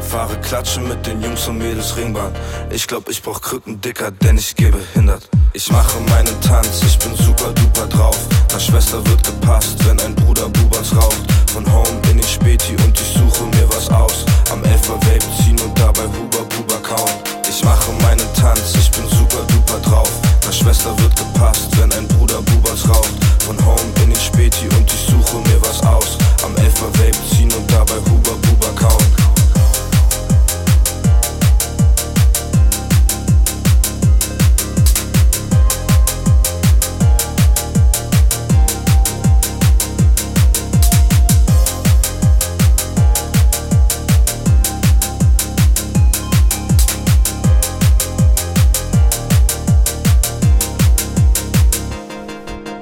Fahre 0.00 0.36
klatschen 0.36 0.86
mit 0.86 1.04
den 1.04 1.20
Jungs 1.22 1.48
und 1.48 1.58
Mädels 1.58 1.96
Ringbahn. 1.96 2.32
Ich 2.70 2.86
glaub, 2.86 3.08
ich 3.08 3.20
brauch 3.20 3.40
Krücken 3.40 3.80
dicker, 3.80 4.12
denn 4.12 4.38
ich 4.38 4.54
gehe 4.54 4.70
behindert. 4.70 5.28
Ich 5.52 5.70
mache 5.72 5.98
meinen 6.08 6.40
Tanz, 6.42 6.80
ich 6.86 6.96
bin 7.00 7.16
super 7.16 7.52
duper 7.52 7.86
drauf. 7.88 8.16
Nach 8.52 8.60
Schwester 8.60 9.04
wird 9.08 9.24
gepasst, 9.24 9.74
wenn 9.84 9.98
ein 9.98 10.14
Bruder 10.14 10.48
Bubers 10.48 10.94
raucht. 10.94 11.18
Von 11.52 11.66
Home 11.72 12.00
in 12.08 12.18
den 12.18 12.26
Späti 12.26 12.76
und 12.76 12.98
ich 13.00 13.14
suche 13.14 13.44
mir 13.46 13.68
was 13.68 13.90
aus. 13.90 14.24
Am 14.52 14.62
Elfer 14.62 14.94
Vape 14.94 15.26
ziehen 15.42 15.58
und 15.60 15.76
dabei 15.76 16.04
Huber 16.04 16.44
Buber 16.44 16.78
kauen. 16.82 17.10
Ich 17.48 17.64
mache 17.64 17.90
meinen 18.00 18.32
Tanz, 18.34 18.74
ich 18.78 18.90
bin 18.92 19.08
super 19.08 19.42
duper 19.48 19.80
drauf. 19.80 20.10
Nach 20.46 20.52
Schwester 20.52 20.96
wird 20.98 21.16
gepasst, 21.16 21.68
wenn 21.80 21.90
ein 21.94 22.06
Bruder 22.06 22.40
Bubers 22.42 22.88
raucht. 22.88 23.10
Von 23.44 23.58
Home 23.66 23.90
in 24.04 24.10
den 24.10 24.20
Späti 24.20 24.68
und 24.78 24.86
ich 24.92 25.06
suche 25.10 25.38
mir 25.48 25.60
was 25.62 25.82
aus. 25.82 26.16
Am 26.44 26.54
Elfer 26.56 26.86
Vape 26.94 27.18
ziehen 27.28 27.52
und 27.52 27.68
dabei 27.72 27.96
Huber 28.08 28.36
Buber 28.38 28.72
kauen. 28.76 29.29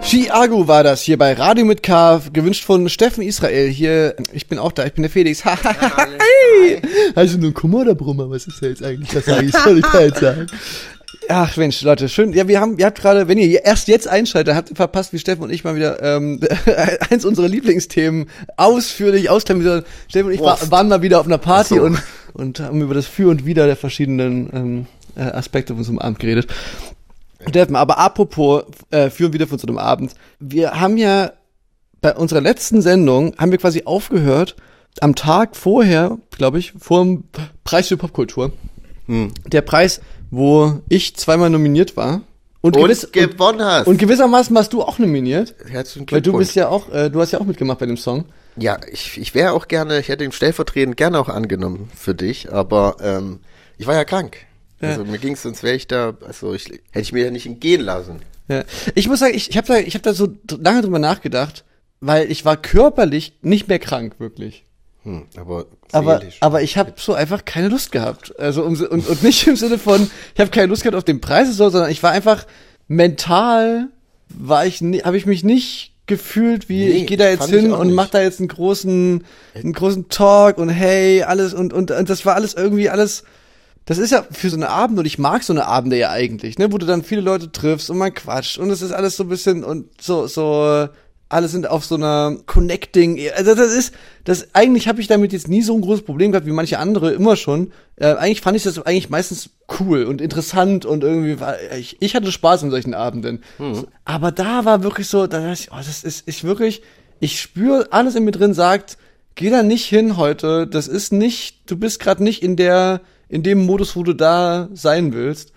Chiago 0.09 0.67
war 0.67 0.85
das 0.85 1.03
hier 1.03 1.19
bei 1.19 1.35
Radio 1.35 1.67
mit 1.67 1.83
K, 1.83 2.23
gewünscht 2.33 2.65
von 2.65 2.89
Steffen 2.89 3.23
Israel. 3.23 3.69
Hier, 3.69 4.17
ich 4.33 4.47
bin 4.47 4.59
auch 4.59 4.73
da, 4.73 4.87
ich 4.87 4.95
bin 4.95 5.03
der 5.03 5.11
Felix. 5.11 5.45
Hi. 5.45 6.81
Also 7.15 7.37
nur 7.37 7.51
ein 7.51 7.55
Kummer 7.55 7.81
oder 7.81 7.95
Brummer? 7.95 8.31
Was 8.31 8.47
ist 8.47 8.63
da 8.63 8.69
jetzt 8.69 8.83
eigentlich? 8.83 9.15
Was 9.15 9.27
sag 9.27 9.43
ich? 9.43 9.53
Soll 9.53 9.81
ich 9.81 9.85
da 9.85 10.01
jetzt 10.01 10.21
sagen? 10.21 10.47
Ach 11.29 11.55
Mensch, 11.59 11.83
Leute, 11.83 12.09
schön. 12.09 12.33
Ja, 12.33 12.49
wir 12.49 12.59
haben, 12.59 12.79
ihr 12.79 12.87
habt 12.87 13.03
gerade, 13.03 13.29
wenn 13.29 13.37
ihr 13.37 13.67
erst 13.67 13.89
jetzt 13.89 14.09
einschaltet, 14.09 14.55
habt 14.55 14.71
ihr 14.71 14.77
verpasst, 14.77 15.13
wie 15.13 15.19
Steffen 15.19 15.43
und 15.43 15.51
ich 15.51 15.63
mal 15.63 15.77
wieder 15.77 16.03
ähm, 16.03 16.41
eins 17.11 17.27
unserer 17.27 17.49
Lieblingsthemen 17.49 18.31
ausführlich 18.57 19.29
ausklamüsern. 19.29 19.85
Steffen 20.09 20.29
und 20.29 20.33
ich 20.33 20.41
war, 20.41 20.59
waren 20.71 20.89
mal 20.89 21.03
wieder 21.03 21.21
auf 21.21 21.27
einer 21.27 21.37
Party 21.37 21.75
so. 21.75 21.83
und 21.83 22.03
und 22.33 22.61
haben 22.61 22.81
über 22.81 22.95
das 22.95 23.07
Für 23.07 23.29
und 23.29 23.45
Wider 23.45 23.67
der 23.67 23.77
verschiedenen 23.77 24.51
ähm, 24.55 24.87
äh, 25.17 25.23
Aspekte 25.23 25.75
von 25.75 25.85
so 25.85 25.91
einem 25.91 25.99
Abend 25.99 26.19
geredet. 26.21 26.47
Steffen, 27.47 27.77
aber 27.77 27.99
apropos 27.99 28.65
äh, 28.91 29.11
Für 29.11 29.27
und 29.27 29.33
Wider 29.33 29.47
von 29.47 29.59
so 29.59 29.67
einem 29.67 29.79
Abend, 29.79 30.15
wir 30.41 30.81
haben 30.81 30.97
ja 30.97 31.33
bei 32.01 32.15
unserer 32.15 32.41
letzten 32.41 32.83
Sendung 32.83 33.35
haben 33.39 33.51
wir 33.51 33.59
quasi 33.59 33.83
aufgehört 33.85 34.57
am 35.01 35.15
Tag 35.15 35.57
vorher, 35.57 36.19
glaube 36.31 36.59
ich, 36.59 36.73
vor 36.79 37.05
dem 37.05 37.25
Preis 37.65 37.89
für 37.89 37.97
Popkultur. 37.97 38.53
Hm. 39.07 39.33
Der 39.47 39.63
Preis, 39.63 40.01
wo 40.31 40.81
ich 40.89 41.17
zweimal 41.17 41.51
nominiert 41.51 41.97
war. 41.97 42.23
Und, 42.61 42.77
Und 42.77 42.83
gewiss, 42.83 43.05
und, 43.05 43.13
gewonnen 43.13 43.63
hast. 43.63 43.87
und 43.87 43.99
gewissermaßen 43.99 44.55
warst 44.55 44.73
du 44.73 44.83
auch 44.83 44.99
nominiert. 44.99 45.55
Herzlichen 45.69 46.11
Weil 46.11 46.21
du 46.21 46.33
Glückwunsch. 46.33 46.47
bist 46.49 46.57
ja 46.57 46.69
auch, 46.69 46.93
äh, 46.93 47.09
du 47.09 47.21
hast 47.21 47.31
ja 47.31 47.41
auch 47.41 47.45
mitgemacht 47.45 47.79
bei 47.79 47.87
dem 47.87 47.97
Song. 47.97 48.25
Ja, 48.57 48.79
ich, 48.91 49.17
ich 49.19 49.35
wäre 49.35 49.53
auch 49.53 49.69
gerne, 49.69 50.01
ich 50.01 50.09
hätte 50.09 50.25
ihn 50.25 50.33
stellvertretend 50.33 50.97
gerne 50.97 51.21
auch 51.21 51.29
angenommen 51.29 51.89
für 51.95 52.17
dich, 52.17 52.53
aber 52.53 52.97
ähm, 53.01 53.39
ich 53.77 53.87
war 53.87 53.95
ja 53.95 54.05
krank. 54.05 54.39
Also 54.81 55.05
mir 55.05 55.19
ging's, 55.19 55.43
sonst 55.43 55.63
wäre 55.63 55.75
ich 55.75 55.87
da, 55.87 56.17
also 56.27 56.55
ich, 56.55 56.67
hätte 56.67 57.01
ich 57.01 57.13
mir 57.13 57.25
ja 57.25 57.31
nicht 57.31 57.47
entgehen 57.47 57.81
lassen. 57.81 58.21
Ja. 58.49 58.65
Ich 58.95 59.09
muss 59.09 59.19
sagen, 59.19 59.35
ich, 59.35 59.51
ich 59.51 59.57
habe 59.57 59.67
da, 59.67 59.79
ich 59.79 59.95
hab 59.95 60.03
da 60.03 60.15
so 60.15 60.29
lange 60.61 60.83
drüber 60.83 60.99
nachgedacht, 60.99 61.65
weil 62.01 62.31
ich 62.31 62.45
war 62.45 62.57
körperlich 62.57 63.39
nicht 63.43 63.69
mehr 63.69 63.79
krank, 63.79 64.15
wirklich. 64.19 64.65
Hm, 65.03 65.27
aber 65.37 65.67
Aber, 65.93 66.21
aber 66.41 66.63
ich 66.63 66.77
habe 66.77 66.93
so 66.97 67.15
einfach 67.15 67.45
keine 67.45 67.69
Lust 67.69 67.93
gehabt. 67.93 68.39
Also 68.39 68.63
um, 68.63 68.81
und, 68.81 69.09
und 69.09 69.23
nicht 69.23 69.47
im 69.47 69.57
Sinne 69.57 69.79
von, 69.79 70.11
ich 70.35 70.41
habe 70.41 70.51
keine 70.51 70.67
Lust 70.67 70.83
gehabt 70.83 70.97
auf 70.97 71.05
den 71.05 71.21
Preis, 71.21 71.49
so, 71.57 71.71
sondern 71.71 71.91
ich 71.91 72.03
war 72.03 72.13
einfach 72.13 72.47
mental, 72.89 73.89
war 74.29 74.67
ich, 74.67 74.81
habe 74.81 75.17
ich 75.17 75.27
mich 75.27 75.45
nicht 75.45 75.93
gefühlt, 76.07 76.69
wie 76.69 76.85
Nee, 76.85 76.91
ich 76.91 77.07
gehe 77.07 77.17
da 77.17 77.29
jetzt 77.29 77.49
hin 77.49 77.73
und 77.73 77.93
mach 77.93 78.09
da 78.09 78.23
jetzt 78.23 78.41
einen 78.41 78.49
großen, 78.49 79.25
einen 79.55 79.73
großen 79.73 80.09
Talk 80.09 80.59
und 80.59 80.71
hey, 80.71 81.23
alles 81.23 81.55
und, 81.55 81.73
und, 81.73 81.91
und 81.91 82.11
das 82.11 82.25
war 82.25 82.35
alles 82.35 82.55
irgendwie 82.55 82.89
alles. 82.89 83.25
Das 83.89 83.97
ist 83.97 84.11
ja 84.11 84.23
für 84.31 84.51
so 84.51 84.57
einen 84.57 84.65
Abend 84.65 84.99
und 84.99 85.07
ich 85.07 85.19
mag 85.19 85.43
so 85.43 85.55
eine 85.55 85.65
Abende 85.65 85.97
ja 85.97 86.11
eigentlich, 86.11 86.59
ne, 86.59 86.71
wo 86.71 86.77
du 86.77 86.85
dann 86.85 87.03
viele 87.03 87.23
Leute 87.23 87.51
triffst 87.51 87.89
und 87.89 87.97
man 87.97 88.13
quatscht 88.13 88.59
und 88.59 88.69
es 88.69 88.83
ist 88.83 88.93
alles 88.93 89.17
so 89.17 89.25
ein 89.25 89.31
bisschen 89.31 89.65
und 89.65 89.89
so 89.99 90.27
so 90.27 90.89
alle 91.31 91.49
sind 91.49 91.69
auf 91.69 91.87
so 91.87 91.95
einer 91.95 92.37
Connecting, 92.45 93.19
also 93.35 93.55
das 93.55 93.73
ist, 93.73 93.95
das 94.25 94.55
eigentlich 94.55 94.89
habe 94.89 95.01
ich 95.01 95.07
damit 95.07 95.33
jetzt 95.33 95.49
nie 95.49 95.63
so 95.63 95.75
ein 95.75 95.81
großes 95.81 96.05
Problem 96.05 96.33
gehabt 96.33 96.47
wie 96.47 96.53
manche 96.53 96.79
andere 96.79 97.13
immer 97.13 97.37
schon. 97.37 97.73
Äh, 97.97 98.15
eigentlich 98.15 98.43
fand 98.43 98.59
ich 98.59 98.63
das 98.63 98.79
eigentlich 98.79 99.09
meistens 99.09 99.51
cool 99.81 100.05
und 100.05 100.21
interessant 100.21 100.85
und 100.85 101.03
irgendwie 101.03 101.41
war 101.41 101.57
ich, 101.79 101.97
ich 102.01 102.15
hatte 102.15 102.31
Spaß 102.31 102.65
an 102.65 102.71
solchen 102.71 102.93
Abenden. 102.93 103.43
Aber 104.05 104.33
da 104.33 104.67
war 104.67 104.83
wirklich 104.83 105.09
so, 105.09 105.27
da 105.27 105.41
dachte 105.41 105.63
ich, 105.63 105.73
oh, 105.73 105.77
das 105.77 106.05
ist 106.05 106.25
ich 106.27 106.45
wirklich, 106.45 106.83
ich 107.21 107.41
spüre 107.41 107.89
alles 107.91 108.15
in 108.17 108.25
mir 108.25 108.33
drin 108.33 108.53
sagt, 108.53 108.99
geh 109.39 109.51
da 109.51 109.63
nicht 109.63 109.87
hin 109.87 110.17
heute. 110.17 110.67
Das 110.67 110.89
ist 110.89 111.13
nicht, 111.13 111.71
du 111.71 111.77
bist 111.77 112.01
gerade 112.01 112.23
nicht 112.23 112.43
in 112.43 112.57
der, 112.57 113.01
in 113.29 113.43
dem 113.43 113.65
Modus, 113.65 113.95
wo 113.97 114.03
du 114.03 114.13
da 114.13 114.69
sein 114.75 115.15
willst. 115.15 115.53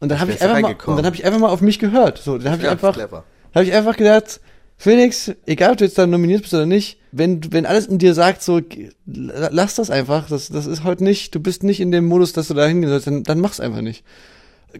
Und 0.00 0.08
dann 0.08 0.18
habe 0.18 0.32
ich 0.32 0.42
einfach 0.42 0.60
mal, 0.60 0.72
und 0.72 0.96
dann 0.96 1.06
habe 1.06 1.14
ich 1.14 1.24
einfach 1.24 1.38
mal 1.38 1.50
auf 1.50 1.60
mich 1.60 1.78
gehört. 1.78 2.18
So, 2.18 2.38
dann 2.38 2.52
habe 2.52 2.62
ich 2.62 2.68
einfach, 2.68 2.96
habe 2.96 3.64
ich 3.64 3.72
einfach 3.72 3.96
gedacht, 3.96 4.40
Felix, 4.78 5.32
egal 5.44 5.72
ob 5.72 5.76
du 5.76 5.84
jetzt 5.84 5.98
da 5.98 6.06
nominiert 6.06 6.42
bist 6.42 6.54
oder 6.54 6.64
nicht, 6.64 7.00
wenn, 7.12 7.52
wenn 7.52 7.66
alles 7.66 7.86
in 7.86 7.98
dir 7.98 8.14
sagt, 8.14 8.42
so, 8.42 8.60
lass 9.04 9.74
das 9.74 9.90
einfach, 9.90 10.28
das, 10.28 10.48
das 10.48 10.66
ist 10.66 10.84
heute 10.84 11.04
nicht, 11.04 11.34
du 11.34 11.40
bist 11.40 11.64
nicht 11.64 11.80
in 11.80 11.90
dem 11.90 12.06
Modus, 12.06 12.32
dass 12.32 12.48
du 12.48 12.54
da 12.54 12.66
hingehen 12.66 12.88
sollst, 12.88 13.08
dann, 13.08 13.24
dann 13.24 13.40
mach's 13.40 13.60
einfach 13.60 13.82
nicht. 13.82 14.04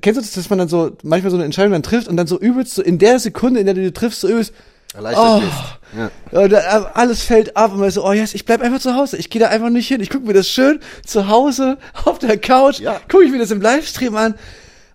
Kennst 0.01 0.19
du 0.19 0.23
das, 0.23 0.33
dass 0.33 0.49
man 0.49 0.61
dann 0.61 0.69
so, 0.69 0.93
manchmal 1.03 1.31
so 1.31 1.37
eine 1.37 1.45
Entscheidung 1.45 1.73
dann 1.73 1.83
trifft 1.83 2.09
und 2.09 2.17
dann 2.17 2.27
so 2.27 2.39
übelst, 2.39 2.75
so 2.75 2.83
in 2.83 2.99
der 2.99 3.19
Sekunde, 3.19 3.61
in 3.61 3.67
der 3.67 3.75
du 3.75 3.83
die 3.83 3.93
triffst, 3.93 4.21
so 4.21 4.29
übelst, 4.29 4.55
Erleichtert 4.95 5.43
Oh. 5.43 5.99
Ja. 6.33 6.41
und 6.43 6.55
alles 6.55 7.23
fällt 7.23 7.57
ab 7.57 7.73
und 7.73 7.79
man 7.81 7.89
ist 7.89 7.95
so, 7.95 8.05
oh 8.07 8.13
yes, 8.13 8.35
ich 8.35 8.45
bleib 8.45 8.61
einfach 8.63 8.81
zu 8.81 8.95
Hause. 8.95 9.17
Ich 9.17 9.31
gehe 9.31 9.41
da 9.41 9.49
einfach 9.49 9.71
nicht 9.71 9.89
hin. 9.89 10.01
Ich 10.01 10.11
gucke 10.11 10.27
mir 10.27 10.33
das 10.35 10.49
schön 10.49 10.81
zu 11.05 11.29
Hause 11.29 11.79
auf 12.05 12.19
der 12.19 12.39
Couch, 12.39 12.81
Ja. 12.81 13.01
gucke 13.11 13.25
ich 13.25 13.31
mir 13.31 13.39
das 13.39 13.51
im 13.51 13.61
Livestream 13.61 14.17
an. 14.17 14.35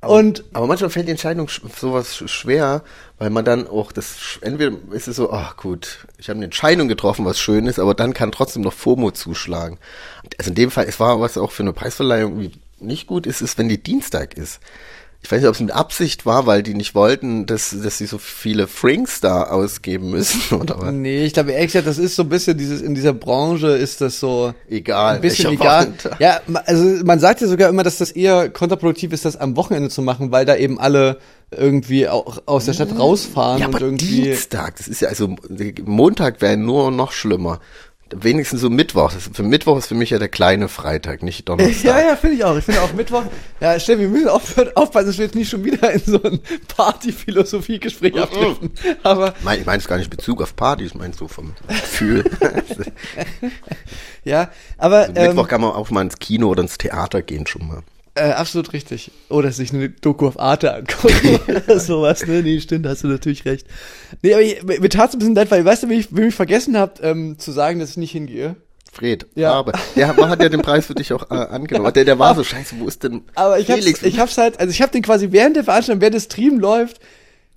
und 0.01 0.43
Aber 0.53 0.67
manchmal 0.67 0.89
fällt 0.89 1.07
die 1.07 1.11
Entscheidung 1.11 1.47
sch- 1.47 1.61
sowas 1.79 2.15
sch- 2.15 2.27
schwer, 2.27 2.83
weil 3.19 3.29
man 3.29 3.45
dann 3.45 3.67
auch 3.67 3.91
das, 3.91 4.15
entweder 4.41 4.75
ist 4.91 5.07
es 5.07 5.15
so, 5.15 5.31
ach 5.31 5.57
gut, 5.57 6.05
ich 6.17 6.27
habe 6.29 6.37
eine 6.37 6.45
Entscheidung 6.45 6.87
getroffen, 6.87 7.23
was 7.25 7.39
schön 7.39 7.67
ist, 7.67 7.79
aber 7.79 7.93
dann 7.93 8.13
kann 8.13 8.31
trotzdem 8.31 8.63
noch 8.63 8.73
FOMO 8.73 9.11
zuschlagen. 9.11 9.77
Also 10.37 10.49
in 10.49 10.55
dem 10.55 10.71
Fall, 10.71 10.85
es 10.89 10.99
war 10.99 11.21
was 11.21 11.37
auch 11.37 11.51
für 11.51 11.63
eine 11.63 11.73
Preisverleihung 11.73 12.51
nicht 12.79 13.07
gut 13.07 13.25
ist, 13.27 13.41
ist, 13.41 13.57
wenn 13.57 13.69
die 13.69 13.81
Dienstag 13.81 14.33
ist. 14.33 14.59
Ich 15.25 15.31
weiß 15.31 15.39
nicht, 15.39 15.47
ob 15.47 15.55
es 15.55 15.61
mit 15.61 15.71
Absicht 15.71 16.25
war, 16.25 16.45
weil 16.45 16.63
die 16.63 16.73
nicht 16.73 16.95
wollten, 16.95 17.45
dass, 17.45 17.73
dass 17.81 17.97
sie 17.97 18.05
so 18.07 18.17
viele 18.17 18.67
Frinks 18.67 19.21
da 19.21 19.43
ausgeben 19.43 20.09
müssen 20.09 20.55
oder 20.59 20.79
was. 20.81 20.91
nee, 20.91 21.23
ich 21.23 21.33
glaube 21.33 21.51
ehrlich 21.53 21.71
gesagt, 21.71 21.87
das 21.87 21.97
ist 21.97 22.15
so 22.17 22.23
ein 22.23 22.29
bisschen 22.29 22.57
dieses, 22.57 22.81
in 22.81 22.93
dieser 22.93 23.13
Branche 23.13 23.67
ist 23.69 24.01
das 24.01 24.19
so 24.19 24.53
Egal, 24.69 25.15
ein 25.15 25.21
bisschen 25.21 25.53
egal. 25.53 25.83
Wochentag. 25.87 26.19
Ja, 26.19 26.41
also 26.65 26.83
man 27.05 27.19
sagt 27.19 27.39
ja 27.39 27.47
sogar 27.47 27.69
immer, 27.69 27.83
dass 27.83 27.97
das 27.99 28.11
eher 28.11 28.49
kontraproduktiv 28.49 29.13
ist, 29.13 29.23
das 29.23 29.37
am 29.37 29.55
Wochenende 29.55 29.89
zu 29.89 30.01
machen, 30.01 30.31
weil 30.31 30.45
da 30.45 30.57
eben 30.57 30.77
alle 30.77 31.19
irgendwie 31.51 32.07
auch 32.09 32.41
aus 32.45 32.65
der 32.65 32.73
Stadt 32.73 32.97
rausfahren 32.97 33.59
Ja, 33.61 33.67
und 33.67 33.75
aber 33.75 33.85
irgendwie. 33.85 34.23
Dienstag, 34.23 34.75
das 34.77 34.87
ist 34.87 35.01
ja 35.01 35.07
also 35.07 35.35
Montag 35.85 36.41
wäre 36.41 36.57
nur 36.57 36.91
noch 36.91 37.11
schlimmer. 37.13 37.59
Wenigstens 38.15 38.61
so 38.61 38.69
Mittwoch. 38.69 39.13
Das, 39.13 39.29
für 39.33 39.43
Mittwoch 39.43 39.77
ist 39.77 39.87
für 39.87 39.95
mich 39.95 40.09
ja 40.09 40.19
der 40.19 40.29
kleine 40.29 40.67
Freitag, 40.67 41.23
nicht 41.23 41.47
Donnerstag. 41.49 41.83
Ja, 41.83 41.99
ja, 41.99 42.15
finde 42.15 42.37
ich 42.37 42.43
auch. 42.43 42.57
Ich 42.57 42.65
finde 42.65 42.81
auch 42.81 42.93
Mittwoch. 42.93 43.23
Ja, 43.59 43.79
Stell, 43.79 43.99
wir 43.99 44.07
müssen 44.07 44.29
aufhören, 44.29 44.69
aufpassen, 44.75 45.07
dass 45.07 45.17
wir 45.17 45.25
jetzt 45.25 45.35
nicht 45.35 45.49
schon 45.49 45.63
wieder 45.63 45.91
in 45.91 46.01
so 46.05 46.21
ein 46.21 46.39
Party-Philosophie-Gespräch 46.75 48.19
abdriften. 48.19 48.71
Aber 49.03 49.33
Mein, 49.43 49.59
ich 49.59 49.65
meine 49.65 49.79
es 49.79 49.87
gar 49.87 49.97
nicht 49.97 50.11
in 50.11 50.17
Bezug 50.17 50.41
auf 50.41 50.55
Partys, 50.55 50.87
ich 50.87 50.95
meine 50.95 51.13
so 51.13 51.27
vom 51.27 51.53
Gefühl. 51.67 52.23
ja, 54.23 54.49
aber 54.77 55.09
ähm, 55.09 55.27
Mittwoch 55.27 55.47
kann 55.47 55.61
man 55.61 55.71
auch 55.71 55.89
mal 55.89 56.01
ins 56.01 56.19
Kino 56.19 56.49
oder 56.49 56.61
ins 56.61 56.77
Theater 56.77 57.21
gehen 57.21 57.47
schon 57.47 57.67
mal. 57.67 57.83
Äh, 58.15 58.31
absolut 58.31 58.73
richtig. 58.73 59.11
Oder 59.29 59.51
sich 59.51 59.73
eine 59.73 59.89
Doku 59.89 60.27
auf 60.27 60.39
Arte 60.39 60.73
angucken 60.73 61.39
oder 61.47 61.79
sowas. 61.79 62.25
Ne? 62.25 62.43
Nee, 62.43 62.59
stimmt, 62.59 62.85
hast 62.85 63.03
du 63.03 63.07
natürlich 63.07 63.45
recht. 63.45 63.65
Nee, 64.21 64.33
aber 64.33 64.41
ich, 64.43 64.63
mir 64.63 64.89
tat 64.89 65.09
es 65.09 65.15
ein 65.15 65.19
bisschen 65.19 65.35
leid, 65.35 65.49
weil, 65.51 65.65
weißt 65.65 65.83
du, 65.83 65.89
wie 65.89 65.95
ich, 65.95 66.15
wie 66.15 66.23
ich 66.27 66.35
vergessen 66.35 66.77
habt, 66.77 66.99
ähm, 67.03 67.37
zu 67.39 67.51
sagen, 67.51 67.79
dass 67.79 67.91
ich 67.91 67.97
nicht 67.97 68.11
hingehe? 68.11 68.55
Fred, 68.91 69.25
Ja. 69.33 69.53
aber 69.53 69.71
der 69.95 70.07
hat, 70.07 70.17
hat 70.17 70.41
ja 70.43 70.49
den 70.49 70.61
Preis 70.61 70.85
für 70.85 70.93
dich 70.93 71.11
auch 71.13 71.31
äh, 71.31 71.33
angenommen. 71.33 71.91
Der, 71.93 72.05
der 72.05 72.19
war 72.19 72.35
so 72.35 72.43
scheiße, 72.43 72.75
wo 72.77 72.87
ist 72.87 73.01
denn 73.03 73.23
Aber 73.33 73.57
ich 73.57 73.71
hab's, 73.71 73.85
ich 74.03 74.19
hab's 74.19 74.37
halt, 74.37 74.59
also 74.59 74.69
ich 74.69 74.83
hab 74.83 74.91
den 74.91 75.01
quasi 75.01 75.31
während 75.31 75.55
der 75.55 75.63
Veranstaltung, 75.63 75.99
während 75.99 76.13
der 76.13 76.19
Stream 76.19 76.59
läuft, 76.59 76.99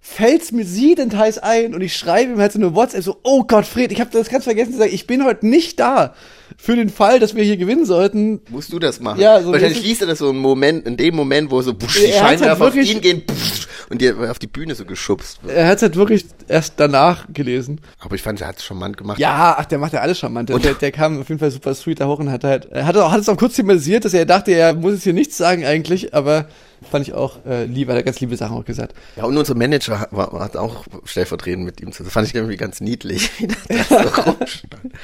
fällt's 0.00 0.50
mir 0.52 0.64
siedenteils 0.64 1.36
ein 1.36 1.74
und 1.74 1.82
ich 1.82 1.94
schreibe 1.94 2.32
ihm 2.32 2.38
halt 2.38 2.52
so 2.52 2.58
eine 2.58 2.74
WhatsApp 2.74 3.02
so, 3.02 3.18
oh 3.22 3.44
Gott, 3.44 3.66
Fred, 3.66 3.92
ich 3.92 4.00
hab 4.00 4.10
das 4.12 4.30
ganz 4.30 4.44
vergessen 4.44 4.72
zu 4.72 4.78
sagen, 4.78 4.94
ich 4.94 5.06
bin 5.06 5.24
heute 5.24 5.46
nicht 5.46 5.78
da. 5.78 6.14
Für 6.58 6.74
den 6.74 6.88
Fall, 6.88 7.20
dass 7.20 7.34
wir 7.34 7.44
hier 7.44 7.56
gewinnen 7.56 7.84
sollten. 7.84 8.40
Musst 8.50 8.72
du 8.72 8.78
das 8.78 9.00
machen? 9.00 9.20
Ja, 9.20 9.40
so 9.42 9.52
Wahrscheinlich 9.52 9.82
liest 9.82 10.00
er 10.00 10.06
das 10.06 10.18
so 10.18 10.30
einen 10.30 10.38
Moment, 10.38 10.86
in 10.86 10.96
dem 10.96 11.14
Moment, 11.14 11.50
wo 11.50 11.60
so 11.62 11.74
busch, 11.74 11.94
die 12.00 12.06
hat's 12.12 12.20
halt 12.22 12.38
Scheinwerfer 12.40 12.68
auf 12.68 12.74
ihn 12.76 13.00
gehen 13.00 13.22
busch, 13.26 13.68
und 13.90 14.00
dir 14.00 14.16
auf 14.30 14.38
die 14.38 14.46
Bühne 14.46 14.74
so 14.74 14.84
geschubst 14.84 15.38
wird. 15.44 15.54
Er 15.54 15.66
hat's 15.68 15.82
halt 15.82 15.96
wirklich 15.96 16.24
erst 16.48 16.74
danach 16.78 17.26
gelesen. 17.32 17.80
Aber 18.00 18.14
ich 18.14 18.22
fand, 18.22 18.40
er 18.40 18.48
hat 18.48 18.56
es 18.56 18.64
charmant 18.64 18.96
gemacht. 18.96 19.18
Ja, 19.18 19.56
ach, 19.58 19.66
der 19.66 19.78
macht 19.78 19.92
ja 19.92 20.00
alles 20.00 20.18
charmant. 20.18 20.48
Der, 20.48 20.56
Und- 20.56 20.64
der, 20.64 20.74
der 20.74 20.92
kam 20.92 21.20
auf 21.20 21.28
jeden 21.28 21.38
Fall 21.38 21.50
super 21.50 21.74
sweet 21.74 22.00
da 22.00 22.06
hoch 22.06 22.18
und 22.18 22.30
hat 22.30 22.42
halt, 22.42 22.66
er 22.72 22.86
hat, 22.86 22.96
auch, 22.96 23.12
hat 23.12 23.20
es 23.20 23.28
auch 23.28 23.36
kurz 23.36 23.54
thematisiert, 23.56 24.04
dass 24.04 24.14
er 24.14 24.24
dachte, 24.24 24.52
er 24.52 24.74
muss 24.74 24.94
jetzt 24.94 25.04
hier 25.04 25.12
nichts 25.12 25.36
sagen 25.36 25.64
eigentlich, 25.64 26.14
aber 26.14 26.46
fand 26.90 27.06
ich 27.06 27.14
auch 27.14 27.44
äh, 27.46 27.64
lieb, 27.64 27.88
hat 27.88 27.96
er 27.96 28.02
ganz 28.02 28.20
liebe 28.20 28.36
Sachen 28.36 28.56
auch 28.56 28.64
gesagt. 28.64 28.94
Ja, 29.16 29.24
und 29.24 29.36
unser 29.36 29.54
Manager 29.54 30.00
hat, 30.00 30.12
war, 30.12 30.32
hat 30.40 30.56
auch 30.56 30.84
stellvertretend 31.04 31.64
mit 31.64 31.80
ihm 31.80 31.92
zu. 31.92 32.04
Das 32.04 32.12
fand 32.12 32.28
ich 32.28 32.34
irgendwie 32.34 32.56
ganz 32.56 32.80
niedlich. 32.80 33.30
wie 33.38 33.46
der 33.46 33.56
da 33.88 34.02
so 34.02 34.20
rumstand. 34.30 34.94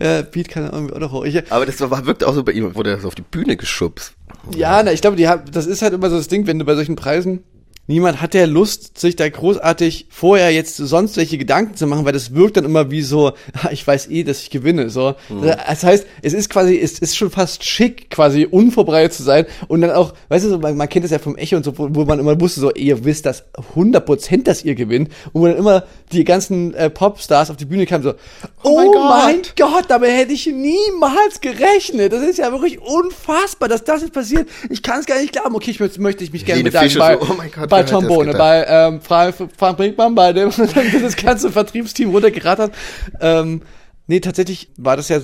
Ja, 0.00 0.22
Beat 0.22 0.48
kann 0.48 0.64
irgendwie 0.64 0.94
auch 0.94 1.00
noch 1.00 1.12
hoch. 1.12 1.24
Ich, 1.24 1.52
Aber 1.52 1.66
das 1.66 1.80
war, 1.80 2.06
wirkte 2.06 2.26
auch 2.26 2.34
so 2.34 2.42
bei 2.42 2.52
ihm, 2.52 2.74
wurde 2.74 2.90
er 2.90 3.00
so 3.00 3.08
auf 3.08 3.14
die 3.14 3.22
Bühne 3.22 3.56
geschubst. 3.56 4.14
Ja, 4.54 4.82
na, 4.82 4.92
ich 4.92 5.00
glaube, 5.00 5.16
die 5.16 5.28
haben, 5.28 5.50
das 5.50 5.66
ist 5.66 5.82
halt 5.82 5.94
immer 5.94 6.10
so 6.10 6.16
das 6.16 6.28
Ding, 6.28 6.46
wenn 6.46 6.58
du 6.58 6.64
bei 6.64 6.74
solchen 6.74 6.96
Preisen, 6.96 7.44
niemand 7.86 8.20
hat 8.20 8.34
ja 8.34 8.44
Lust, 8.46 8.98
sich 8.98 9.16
da 9.16 9.28
großartig 9.28 10.06
vorher 10.10 10.50
jetzt 10.50 10.76
sonst 10.76 11.16
welche 11.16 11.38
Gedanken 11.38 11.74
zu 11.76 11.86
machen, 11.86 12.04
weil 12.04 12.12
das 12.12 12.34
wirkt 12.34 12.56
dann 12.56 12.64
immer 12.64 12.90
wie 12.90 13.02
so, 13.02 13.32
"Ah, 13.62 13.70
ich 13.70 13.86
weiß 13.86 14.08
eh, 14.10 14.22
dass 14.24 14.40
ich 14.42 14.50
gewinne, 14.50 14.90
so. 14.90 15.14
Das 15.42 15.82
heißt, 15.82 16.06
es 16.22 16.32
ist 16.32 16.48
quasi, 16.50 16.78
es 16.78 16.98
ist 16.98 17.16
schon 17.16 17.30
fast 17.30 17.64
schick, 17.64 18.10
quasi 18.10 18.46
unvorbereitet 18.50 19.12
zu 19.14 19.22
sein 19.22 19.46
und 19.68 19.80
dann 19.82 19.90
auch, 19.90 20.14
weißt 20.28 20.46
du, 20.46 20.58
man, 20.58 20.76
man 20.76 20.88
kennt 20.88 21.04
das 21.04 21.10
ja 21.12 21.18
vom 21.18 21.36
Echo 21.36 21.56
und 21.56 21.64
so, 21.64 21.76
wo, 21.78 21.88
wo 21.90 22.04
man 22.04 22.18
immer 22.18 22.40
wusste, 22.40 22.60
so, 22.60 22.72
ihr 22.72 23.04
wisst 23.04 23.26
das 23.26 23.44
100%, 23.74 24.44
dass 24.44 24.64
ihr 24.64 24.74
gewinnt 24.74 25.10
und 25.32 25.42
wo 25.42 25.46
dann 25.46 25.56
immer 25.56 25.84
die 26.12 26.24
ganzen 26.24 26.74
äh, 26.74 26.90
Popstars 26.90 27.50
auf 27.50 27.56
die 27.56 27.64
Bühne 27.64 27.86
kamen, 27.86 28.02
so, 28.04 28.14
oh, 28.62 28.92
mein 28.94 29.24
mein 29.24 29.42
Gott." 29.56 29.74
Gott, 29.74 29.84
damit 29.88 30.10
hätte 30.10 30.32
ich 30.32 30.46
niemals 30.46 31.40
gerechnet. 31.40 32.12
Das 32.12 32.22
ist 32.22 32.38
ja 32.38 32.50
wirklich 32.52 32.80
unfassbar, 32.80 33.68
dass 33.68 33.84
das 33.84 34.02
jetzt 34.02 34.12
passiert. 34.12 34.48
Ich 34.70 34.82
kann 34.82 35.00
es 35.00 35.06
gar 35.06 35.20
nicht 35.20 35.32
glauben. 35.32 35.54
Okay, 35.54 35.70
ich 35.70 35.80
möchte, 35.80 36.00
möchte 36.00 36.24
ich 36.24 36.32
mich 36.32 36.44
gerne 36.44 36.58
Helene 36.60 36.70
bedanken 36.70 36.90
Fischer 36.90 37.00
bei, 37.00 37.26
so, 37.26 37.32
oh 37.32 37.34
mein 37.36 37.50
Gott, 37.50 37.70
bei 37.82 38.24
gedacht? 38.24 38.38
bei 38.38 38.64
ähm, 38.66 39.00
Frank, 39.00 39.34
Frank 39.56 39.76
Brinkmann, 39.76 40.14
bei 40.14 40.32
dem 40.32 40.50
das 41.02 41.16
ganze 41.16 41.50
Vertriebsteam 41.50 42.10
runtergerattert. 42.10 42.74
Ähm, 43.20 43.62
nee, 44.06 44.20
tatsächlich 44.20 44.70
war 44.76 44.96
das 44.96 45.08
ja, 45.08 45.20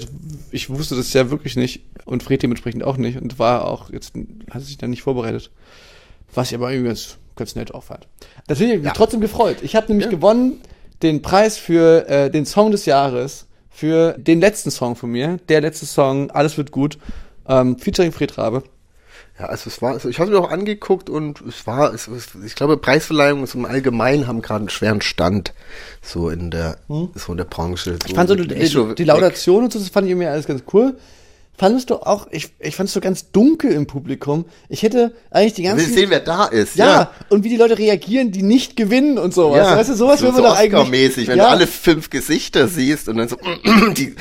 ich 0.50 0.70
wusste 0.70 0.96
das 0.96 1.12
ja 1.12 1.30
wirklich 1.30 1.56
nicht 1.56 1.82
und 2.04 2.22
Fred 2.22 2.42
dementsprechend 2.42 2.82
auch 2.84 2.96
nicht 2.96 3.20
und 3.20 3.38
war 3.38 3.66
auch 3.66 3.90
jetzt, 3.90 4.14
hat 4.50 4.62
sich 4.62 4.78
dann 4.78 4.90
nicht 4.90 5.02
vorbereitet. 5.02 5.50
Was 6.34 6.48
ich 6.48 6.54
aber 6.54 6.70
irgendwie 6.70 6.88
ganz, 6.88 7.18
ganz 7.36 7.54
nett 7.54 7.74
auffand. 7.74 8.06
Habe 8.48 8.64
ich 8.64 8.82
mich 8.82 8.92
trotzdem 8.92 9.20
gefreut. 9.20 9.58
Ich 9.62 9.74
habe 9.74 9.88
nämlich 9.88 10.08
gewonnen 10.08 10.60
den 11.02 11.22
Preis 11.22 11.56
für 11.56 12.08
äh, 12.08 12.30
den 12.30 12.46
Song 12.46 12.70
des 12.70 12.86
Jahres, 12.86 13.46
für 13.70 14.12
den 14.18 14.40
letzten 14.40 14.70
Song 14.70 14.96
von 14.96 15.10
mir, 15.10 15.38
der 15.48 15.60
letzte 15.60 15.86
Song, 15.86 16.30
Alles 16.30 16.58
wird 16.58 16.70
gut, 16.70 16.98
ähm, 17.48 17.78
featuring 17.78 18.12
Fred 18.12 18.36
Rabe. 18.36 18.62
Ja, 19.40 19.46
also 19.46 19.70
es 19.70 19.80
war, 19.80 19.92
also 19.92 20.10
ich 20.10 20.18
habe 20.20 20.30
es 20.30 20.38
mir 20.38 20.44
auch 20.44 20.50
angeguckt 20.50 21.08
und 21.08 21.40
es 21.48 21.66
war, 21.66 21.94
es, 21.94 22.08
es, 22.08 22.28
ich 22.44 22.54
glaube, 22.54 22.76
Preisverleihungen 22.76 23.46
so 23.46 23.58
im 23.58 23.64
Allgemeinen 23.64 24.26
haben 24.26 24.42
gerade 24.42 24.60
einen 24.60 24.68
schweren 24.68 25.00
Stand 25.00 25.54
so 26.02 26.28
in 26.28 26.50
der, 26.50 26.76
so 27.14 27.32
in 27.32 27.38
der 27.38 27.44
Branche. 27.44 27.92
Hm? 27.92 27.98
Ich 28.06 28.14
fand 28.14 28.28
so 28.28 28.34
die, 28.34 28.46
die, 28.46 28.94
die 28.96 29.04
Laudation 29.04 29.64
und 29.64 29.72
so, 29.72 29.78
das 29.78 29.88
fand 29.88 30.06
ich 30.06 30.10
irgendwie 30.10 30.26
alles 30.26 30.46
ganz 30.46 30.62
cool. 30.74 30.94
Fandest 31.60 31.90
du 31.90 31.96
auch, 31.96 32.26
ich, 32.30 32.48
ich 32.58 32.74
fand 32.74 32.88
es 32.88 32.94
so 32.94 33.00
ganz 33.02 33.32
dunkel 33.32 33.70
im 33.72 33.86
Publikum. 33.86 34.46
Ich 34.70 34.82
hätte 34.82 35.12
eigentlich 35.30 35.52
die 35.52 35.64
Wir 35.64 35.70
ganzen. 35.72 35.92
sehen, 35.92 36.08
wer 36.08 36.20
da 36.20 36.46
ist. 36.46 36.74
ja, 36.76 37.10
und 37.28 37.44
wie 37.44 37.50
die 37.50 37.58
Leute 37.58 37.76
reagieren, 37.76 38.32
die 38.32 38.42
nicht 38.42 38.76
gewinnen 38.76 39.18
und 39.18 39.34
sowas. 39.34 39.66
weißt 39.76 39.90
du, 39.90 39.94
sowas 39.94 40.20
so, 40.20 40.24
will 40.26 40.32
man 40.32 40.42
so 40.42 40.48
doch 40.48 40.56
eigentlich. 40.56 40.72
Oscar-mäßig, 40.80 41.28
wenn 41.28 41.36
ja, 41.36 41.44
du 41.44 41.50
alle 41.50 41.66
fünf 41.66 42.08
Gesichter 42.08 42.66
siehst 42.66 43.10
und 43.10 43.18
dann 43.18 43.28
so, 43.28 43.36
die, 43.94 44.14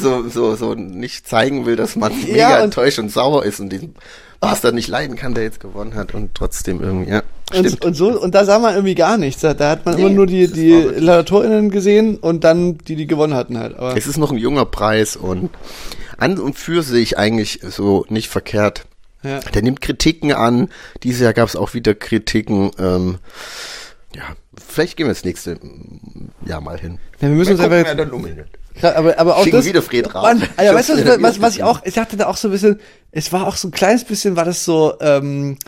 so, 0.00 0.26
so, 0.30 0.56
so 0.56 0.74
nicht 0.74 1.28
zeigen 1.28 1.66
will, 1.66 1.76
dass 1.76 1.94
man 1.94 2.10
mega 2.22 2.36
Ja, 2.38 2.56
und- 2.56 2.64
enttäuscht 2.64 2.98
und 2.98 3.12
sauer 3.12 3.44
ist 3.44 3.60
und 3.60 3.68
den 3.68 3.94
Bastard 4.40 4.74
nicht 4.74 4.88
leiden 4.88 5.14
kann, 5.16 5.34
der 5.34 5.42
jetzt 5.44 5.60
gewonnen 5.60 5.94
hat 5.94 6.14
und 6.14 6.34
trotzdem 6.34 6.80
irgendwie, 6.82 7.10
ja, 7.10 7.22
und, 7.54 7.66
stimmt. 7.66 7.84
und 7.84 7.94
so, 7.94 8.08
und 8.18 8.34
da 8.34 8.46
sah 8.46 8.58
man 8.60 8.72
irgendwie 8.74 8.94
gar 8.94 9.18
nichts. 9.18 9.42
Da, 9.42 9.52
da 9.52 9.68
hat 9.70 9.84
man 9.84 9.98
immer 9.98 10.08
Nee, 10.08 10.14
nur 10.14 10.26
die, 10.26 10.50
die 10.50 10.72
LaudatorInnen 10.72 11.70
gesehen 11.70 12.16
und 12.16 12.44
dann 12.44 12.78
die, 12.78 12.96
die 12.96 13.06
gewonnen 13.06 13.34
hatten 13.34 13.58
halt. 13.58 13.76
Aber 13.76 13.94
Es 13.94 14.06
ist 14.06 14.16
noch 14.16 14.30
ein 14.32 14.38
junger 14.38 14.64
Preis 14.64 15.16
und 15.16 15.50
an 16.18 16.38
und 16.38 16.54
für 16.58 16.82
sich 16.82 17.16
eigentlich 17.18 17.60
so 17.62 18.04
nicht 18.10 18.28
verkehrt. 18.28 18.84
ja. 19.22 19.40
Der 19.40 19.62
nimmt 19.62 19.80
Kritiken 19.80 20.32
an. 20.32 20.68
Dieses 21.02 21.20
Jahr 21.22 21.32
gab 21.32 21.48
es 21.48 21.56
auch 21.56 21.72
wieder 21.74 21.94
Kritiken. 21.94 22.70
Ähm, 22.78 23.18
ja, 24.14 24.22
vielleicht 24.68 24.96
gehen 24.96 25.06
wir 25.06 25.14
das 25.14 25.24
nächste 25.24 25.58
Jahr 26.44 26.60
mal 26.60 26.78
hin. 26.78 26.98
Ja, 27.20 27.28
wir 27.28 27.34
müssen 27.36 27.52
uns 27.52 27.60
Mal 27.60 27.72
einfach 27.72 27.96
jetzt- 27.96 28.10
nominiert. 28.12 28.48
Gra- 28.80 28.92
Aber, 28.94 29.18
aber 29.18 29.36
auch 29.36 29.42
Schicken 29.42 29.56
das, 29.56 29.66
wieder 29.66 29.82
Fred 29.82 30.14
Raab. 30.14 30.22
Mann, 30.22 30.42
Alter, 30.56 30.74
weißt 30.74 30.88
du, 30.90 31.06
was, 31.06 31.22
was, 31.22 31.40
was 31.40 31.56
ich 31.56 31.62
auch, 31.64 31.84
ich 31.84 31.94
dachte 31.94 32.16
da 32.16 32.26
auch 32.26 32.36
so 32.36 32.46
ein 32.48 32.52
bisschen, 32.52 32.78
es 33.10 33.32
war 33.32 33.46
auch 33.48 33.56
so 33.56 33.68
ein 33.68 33.72
kleines 33.72 34.04
bisschen, 34.04 34.36
war 34.36 34.44
das 34.44 34.64
so, 34.64 34.94
ähm, 35.00 35.58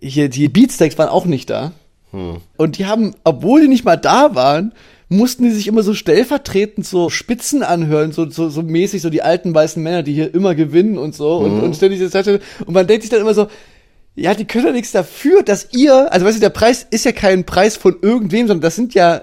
hier, 0.00 0.28
die 0.28 0.48
Beatsteaks 0.48 0.96
waren 0.96 1.08
auch 1.08 1.24
nicht 1.26 1.50
da. 1.50 1.72
Hm. 2.12 2.40
Und 2.56 2.78
die 2.78 2.86
haben, 2.86 3.14
obwohl 3.24 3.62
die 3.62 3.68
nicht 3.68 3.84
mal 3.84 3.96
da 3.96 4.34
waren, 4.36 4.72
mussten 5.10 5.42
die 5.42 5.50
sich 5.50 5.66
immer 5.66 5.82
so 5.82 5.92
stellvertretend 5.92 6.86
so 6.86 7.10
Spitzen 7.10 7.62
anhören, 7.62 8.12
so, 8.12 8.30
so, 8.30 8.48
so 8.48 8.62
mäßig, 8.62 9.02
so 9.02 9.10
die 9.10 9.22
alten 9.22 9.52
weißen 9.52 9.82
Männer, 9.82 10.02
die 10.02 10.14
hier 10.14 10.32
immer 10.32 10.54
gewinnen 10.54 10.96
und 10.96 11.14
so, 11.14 11.40
Hm. 11.40 11.52
und, 11.52 11.60
und 11.60 11.76
ständig 11.76 12.00
Seite, 12.10 12.40
und 12.64 12.72
man 12.72 12.86
denkt 12.86 13.02
sich 13.02 13.10
dann 13.10 13.20
immer 13.20 13.34
so, 13.34 13.48
ja, 14.14 14.34
die 14.34 14.44
können 14.44 14.66
ja 14.66 14.72
nichts 14.72 14.92
dafür, 14.92 15.42
dass 15.42 15.68
ihr, 15.72 16.12
also 16.12 16.24
weißt 16.24 16.36
du, 16.36 16.40
der 16.40 16.50
Preis 16.50 16.86
ist 16.90 17.04
ja 17.04 17.12
kein 17.12 17.44
Preis 17.44 17.76
von 17.76 17.96
irgendwem, 18.00 18.46
sondern 18.46 18.62
das 18.62 18.76
sind 18.76 18.94
ja, 18.94 19.22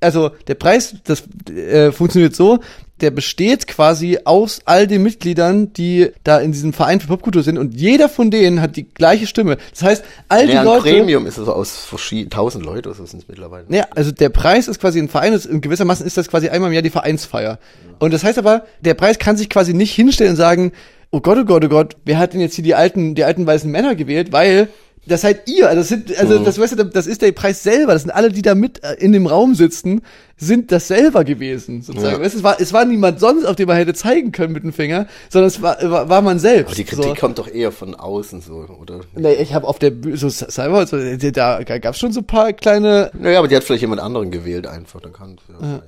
also 0.00 0.30
der 0.48 0.56
Preis, 0.56 0.96
das 1.04 1.22
äh, 1.48 1.92
funktioniert 1.92 2.34
so, 2.34 2.58
der 3.00 3.10
besteht 3.10 3.66
quasi 3.66 4.18
aus 4.24 4.60
all 4.64 4.86
den 4.86 5.02
Mitgliedern, 5.02 5.72
die 5.72 6.10
da 6.24 6.38
in 6.38 6.52
diesem 6.52 6.72
Verein 6.72 7.00
für 7.00 7.08
Popkultur 7.08 7.42
sind 7.42 7.58
und 7.58 7.74
jeder 7.74 8.08
von 8.08 8.30
denen 8.30 8.60
hat 8.60 8.76
die 8.76 8.84
gleiche 8.84 9.26
Stimme. 9.26 9.58
Das 9.72 9.82
heißt, 9.82 10.04
all 10.28 10.46
die 10.46 10.52
Ja, 10.52 10.60
ein 10.60 10.66
Leute. 10.66 10.82
Premium 10.90 11.26
ist 11.26 11.38
also 11.38 11.52
aus 11.52 11.76
verschiedenen 11.76 12.30
tausend 12.30 12.64
Leute, 12.64 12.92
so 12.94 13.04
sind 13.06 13.22
es 13.22 13.28
mittlerweile. 13.28 13.66
Ja, 13.68 13.86
also 13.94 14.10
der 14.10 14.28
Preis 14.28 14.68
ist 14.68 14.80
quasi 14.80 14.98
ein 14.98 15.08
Verein, 15.08 15.32
ist, 15.32 15.46
in 15.46 15.60
gewissermaßen 15.60 16.06
ist 16.06 16.16
das 16.16 16.28
quasi 16.28 16.48
einmal 16.48 16.70
im 16.70 16.74
Jahr 16.74 16.82
die 16.82 16.90
Vereinsfeier. 16.90 17.58
Und 17.98 18.12
das 18.12 18.24
heißt 18.24 18.38
aber, 18.38 18.64
der 18.80 18.94
Preis 18.94 19.18
kann 19.18 19.36
sich 19.36 19.48
quasi 19.48 19.74
nicht 19.74 19.94
hinstellen 19.94 20.32
und 20.32 20.36
sagen, 20.36 20.72
oh 21.10 21.20
Gott, 21.20 21.38
oh 21.38 21.44
Gott, 21.44 21.64
oh 21.64 21.68
Gott, 21.68 21.96
wer 22.04 22.18
hat 22.18 22.34
denn 22.34 22.40
jetzt 22.40 22.54
hier 22.54 22.64
die 22.64 22.74
alten, 22.74 23.14
die 23.14 23.24
alten 23.24 23.46
weißen 23.46 23.70
Männer 23.70 23.94
gewählt, 23.94 24.32
weil 24.32 24.68
das 25.06 25.22
seid 25.22 25.48
ihr, 25.48 25.68
also 25.68 25.80
das 25.80 25.88
sind, 25.88 26.18
also 26.18 26.38
das 26.38 26.58
weißt 26.58 26.78
du, 26.78 26.84
das 26.84 27.06
ist 27.06 27.22
der 27.22 27.32
Preis 27.32 27.62
selber, 27.62 27.92
das 27.92 28.02
sind 28.02 28.10
alle, 28.10 28.30
die 28.30 28.42
da 28.42 28.54
mit 28.54 28.82
äh, 28.84 28.94
in 28.94 29.12
dem 29.12 29.26
Raum 29.26 29.54
sitzen, 29.54 30.02
sind 30.36 30.70
das 30.70 30.88
selber 30.88 31.24
gewesen, 31.24 31.82
sozusagen. 31.82 32.16
Ja. 32.16 32.24
Weißt, 32.24 32.36
es 32.36 32.42
war, 32.42 32.60
es 32.60 32.72
war 32.72 32.84
niemand 32.84 33.18
sonst, 33.18 33.44
auf 33.44 33.56
den 33.56 33.66
man 33.66 33.76
hätte 33.76 33.94
zeigen 33.94 34.30
können 34.30 34.52
mit 34.52 34.62
dem 34.62 34.72
Finger, 34.72 35.06
sondern 35.30 35.48
es 35.48 35.60
war, 35.60 35.78
war, 35.82 36.08
war 36.08 36.22
man 36.22 36.38
selbst. 36.38 36.68
Aber 36.68 36.76
die 36.76 36.84
Kritik 36.84 37.04
so. 37.04 37.14
kommt 37.14 37.38
doch 37.38 37.48
eher 37.48 37.72
von 37.72 37.94
außen 37.94 38.40
so, 38.40 38.66
oder? 38.80 39.00
Nee, 39.16 39.34
ich 39.34 39.54
habe 39.54 39.66
auf 39.66 39.78
der 39.78 39.90
Bühne, 39.90 40.16
so 40.16 40.28
Cyber, 40.28 40.86
so, 40.86 40.96
da 40.96 41.62
gab's 41.62 41.98
schon 41.98 42.12
so 42.12 42.20
ein 42.20 42.26
paar 42.26 42.52
kleine 42.52 43.10
Naja, 43.18 43.38
aber 43.38 43.48
die 43.48 43.56
hat 43.56 43.64
vielleicht 43.64 43.82
jemand 43.82 44.00
anderen 44.00 44.30
gewählt 44.30 44.66
einfach, 44.66 45.00
dann 45.00 45.12
kann 45.12 45.36
ja. 45.60 45.82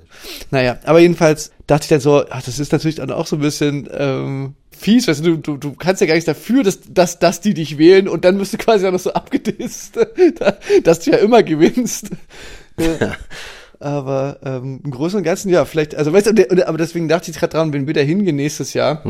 Naja, 0.50 0.78
aber 0.84 0.98
jedenfalls 0.98 1.52
dachte 1.66 1.84
ich 1.84 1.88
dann 1.88 2.00
so, 2.00 2.24
ach, 2.30 2.42
das 2.42 2.58
ist 2.58 2.72
natürlich 2.72 2.96
dann 2.96 3.10
auch 3.10 3.26
so 3.26 3.36
ein 3.36 3.42
bisschen 3.42 3.88
ähm, 3.92 4.54
fies, 4.80 5.06
weißt 5.06 5.24
du, 5.24 5.36
du, 5.36 5.56
du 5.56 5.72
kannst 5.72 6.00
ja 6.00 6.06
gar 6.06 6.14
nichts 6.14 6.26
dafür, 6.26 6.62
dass, 6.62 6.80
dass, 6.88 7.18
dass 7.18 7.40
die 7.40 7.54
dich 7.54 7.78
wählen 7.78 8.08
und 8.08 8.24
dann 8.24 8.38
wirst 8.38 8.52
du 8.54 8.58
quasi 8.58 8.86
auch 8.86 8.92
noch 8.92 9.00
so 9.00 9.12
abgedisst, 9.12 9.98
dass 10.84 11.00
du 11.00 11.10
ja 11.10 11.18
immer 11.18 11.42
gewinnst. 11.42 12.10
Ja. 12.78 13.16
Aber 13.78 14.38
ähm, 14.44 14.80
im 14.84 14.90
Großen 14.90 15.18
und 15.18 15.22
Ganzen, 15.22 15.50
ja, 15.50 15.64
vielleicht, 15.64 15.94
also 15.94 16.12
weißt 16.12 16.26
du, 16.26 16.68
aber 16.68 16.78
deswegen 16.78 17.08
dachte 17.08 17.30
ich 17.30 17.38
gerade 17.38 17.52
dran, 17.52 17.72
wenn 17.72 17.86
wir 17.86 17.94
da 17.94 18.00
hingehen 18.00 18.36
nächstes 18.36 18.74
Jahr, 18.74 19.02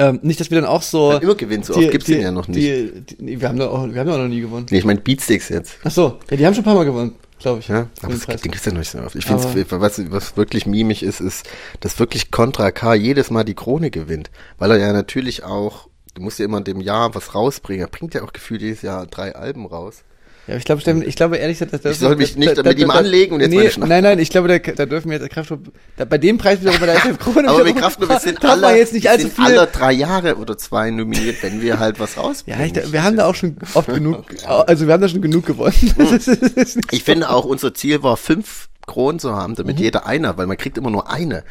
ähm, 0.00 0.20
nicht, 0.22 0.38
dass 0.38 0.50
wir 0.50 0.60
dann 0.60 0.70
auch 0.70 0.82
so. 0.82 1.12
Immer 1.18 1.34
gewinnen, 1.34 1.64
so 1.64 1.74
oft 1.74 1.90
gibt's 1.90 2.06
den 2.06 2.20
ja 2.20 2.30
noch 2.30 2.46
nicht. 2.46 2.60
Die, 2.60 3.16
die, 3.18 3.40
wir 3.40 3.48
haben 3.48 3.58
doch 3.58 3.72
auch, 3.72 3.88
wir 3.92 4.00
haben 4.00 4.08
doch 4.08 4.18
noch 4.18 4.28
nie 4.28 4.40
gewonnen. 4.40 4.66
Nee, 4.70 4.78
ich 4.78 4.84
meine 4.84 5.00
Beatsticks 5.00 5.48
jetzt. 5.48 5.74
Ach 5.82 5.90
so, 5.90 6.18
ja, 6.30 6.36
die 6.36 6.46
haben 6.46 6.54
schon 6.54 6.62
ein 6.62 6.66
paar 6.66 6.74
Mal 6.74 6.84
gewonnen, 6.84 7.14
glaube 7.38 7.60
ich. 7.60 7.68
Ja, 7.68 7.88
aber 8.02 8.12
den 8.12 8.16
es 8.16 8.26
den 8.26 8.50
gibt's 8.50 8.64
ja 8.64 8.72
noch 8.72 8.78
nicht 8.78 8.90
so 8.90 8.98
oft. 8.98 9.14
Ich 9.14 9.26
finde, 9.26 9.70
was, 9.70 10.10
was 10.10 10.36
wirklich 10.36 10.66
mimisch 10.66 11.02
ist, 11.02 11.20
ist, 11.20 11.48
dass 11.80 11.98
wirklich 11.98 12.30
Contra 12.30 12.70
K 12.70 12.94
jedes 12.94 13.30
Mal 13.30 13.44
die 13.44 13.54
Krone 13.54 13.90
gewinnt. 13.90 14.30
Weil 14.58 14.72
er 14.72 14.78
ja 14.78 14.92
natürlich 14.92 15.44
auch, 15.44 15.88
du 16.14 16.22
musst 16.22 16.38
ja 16.38 16.44
immer 16.44 16.58
in 16.58 16.64
dem 16.64 16.80
Jahr 16.80 17.14
was 17.14 17.34
rausbringen. 17.34 17.86
Er 17.86 17.90
bringt 17.90 18.14
ja 18.14 18.22
auch 18.22 18.32
gefühlt 18.32 18.62
jedes 18.62 18.82
Jahr 18.82 19.06
drei 19.06 19.34
Alben 19.34 19.66
raus. 19.66 20.04
Ja, 20.48 20.56
ich 20.56 20.64
glaube, 20.64 20.80
Steffen, 20.80 21.02
ich 21.06 21.14
glaube 21.14 21.36
ehrlich 21.36 21.58
gesagt, 21.58 21.74
dass 21.74 21.82
das 21.82 21.92
Ich 21.92 21.98
soll 21.98 22.16
mich 22.16 22.34
nicht 22.34 22.56
mit 22.64 22.78
ihm 22.78 22.90
anlegen 22.90 23.34
und 23.34 23.40
jetzt 23.40 23.50
nee, 23.50 23.56
meine 23.58 23.70
Schnapp- 23.70 23.88
Nein, 23.90 24.02
nein, 24.02 24.18
ich 24.18 24.30
glaube, 24.30 24.48
da, 24.48 24.58
da 24.58 24.86
dürfen 24.86 25.10
wir 25.10 25.18
jetzt 25.18 25.28
Kraftclub, 25.30 25.60
da, 25.98 26.06
bei 26.06 26.16
dem 26.16 26.38
Preis 26.38 26.62
wiederum 26.62 26.80
bei 26.80 26.86
der 26.86 26.94
SF 26.96 27.18
Krone 27.18 27.48
Aber 27.48 27.66
wir 27.66 27.74
Kraftklub, 27.74 28.08
wir 28.08 28.18
sind 28.18 28.42
alle, 28.46 28.76
jetzt 28.78 28.94
nicht 28.94 29.10
allzu 29.10 29.28
viel. 29.28 29.44
alle 29.44 29.66
drei 29.66 29.92
Jahre 29.92 30.36
oder 30.36 30.56
zwei 30.56 30.90
nominiert, 30.90 31.42
wenn 31.42 31.60
wir 31.60 31.78
halt 31.78 32.00
was 32.00 32.14
ja, 32.16 32.22
rausbringen. 32.22 32.74
ich, 32.82 32.92
wir 32.92 33.02
haben 33.02 33.16
da 33.16 33.26
auch 33.26 33.34
schon 33.34 33.56
oft 33.74 33.88
genug, 33.88 34.24
also 34.46 34.86
wir 34.86 34.94
haben 34.94 35.02
da 35.02 35.08
schon 35.10 35.20
genug 35.20 35.44
gewonnen. 35.44 35.74
Nicht 35.98 36.78
Ich 36.92 37.04
finde 37.04 37.28
auch, 37.28 37.44
unser 37.44 37.74
Ziel 37.74 38.02
war, 38.02 38.16
fünf 38.16 38.68
Kronen 38.86 39.18
zu 39.20 39.36
haben, 39.36 39.54
damit 39.54 39.78
jeder 39.78 40.06
einer, 40.06 40.38
weil 40.38 40.46
man 40.46 40.56
kriegt 40.56 40.78
immer 40.78 40.90
nur 40.90 41.10
eine. 41.10 41.44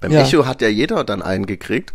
Beim 0.00 0.12
Mhm. 0.12 0.18
Ja. 0.18 0.22
Echo 0.24 0.46
hat 0.46 0.62
ja 0.62 0.68
jeder 0.68 1.02
dann 1.02 1.20
einen 1.20 1.46
gekriegt. 1.46 1.92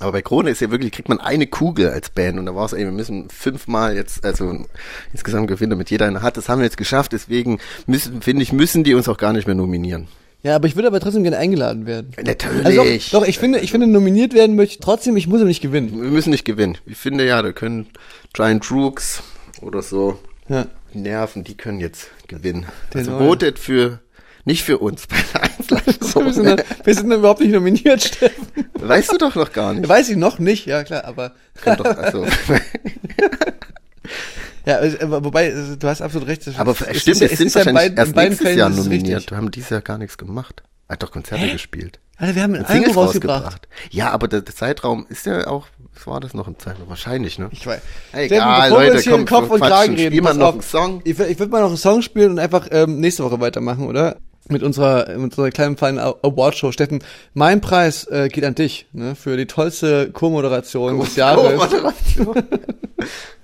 Aber 0.00 0.12
bei 0.12 0.22
Krone 0.22 0.50
ist 0.50 0.60
ja 0.60 0.70
wirklich, 0.70 0.92
kriegt 0.92 1.08
man 1.08 1.20
eine 1.20 1.46
Kugel 1.46 1.90
als 1.90 2.10
Band 2.10 2.38
und 2.38 2.46
da 2.46 2.54
war 2.54 2.64
es 2.64 2.72
eben, 2.72 2.84
wir 2.84 2.92
müssen 2.92 3.28
fünfmal 3.30 3.96
jetzt, 3.96 4.24
also 4.24 4.64
insgesamt 5.12 5.48
gewinnen, 5.48 5.70
damit 5.70 5.90
jeder 5.90 6.06
eine 6.06 6.22
hat. 6.22 6.36
Das 6.36 6.48
haben 6.48 6.60
wir 6.60 6.64
jetzt 6.64 6.76
geschafft, 6.76 7.12
deswegen 7.12 7.58
müssen, 7.86 8.22
finde 8.22 8.42
ich, 8.42 8.52
müssen 8.52 8.84
die 8.84 8.94
uns 8.94 9.08
auch 9.08 9.16
gar 9.16 9.32
nicht 9.32 9.46
mehr 9.46 9.56
nominieren. 9.56 10.08
Ja, 10.42 10.54
aber 10.54 10.68
ich 10.68 10.76
würde 10.76 10.86
aber 10.86 11.00
trotzdem 11.00 11.24
gerne 11.24 11.38
eingeladen 11.38 11.86
werden. 11.86 12.12
Natürlich. 12.16 12.64
Also 12.64 12.84
doch, 12.84 13.20
doch, 13.20 13.28
ich 13.28 13.38
finde, 13.38 13.58
ich 13.58 13.72
finde, 13.72 13.88
nominiert 13.88 14.34
werden 14.34 14.54
möchte 14.54 14.74
ich 14.74 14.80
trotzdem, 14.80 15.16
ich 15.16 15.26
muss 15.26 15.40
aber 15.40 15.48
nicht 15.48 15.60
gewinnen. 15.60 16.00
wir 16.00 16.10
müssen 16.10 16.30
nicht 16.30 16.44
gewinnen. 16.44 16.78
Ich 16.86 16.96
finde 16.96 17.26
ja, 17.26 17.42
da 17.42 17.50
können 17.50 17.88
Giant 18.34 18.68
Droogs 18.70 19.22
oder 19.60 19.82
so 19.82 20.18
Ja. 20.48 20.66
Nerven, 20.94 21.42
die 21.42 21.56
können 21.56 21.80
jetzt 21.80 22.08
gewinnen. 22.28 22.66
Den 22.94 23.00
also 23.00 23.18
votet 23.18 23.58
für, 23.58 24.00
nicht 24.44 24.62
für 24.62 24.78
uns 24.78 25.06
bei 25.08 25.16
der 25.70 26.24
Wir 26.24 26.32
sind, 26.32 26.46
da, 26.46 26.56
wir 26.84 26.94
sind 26.94 27.10
da 27.10 27.16
überhaupt 27.16 27.40
nicht 27.40 27.52
nominiert, 27.52 28.02
Steffen. 28.02 28.46
Weißt 28.74 29.12
du 29.12 29.18
doch 29.18 29.34
noch 29.34 29.52
gar 29.52 29.74
nicht. 29.74 29.88
Weiß 29.88 30.08
ich 30.08 30.16
noch 30.16 30.38
nicht, 30.38 30.66
ja 30.66 30.84
klar, 30.84 31.04
aber 31.04 31.32
doch, 31.64 31.84
also, 31.84 32.26
ja, 34.66 34.80
aber 35.02 35.24
wobei, 35.24 35.50
du 35.78 35.88
hast 35.88 36.02
absolut 36.02 36.28
recht. 36.28 36.48
aber 36.58 36.72
es 36.72 37.00
stimmt, 37.00 37.22
es 37.22 37.32
es 37.32 37.38
sind 37.38 37.54
wahrscheinlich 37.54 37.82
beiden- 37.82 37.98
erst 37.98 38.16
nächstes 38.16 38.40
Fällen 38.40 38.58
Jahr 38.58 38.70
nominiert. 38.70 39.30
Wir 39.30 39.36
haben 39.36 39.50
dieses 39.50 39.70
Jahr 39.70 39.80
gar 39.80 39.98
nichts 39.98 40.18
gemacht. 40.18 40.62
Er 40.88 40.94
hat 40.94 41.02
doch 41.02 41.10
Konzerte 41.10 41.48
gespielt. 41.50 42.00
Alter, 42.16 42.34
wir 42.34 42.42
haben 42.42 42.54
ein 42.54 42.64
Album 42.64 42.94
rausgebracht. 42.94 43.68
Ja, 43.90 44.10
aber 44.10 44.26
der, 44.26 44.40
der 44.40 44.54
Zeitraum 44.54 45.06
ist 45.08 45.26
ja 45.26 45.46
auch, 45.46 45.66
was 45.94 46.06
war 46.06 46.18
das 46.20 46.34
noch 46.34 46.48
im 46.48 46.58
Zeitraum? 46.58 46.88
Wahrscheinlich, 46.88 47.38
ne? 47.38 47.48
Ich 47.52 47.66
weiß. 47.66 47.80
Egal, 48.12 48.70
wir 48.70 48.76
Leute, 48.76 48.92
uns 48.94 49.02
hier 49.02 49.12
komm, 49.12 49.24
Kopf 49.26 49.50
und. 49.50 49.60
Kragen 49.60 49.94
reden, 49.94 50.08
Spiel 50.12 50.22
mal 50.22 50.34
noch 50.34 50.52
einen 50.52 50.62
Song. 50.62 51.00
Ich, 51.04 51.18
ich 51.18 51.38
würde 51.38 51.52
mal 51.52 51.60
noch 51.60 51.68
einen 51.68 51.76
Song 51.76 52.02
spielen 52.02 52.32
und 52.32 52.38
einfach 52.38 52.66
ähm, 52.70 52.98
nächste 53.00 53.22
Woche 53.24 53.38
weitermachen, 53.40 53.86
oder? 53.86 54.16
Mit 54.48 54.62
unserer, 54.62 55.08
mit 55.10 55.24
unserer 55.32 55.50
kleinen 55.50 55.76
feinen 55.76 55.98
Awardshow. 55.98 56.72
Steffen, 56.72 57.00
mein 57.34 57.60
Preis 57.60 58.04
äh, 58.04 58.28
geht 58.28 58.44
an 58.44 58.54
dich, 58.54 58.86
ne? 58.92 59.14
Für 59.14 59.36
die 59.36 59.46
tollste 59.46 60.10
Co-Moderation 60.10 60.98
des 61.00 61.16
Jahres. 61.16 61.58
Co-Moderation. 61.58 62.34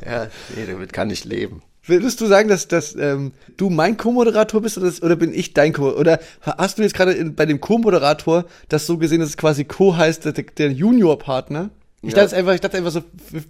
ja, 0.04 0.28
nee, 0.56 0.64
damit 0.66 0.92
kann 0.92 1.10
ich 1.10 1.24
leben. 1.24 1.62
Würdest 1.86 2.22
du 2.22 2.26
sagen, 2.26 2.48
dass, 2.48 2.66
dass 2.66 2.96
ähm, 2.96 3.32
du 3.58 3.68
mein 3.68 3.98
Co-Moderator 3.98 4.62
bist 4.62 4.78
oder, 4.78 4.86
das, 4.86 5.02
oder 5.02 5.16
bin 5.16 5.34
ich 5.34 5.52
dein 5.52 5.74
Co? 5.74 5.90
Oder 5.90 6.18
hast 6.40 6.78
du 6.78 6.82
jetzt 6.82 6.94
gerade 6.94 7.22
bei 7.32 7.44
dem 7.44 7.60
Co-Moderator 7.60 8.46
das 8.70 8.86
so 8.86 8.96
gesehen, 8.96 9.20
dass 9.20 9.28
es 9.28 9.36
quasi 9.36 9.64
Co 9.64 9.94
heißt, 9.94 10.24
der, 10.24 10.32
der 10.32 10.72
Junior-Partner? 10.72 11.68
Ich 12.00 12.12
Ja. 12.14 12.22
dachte 12.22 12.36
einfach, 12.36 12.54
ich 12.54 12.62
dachte 12.62 12.78
einfach 12.78 12.90
so, 12.90 13.02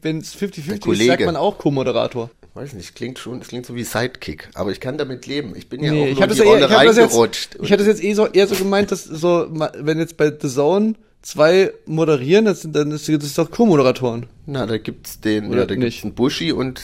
wenn 0.03 0.19
es 0.19 0.35
50-50 0.37 0.93
ist, 0.93 1.07
sagt 1.07 1.25
man 1.27 1.37
auch 1.37 1.59
Co-Moderator. 1.59 2.31
Weiß 2.55 2.73
nicht, 2.75 2.95
klingt 2.95 3.19
schon, 3.19 3.41
es 3.41 3.49
klingt 3.49 3.67
so 3.67 3.75
wie 3.75 3.85
Sidekick, 3.85 4.49
aber 4.55 4.71
ich 4.71 4.81
kann 4.81 4.97
damit 4.97 5.27
leben. 5.27 5.55
Ich 5.57 5.69
bin 5.69 5.83
ja 5.83 5.93
Nee, 5.93 6.03
auch 6.05 6.07
ich 6.09 6.19
nur 6.19 6.29
in 6.29 6.33
die 6.35 6.39
eher, 6.41 6.47
Rolle 6.47 6.61
ich 6.65 6.71
das 6.71 6.97
jetzt, 6.97 6.99
reingerutscht. 7.13 7.57
ich 7.61 7.73
hatte 7.73 7.85
das 7.85 7.87
jetzt 7.89 8.05
eh 8.05 8.15
so, 8.15 8.27
eher 8.27 8.47
so 8.47 8.55
gemeint, 8.55 8.93
dass 8.93 9.05
so, 9.05 9.47
wenn 9.79 9.99
jetzt 9.99 10.17
bei 10.17 10.31
The 10.31 10.49
Zone 10.49 10.95
zwei 11.23 11.73
moderieren, 11.87 12.45
das 12.45 12.63
sind, 12.63 12.77
dann 12.77 12.91
ist 12.93 13.09
das 13.09 13.35
doch 13.35 13.51
Co-Moderatoren. 13.51 14.27
Na, 14.47 14.67
da 14.67 14.79
gibt's 14.79 15.21
den, 15.21 15.49
Oder 15.49 15.61
ja, 15.61 15.67
da 15.67 15.75
nicht? 15.75 15.83
gibt's 15.85 16.05
einen 16.05 16.15
Buschi 16.15 16.53
und 16.53 16.81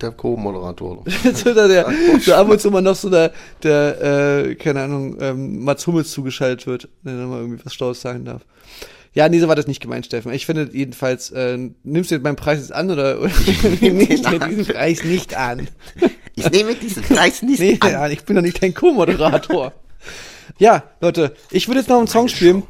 der 0.00 0.10
Co-Moderator. 0.12 1.04
Jetzt 1.24 1.44
wird 1.44 1.56
da 1.56 1.68
der, 1.68 1.92
so 2.20 2.32
ab 2.34 2.48
und 2.48 2.60
zu 2.60 2.70
mal 2.70 2.80
noch 2.80 2.96
so 2.96 3.10
der, 3.10 3.32
der 3.62 4.46
äh, 4.46 4.54
keine 4.54 4.82
Ahnung, 4.82 5.16
ähm, 5.20 5.64
Mats 5.64 5.86
Hummels 5.86 6.10
zugeschaltet 6.12 6.66
wird, 6.66 6.88
der 7.02 7.14
dann 7.16 7.28
mal 7.30 7.40
irgendwie 7.40 7.64
was 7.64 7.74
Schlaues 7.74 8.00
sagen 8.00 8.24
darf. 8.24 8.42
Ja, 9.14 9.28
nee, 9.28 9.38
so 9.38 9.46
war 9.48 9.54
das 9.54 9.66
nicht 9.68 9.80
gemeint, 9.80 10.06
Steffen. 10.06 10.32
Ich 10.32 10.44
finde 10.44 10.68
jedenfalls, 10.72 11.30
äh, 11.30 11.56
nimmst 11.84 12.10
du 12.10 12.18
meinen 12.18 12.36
Preis 12.36 12.58
jetzt 12.58 12.72
an 12.72 12.90
oder, 12.90 13.20
oder 13.20 13.32
nimmst 13.80 14.26
du 14.26 14.38
diesen 14.38 14.66
Preis 14.66 15.04
nicht 15.04 15.36
an? 15.36 15.68
Ich 16.36 16.50
nehme 16.50 16.74
diesen 16.74 17.04
Preis 17.04 17.42
nicht 17.42 17.60
Nee, 17.60 17.78
ja, 17.80 18.08
ich 18.08 18.24
bin 18.24 18.34
doch 18.34 18.42
nicht 18.42 18.60
dein 18.60 18.74
Co-Moderator. 18.74 19.72
ja, 20.58 20.82
Leute, 21.00 21.36
ich 21.52 21.68
würde 21.68 21.78
jetzt 21.78 21.88
noch 21.88 21.98
einen 21.98 22.08
Song 22.08 22.26
spielen. 22.26 22.64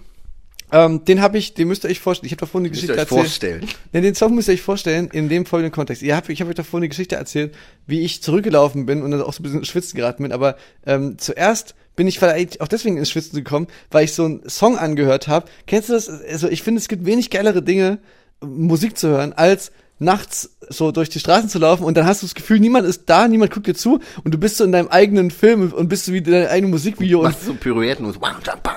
Ähm, 0.70 1.06
den 1.06 1.22
habe 1.22 1.38
ich, 1.38 1.54
den 1.54 1.68
müsst 1.68 1.84
ihr 1.84 1.88
euch 1.90 1.98
vorstellen. 2.00 2.26
Ich 2.26 2.32
habe 2.32 2.40
da 2.40 2.46
vorhin 2.46 2.64
die 2.64 2.70
Müsst 2.70 2.82
Geschichte 2.82 3.00
erzählt. 3.00 3.20
vorstellen. 3.20 3.66
Nee, 3.94 4.02
den 4.02 4.14
Song 4.14 4.34
müsst 4.34 4.48
ihr 4.48 4.52
euch 4.54 4.60
vorstellen 4.60 5.08
in 5.12 5.30
dem 5.30 5.46
folgenden 5.46 5.72
Kontext. 5.72 6.02
Ihr 6.02 6.14
habt, 6.14 6.28
ich 6.28 6.40
habe 6.40 6.50
euch 6.50 6.56
da 6.56 6.62
vorhin 6.62 6.82
eine 6.84 6.88
Geschichte 6.90 7.16
erzählt, 7.16 7.54
wie 7.86 8.00
ich 8.00 8.22
zurückgelaufen 8.22 8.84
bin 8.84 9.00
und 9.02 9.12
dann 9.12 9.22
auch 9.22 9.32
so 9.32 9.40
ein 9.40 9.44
bisschen 9.44 9.64
Schwitzen 9.64 9.96
geraten 9.96 10.22
bin. 10.24 10.32
Aber 10.32 10.56
ähm, 10.84 11.16
zuerst 11.16 11.74
bin 11.96 12.06
ich 12.06 12.18
vielleicht 12.18 12.60
auch 12.60 12.68
deswegen 12.68 12.96
ins 12.96 13.10
Schwitzen 13.10 13.36
gekommen, 13.36 13.68
weil 13.90 14.04
ich 14.04 14.12
so 14.12 14.24
einen 14.24 14.48
Song 14.48 14.78
angehört 14.78 15.28
habe. 15.28 15.46
Kennst 15.66 15.88
du 15.88 15.92
das? 15.94 16.08
Also 16.08 16.48
ich 16.48 16.62
finde, 16.62 16.80
es 16.80 16.88
gibt 16.88 17.06
wenig 17.06 17.30
geilere 17.30 17.62
Dinge, 17.62 17.98
Musik 18.40 18.98
zu 18.98 19.08
hören, 19.08 19.32
als 19.32 19.72
nachts 20.04 20.50
so 20.70 20.92
durch 20.92 21.10
die 21.10 21.18
Straßen 21.20 21.48
zu 21.50 21.58
laufen 21.58 21.84
und 21.84 21.94
dann 21.96 22.06
hast 22.06 22.22
du 22.22 22.26
das 22.26 22.34
Gefühl, 22.34 22.58
niemand 22.58 22.86
ist 22.86 23.02
da, 23.06 23.28
niemand 23.28 23.52
guckt 23.52 23.66
dir 23.66 23.74
zu 23.74 24.00
und 24.24 24.32
du 24.32 24.38
bist 24.38 24.56
so 24.56 24.64
in 24.64 24.72
deinem 24.72 24.88
eigenen 24.88 25.30
Film 25.30 25.72
und 25.72 25.88
bist 25.88 26.06
so 26.06 26.12
wie 26.14 26.18
in 26.18 26.24
deinem 26.24 26.48
eigenen 26.48 26.70
Musikvideo 26.70 27.18
und 27.18 27.24
Machst 27.24 27.44
so 27.44 27.52
Pirouetten 27.54 28.06
und 28.06 28.16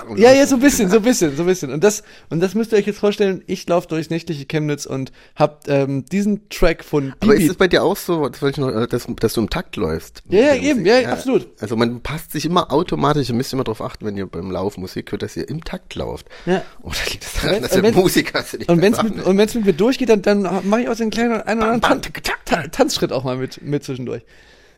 und 0.10 0.20
ja, 0.20 0.34
ja, 0.34 0.46
so 0.46 0.56
ein 0.56 0.62
bisschen, 0.62 0.90
so 0.90 0.98
ein 0.98 1.04
bisschen, 1.04 1.36
so 1.38 1.44
ein 1.44 1.46
bisschen. 1.46 1.72
Und 1.72 1.84
das, 1.84 2.04
und 2.30 2.40
das 2.42 2.56
müsst 2.56 2.72
ihr 2.74 2.78
euch 2.78 2.88
jetzt 2.88 3.00
vorstellen, 3.00 3.42
ich 3.48 3.68
laufe 3.68 3.88
durchs 3.88 4.10
nächtliche 4.10 4.46
Chemnitz 4.46 4.86
und 4.86 5.12
hab 5.36 5.68
ähm, 5.70 6.04
diesen 6.06 6.50
Track 6.50 6.84
von 6.84 7.14
Aber 7.22 7.34
ist 7.34 7.40
Bibi. 7.40 7.52
es 7.52 7.58
bei 7.58 7.68
dir 7.68 7.84
auch 7.84 7.96
so, 7.98 8.28
das 8.28 8.42
ich 8.42 8.58
noch, 8.58 8.70
äh, 8.70 8.88
dass, 8.88 9.08
dass 9.20 9.34
du 9.34 9.42
im 9.42 9.50
Takt 9.50 9.76
läufst? 9.78 10.24
Ja, 10.30 10.40
ja, 10.40 10.54
Mit 10.56 10.64
eben, 10.64 10.80
Musik? 10.82 11.02
ja, 11.04 11.10
absolut. 11.12 11.48
Also 11.60 11.76
man 11.78 12.02
passt 12.02 12.32
sich 12.32 12.46
immer 12.46 12.72
automatisch, 12.72 13.30
ihr 13.30 13.36
müsst 13.36 13.54
immer 13.54 13.64
darauf 13.64 13.82
achten, 13.82 14.06
wenn 14.06 14.18
ihr 14.18 14.26
beim 14.28 14.52
Lauf 14.52 14.78
Musik 14.78 15.12
hört, 15.12 15.22
dass 15.24 15.36
ihr 15.38 15.48
im 15.48 15.64
Takt 15.64 15.96
lauft. 15.96 16.28
Ja. 16.46 16.64
Oder 16.82 16.96
liegt 17.10 17.24
es 17.24 17.34
daran, 17.42 17.56
Und 17.58 17.62
dass 17.64 17.76
wenn- 17.76 17.86
ihr 17.86 17.92
Musiker 17.94 18.42
seid? 18.44 18.68
Und 18.70 18.82
wenn's 18.82 19.02
mit, 19.02 19.24
und 19.26 19.38
wenn's 19.38 19.54
mit 19.56 19.66
mir 19.66 19.74
durchgeht, 19.74 20.10
dann, 20.10 20.22
dann 20.22 20.42
mache 20.68 20.82
ich 20.82 20.90
auch 20.90 20.96
so 20.96 21.04
einen 21.04 21.12
kleinen 21.18 21.42
einen 21.42 21.60
oder 21.62 21.72
anderen 21.72 22.02
Tan 22.02 22.14
Ta 22.46 22.68
Tanzschritt 22.68 23.12
auch 23.12 23.24
mal 23.24 23.38
mit, 23.38 23.62
mit 23.62 23.84
zwischendurch. 23.84 24.24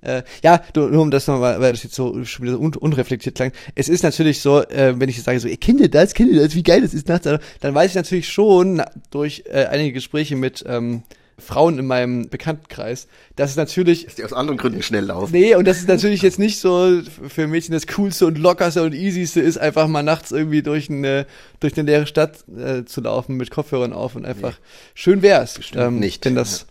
Äh, 0.01 0.23
ja, 0.43 0.63
du, 0.73 0.87
nur 0.87 1.01
um 1.01 1.11
das 1.11 1.27
nochmal, 1.27 1.59
weil 1.59 1.73
das 1.73 1.83
jetzt 1.83 1.95
so 1.95 2.23
schon 2.23 2.43
wieder 2.43 2.55
so 2.55 2.61
un 2.61 2.73
unreflektiert 2.73 3.35
klang. 3.35 3.51
Es 3.75 3.89
ist 3.89 4.03
natürlich 4.03 4.39
so, 4.39 4.61
äh, 4.63 4.97
wenn 4.97 5.09
ich 5.09 5.17
jetzt 5.17 5.25
sage, 5.25 5.39
so, 5.39 5.47
ihr 5.47 5.57
kennt 5.57 5.81
ihr 5.81 5.89
das, 5.89 6.13
kennt 6.13 6.31
ihr 6.31 6.41
das, 6.41 6.55
wie 6.55 6.63
geil 6.63 6.81
das 6.81 6.93
ist 6.93 7.09
nachts, 7.09 7.27
dann 7.59 7.75
weiß 7.75 7.91
ich 7.91 7.95
natürlich 7.95 8.29
schon 8.29 8.75
na, 8.75 8.89
durch 9.11 9.43
äh, 9.47 9.65
einige 9.65 9.91
Gespräche 9.91 10.37
mit 10.37 10.63
ähm, 10.67 11.03
Frauen 11.39 11.79
in 11.79 11.85
meinem 11.85 12.29
Bekanntenkreis, 12.29 13.07
dass 13.35 13.51
es 13.51 13.55
natürlich 13.55 14.05
Dass 14.05 14.15
die 14.15 14.23
aus 14.23 14.33
anderen 14.33 14.57
Gründen 14.57 14.81
schnell 14.81 15.05
laufen. 15.05 15.31
Nee, 15.31 15.55
und 15.55 15.65
das 15.65 15.77
ist 15.77 15.87
natürlich 15.87 16.21
jetzt 16.21 16.39
nicht 16.39 16.59
so 16.59 17.01
für 17.27 17.47
Mädchen 17.47 17.73
das 17.73 17.87
Coolste 17.87 18.25
und 18.25 18.37
Lockerste 18.37 18.83
und 18.83 18.93
Easyste 18.93 19.41
ist, 19.41 19.57
einfach 19.57 19.87
mal 19.87 20.03
nachts 20.03 20.31
irgendwie 20.31 20.61
durch 20.61 20.89
eine, 20.89 21.25
durch 21.59 21.77
eine 21.77 21.89
leere 21.89 22.07
Stadt 22.07 22.43
äh, 22.49 22.85
zu 22.85 23.01
laufen 23.01 23.37
mit 23.37 23.51
Kopfhörern 23.51 23.93
auf 23.93 24.15
und 24.15 24.25
einfach 24.25 24.57
schön 24.93 25.21
wär's. 25.21 25.59
ähm, 25.75 25.99
nicht. 25.99 26.25
Wenn 26.25 26.35
das, 26.35 26.67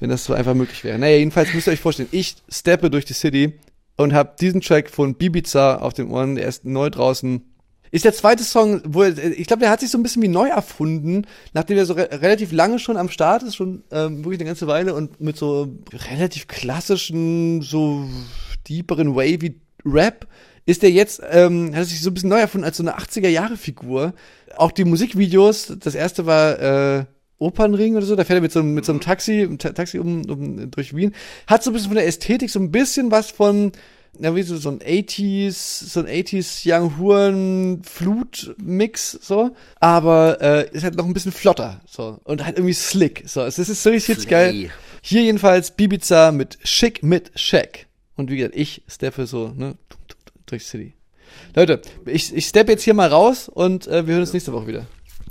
wenn 0.00 0.10
das 0.10 0.24
so 0.24 0.34
einfach 0.34 0.54
möglich 0.54 0.84
wäre. 0.84 0.98
Naja, 0.98 1.16
jedenfalls 1.16 1.52
müsst 1.54 1.66
ihr 1.66 1.72
euch 1.72 1.80
vorstellen, 1.80 2.08
ich 2.12 2.36
steppe 2.48 2.90
durch 2.90 3.04
die 3.04 3.14
City 3.14 3.54
und 3.96 4.14
habe 4.14 4.34
diesen 4.40 4.60
Track 4.60 4.90
von 4.90 5.14
Bibiza 5.14 5.76
auf 5.76 5.92
den 5.92 6.10
Ohren, 6.10 6.36
der 6.36 6.46
ist 6.46 6.64
neu 6.64 6.88
draußen. 6.88 7.42
Ist 7.90 8.04
der 8.04 8.12
zweite 8.12 8.44
Song, 8.44 8.82
wo 8.84 9.02
er, 9.02 9.16
ich 9.18 9.46
glaube, 9.46 9.60
der 9.60 9.70
hat 9.70 9.80
sich 9.80 9.90
so 9.90 9.98
ein 9.98 10.02
bisschen 10.02 10.22
wie 10.22 10.28
neu 10.28 10.48
erfunden, 10.48 11.26
nachdem 11.54 11.78
er 11.78 11.86
so 11.86 11.94
re 11.94 12.08
relativ 12.12 12.52
lange 12.52 12.78
schon 12.78 12.96
am 12.96 13.08
Start 13.08 13.42
ist, 13.42 13.56
schon 13.56 13.82
ähm, 13.90 14.18
wirklich 14.24 14.40
eine 14.40 14.46
ganze 14.48 14.66
Weile 14.66 14.94
und 14.94 15.20
mit 15.20 15.36
so 15.36 15.68
relativ 16.10 16.48
klassischen, 16.48 17.62
so 17.62 18.04
deeperen, 18.68 19.14
wavy 19.16 19.60
Rap, 19.84 20.26
ist 20.66 20.82
der 20.82 20.90
jetzt, 20.90 21.22
ähm, 21.30 21.68
hat 21.72 21.78
er 21.80 21.84
sich 21.86 22.02
so 22.02 22.10
ein 22.10 22.14
bisschen 22.14 22.28
neu 22.28 22.38
erfunden 22.40 22.64
als 22.66 22.76
so 22.76 22.82
eine 22.82 22.98
80er-Jahre-Figur. 22.98 24.12
Auch 24.56 24.70
die 24.72 24.84
Musikvideos, 24.84 25.72
das 25.80 25.94
erste 25.94 26.26
war 26.26 26.58
äh, 26.98 27.04
Opernring 27.38 27.96
oder 27.96 28.04
so, 28.04 28.16
da 28.16 28.24
fährt 28.24 28.38
er 28.38 28.42
mit 28.42 28.52
so, 28.52 28.60
einem- 28.60 28.74
mit 28.74 28.84
so 28.84 28.92
einem 28.92 29.00
Taxi, 29.00 29.42
einem 29.42 29.58
Ta 29.58 29.70
Taxi 29.70 29.98
um, 29.98 30.24
um 30.28 30.70
durch 30.70 30.94
Wien, 30.94 31.14
hat 31.46 31.62
so 31.62 31.70
ein 31.70 31.72
bisschen 31.74 31.88
von 31.88 31.96
der 31.96 32.06
Ästhetik 32.06 32.50
so 32.50 32.58
ein 32.58 32.70
bisschen 32.72 33.10
was 33.10 33.30
von 33.30 33.72
ja, 34.18 34.34
wie 34.34 34.42
so, 34.42 34.56
so 34.56 34.70
ein 34.70 34.80
80s, 34.80 35.52
so 35.52 36.00
ein 36.00 36.06
80s 36.06 36.62
Young 36.64 36.98
Huren 36.98 37.82
Flut-Mix, 37.84 39.12
so. 39.22 39.54
Aber 39.80 40.38
äh, 40.40 40.70
ist 40.70 40.84
halt 40.84 40.96
noch 40.96 41.06
ein 41.06 41.14
bisschen 41.14 41.32
flotter, 41.32 41.80
so. 41.86 42.20
Und 42.24 42.44
halt 42.44 42.56
irgendwie 42.56 42.74
slick, 42.74 43.24
so. 43.26 43.42
Es 43.42 43.58
ist 43.58 43.82
so 43.82 43.90
richtig 43.90 44.28
geil. 44.28 44.70
Hier 45.00 45.22
jedenfalls 45.22 45.70
Bibiza 45.70 46.32
mit 46.32 46.58
Schick 46.64 47.02
mit 47.02 47.30
Shack. 47.34 47.86
Und 48.16 48.30
wie 48.30 48.36
gesagt, 48.36 48.56
ich 48.56 48.82
steppe 48.88 49.26
so, 49.26 49.52
ne, 49.56 49.76
durch 50.46 50.66
City. 50.66 50.94
Leute, 51.54 51.80
ich, 52.04 52.34
ich 52.34 52.46
steppe 52.46 52.72
jetzt 52.72 52.82
hier 52.82 52.94
mal 52.94 53.08
raus 53.08 53.48
und 53.48 53.86
äh, 53.86 54.06
wir 54.06 54.14
hören 54.14 54.22
uns 54.22 54.32
nächste 54.32 54.52
Woche 54.52 54.66
wieder. 54.66 54.86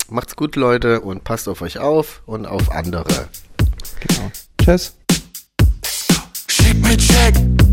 Macht's 0.09 0.35
gut, 0.35 0.55
Leute, 0.55 1.01
und 1.01 1.23
passt 1.23 1.49
auf 1.49 1.61
euch 1.61 1.79
auf 1.79 2.21
und 2.25 2.45
auf 2.45 2.71
andere. 2.71 3.27
Genau. 3.99 4.31
Tschüss. 4.61 4.95
Schick 6.47 6.77
mir 6.81 6.97
Check. 6.97 7.66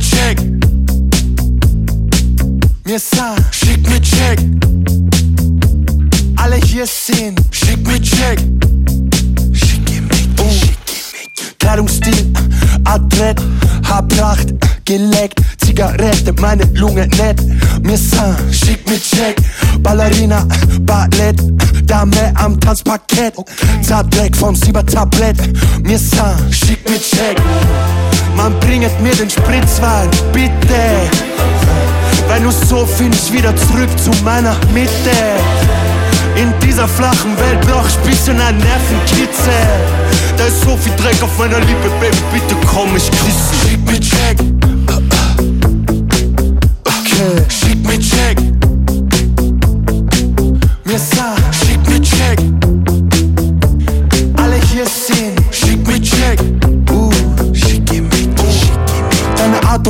Check. 0.00 0.40
Mir 2.84 2.98
sagen, 2.98 3.44
schick 3.50 3.88
mir 3.88 4.00
Check. 4.00 4.40
Alle 6.36 6.56
hier 6.56 6.86
sehen, 6.86 7.34
schick 7.50 7.86
mir 7.86 8.00
Check. 8.00 8.40
Schick 9.52 9.90
mir 9.90 10.02
oh. 10.40 10.50
Kleidungsstil, 11.58 12.32
adrett, 12.84 13.40
Haarpracht, 13.84 14.48
geleckt, 14.84 15.40
Zigarette, 15.58 16.32
meine 16.40 16.64
Lunge 16.74 17.06
nett. 17.18 17.40
Mir 17.82 17.98
sagen, 17.98 18.52
schick 18.52 18.88
mir 18.88 19.00
Check. 19.00 19.36
Ballerina, 19.82 20.46
Ballett, 20.80 21.40
Dame 21.84 22.32
am 22.36 22.58
Tanzparkett. 22.58 23.34
Zartdreck 23.82 24.34
vom 24.36 24.56
Siebertablett. 24.56 25.38
Mir 25.82 25.98
sagen, 25.98 26.52
schick 26.52 26.88
mir 26.88 26.98
Check. 27.00 27.36
Man 28.36 28.58
bringet 28.60 28.98
mir 29.00 29.14
den 29.14 29.28
Spritzwein, 29.28 30.08
bitte. 30.32 30.80
Weil 32.28 32.40
nur 32.40 32.52
so 32.52 32.86
find 32.86 33.14
ich 33.14 33.32
wieder 33.32 33.54
zurück 33.56 33.90
zu 33.98 34.10
meiner 34.24 34.54
Mitte. 34.72 35.10
In 36.36 36.52
dieser 36.60 36.86
flachen 36.86 37.36
Welt 37.38 37.60
brauch 37.62 37.86
ich 37.86 37.96
bisschen 38.08 38.40
ein 38.40 38.56
Nervenkitzel. 38.56 39.52
Da 40.36 40.44
ist 40.46 40.62
so 40.62 40.76
viel 40.76 40.92
Dreck 40.96 41.22
auf 41.22 41.36
meiner 41.38 41.58
Liebe, 41.60 41.90
Baby, 42.00 42.16
bitte 42.32 42.54
komm, 42.66 42.96
ich 42.96 43.10
küsse. 43.10 43.54
Schick 43.68 43.84
mir 43.84 44.00
Check. 44.00 44.38
Okay, 46.84 47.44
schick 47.48 47.86
mir 47.86 47.98
Check. 47.98 48.38
Mir 50.84 50.98
sag, 50.98 51.36
schick 51.54 51.86
mir 51.88 52.00
Check. 52.00 52.59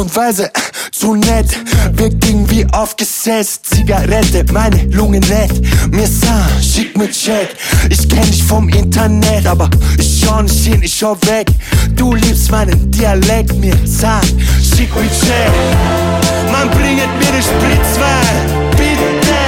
Und 0.01 0.17
Weise 0.17 0.51
zu 0.93 1.15
nett, 1.15 1.51
wirkt 1.93 2.25
irgendwie 2.27 2.67
aufgesetzt. 2.73 3.67
Zigarette, 3.67 4.45
meine 4.51 4.83
Lunge 4.85 5.21
nett. 5.21 5.53
Mir 5.91 6.07
sah, 6.07 6.49
schick 6.63 6.97
mir 6.97 7.11
Check. 7.11 7.55
Ich 7.91 8.09
kenn 8.09 8.25
dich 8.25 8.43
vom 8.43 8.69
Internet, 8.71 9.47
aber 9.47 9.69
ich 9.99 10.23
schau 10.25 10.41
nicht 10.43 10.65
hin, 10.65 10.83
ich 10.83 10.95
schau 10.95 11.17
weg. 11.27 11.49
Du 11.97 12.15
liebst 12.15 12.51
meinen 12.51 12.91
Dialekt, 12.91 13.55
mir 13.57 13.77
sag, 13.85 14.25
schick 14.25 14.95
mir 14.95 15.11
Check. 15.21 15.53
Man 16.51 16.71
bringet 16.71 17.13
mir 17.19 17.33
den 17.33 17.43
Spritzwein, 17.43 18.71
bitte. 18.71 19.41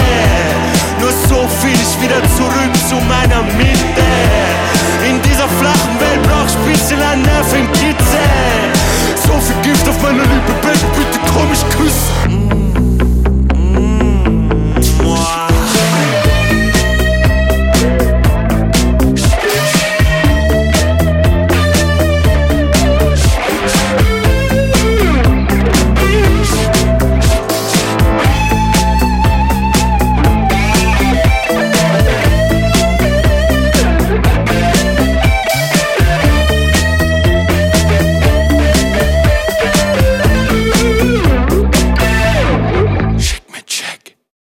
Nur 1.00 1.12
so 1.28 1.48
find 1.60 1.78
ich 1.80 2.02
wieder 2.02 2.20
zurück 2.36 2.74
zu 2.88 2.96
meiner 3.06 3.42
Mitte. 3.56 4.06
In 5.08 5.20
dieser 5.22 5.48
flachen 5.48 5.98
Welt 5.98 6.22
brauch 6.24 6.46
ich 6.46 6.72
bisschen 6.72 7.00
ein 7.00 7.22
Nervenkitzel. 7.22 8.61
Vergift 9.42 9.88
auf 9.88 10.00
meine 10.00 10.22
Liebe, 10.22 10.52
Baby, 10.62 10.86
bitte 10.96 11.18
komm 11.34 11.52
ich 11.52 11.68
küsse. 11.76 12.41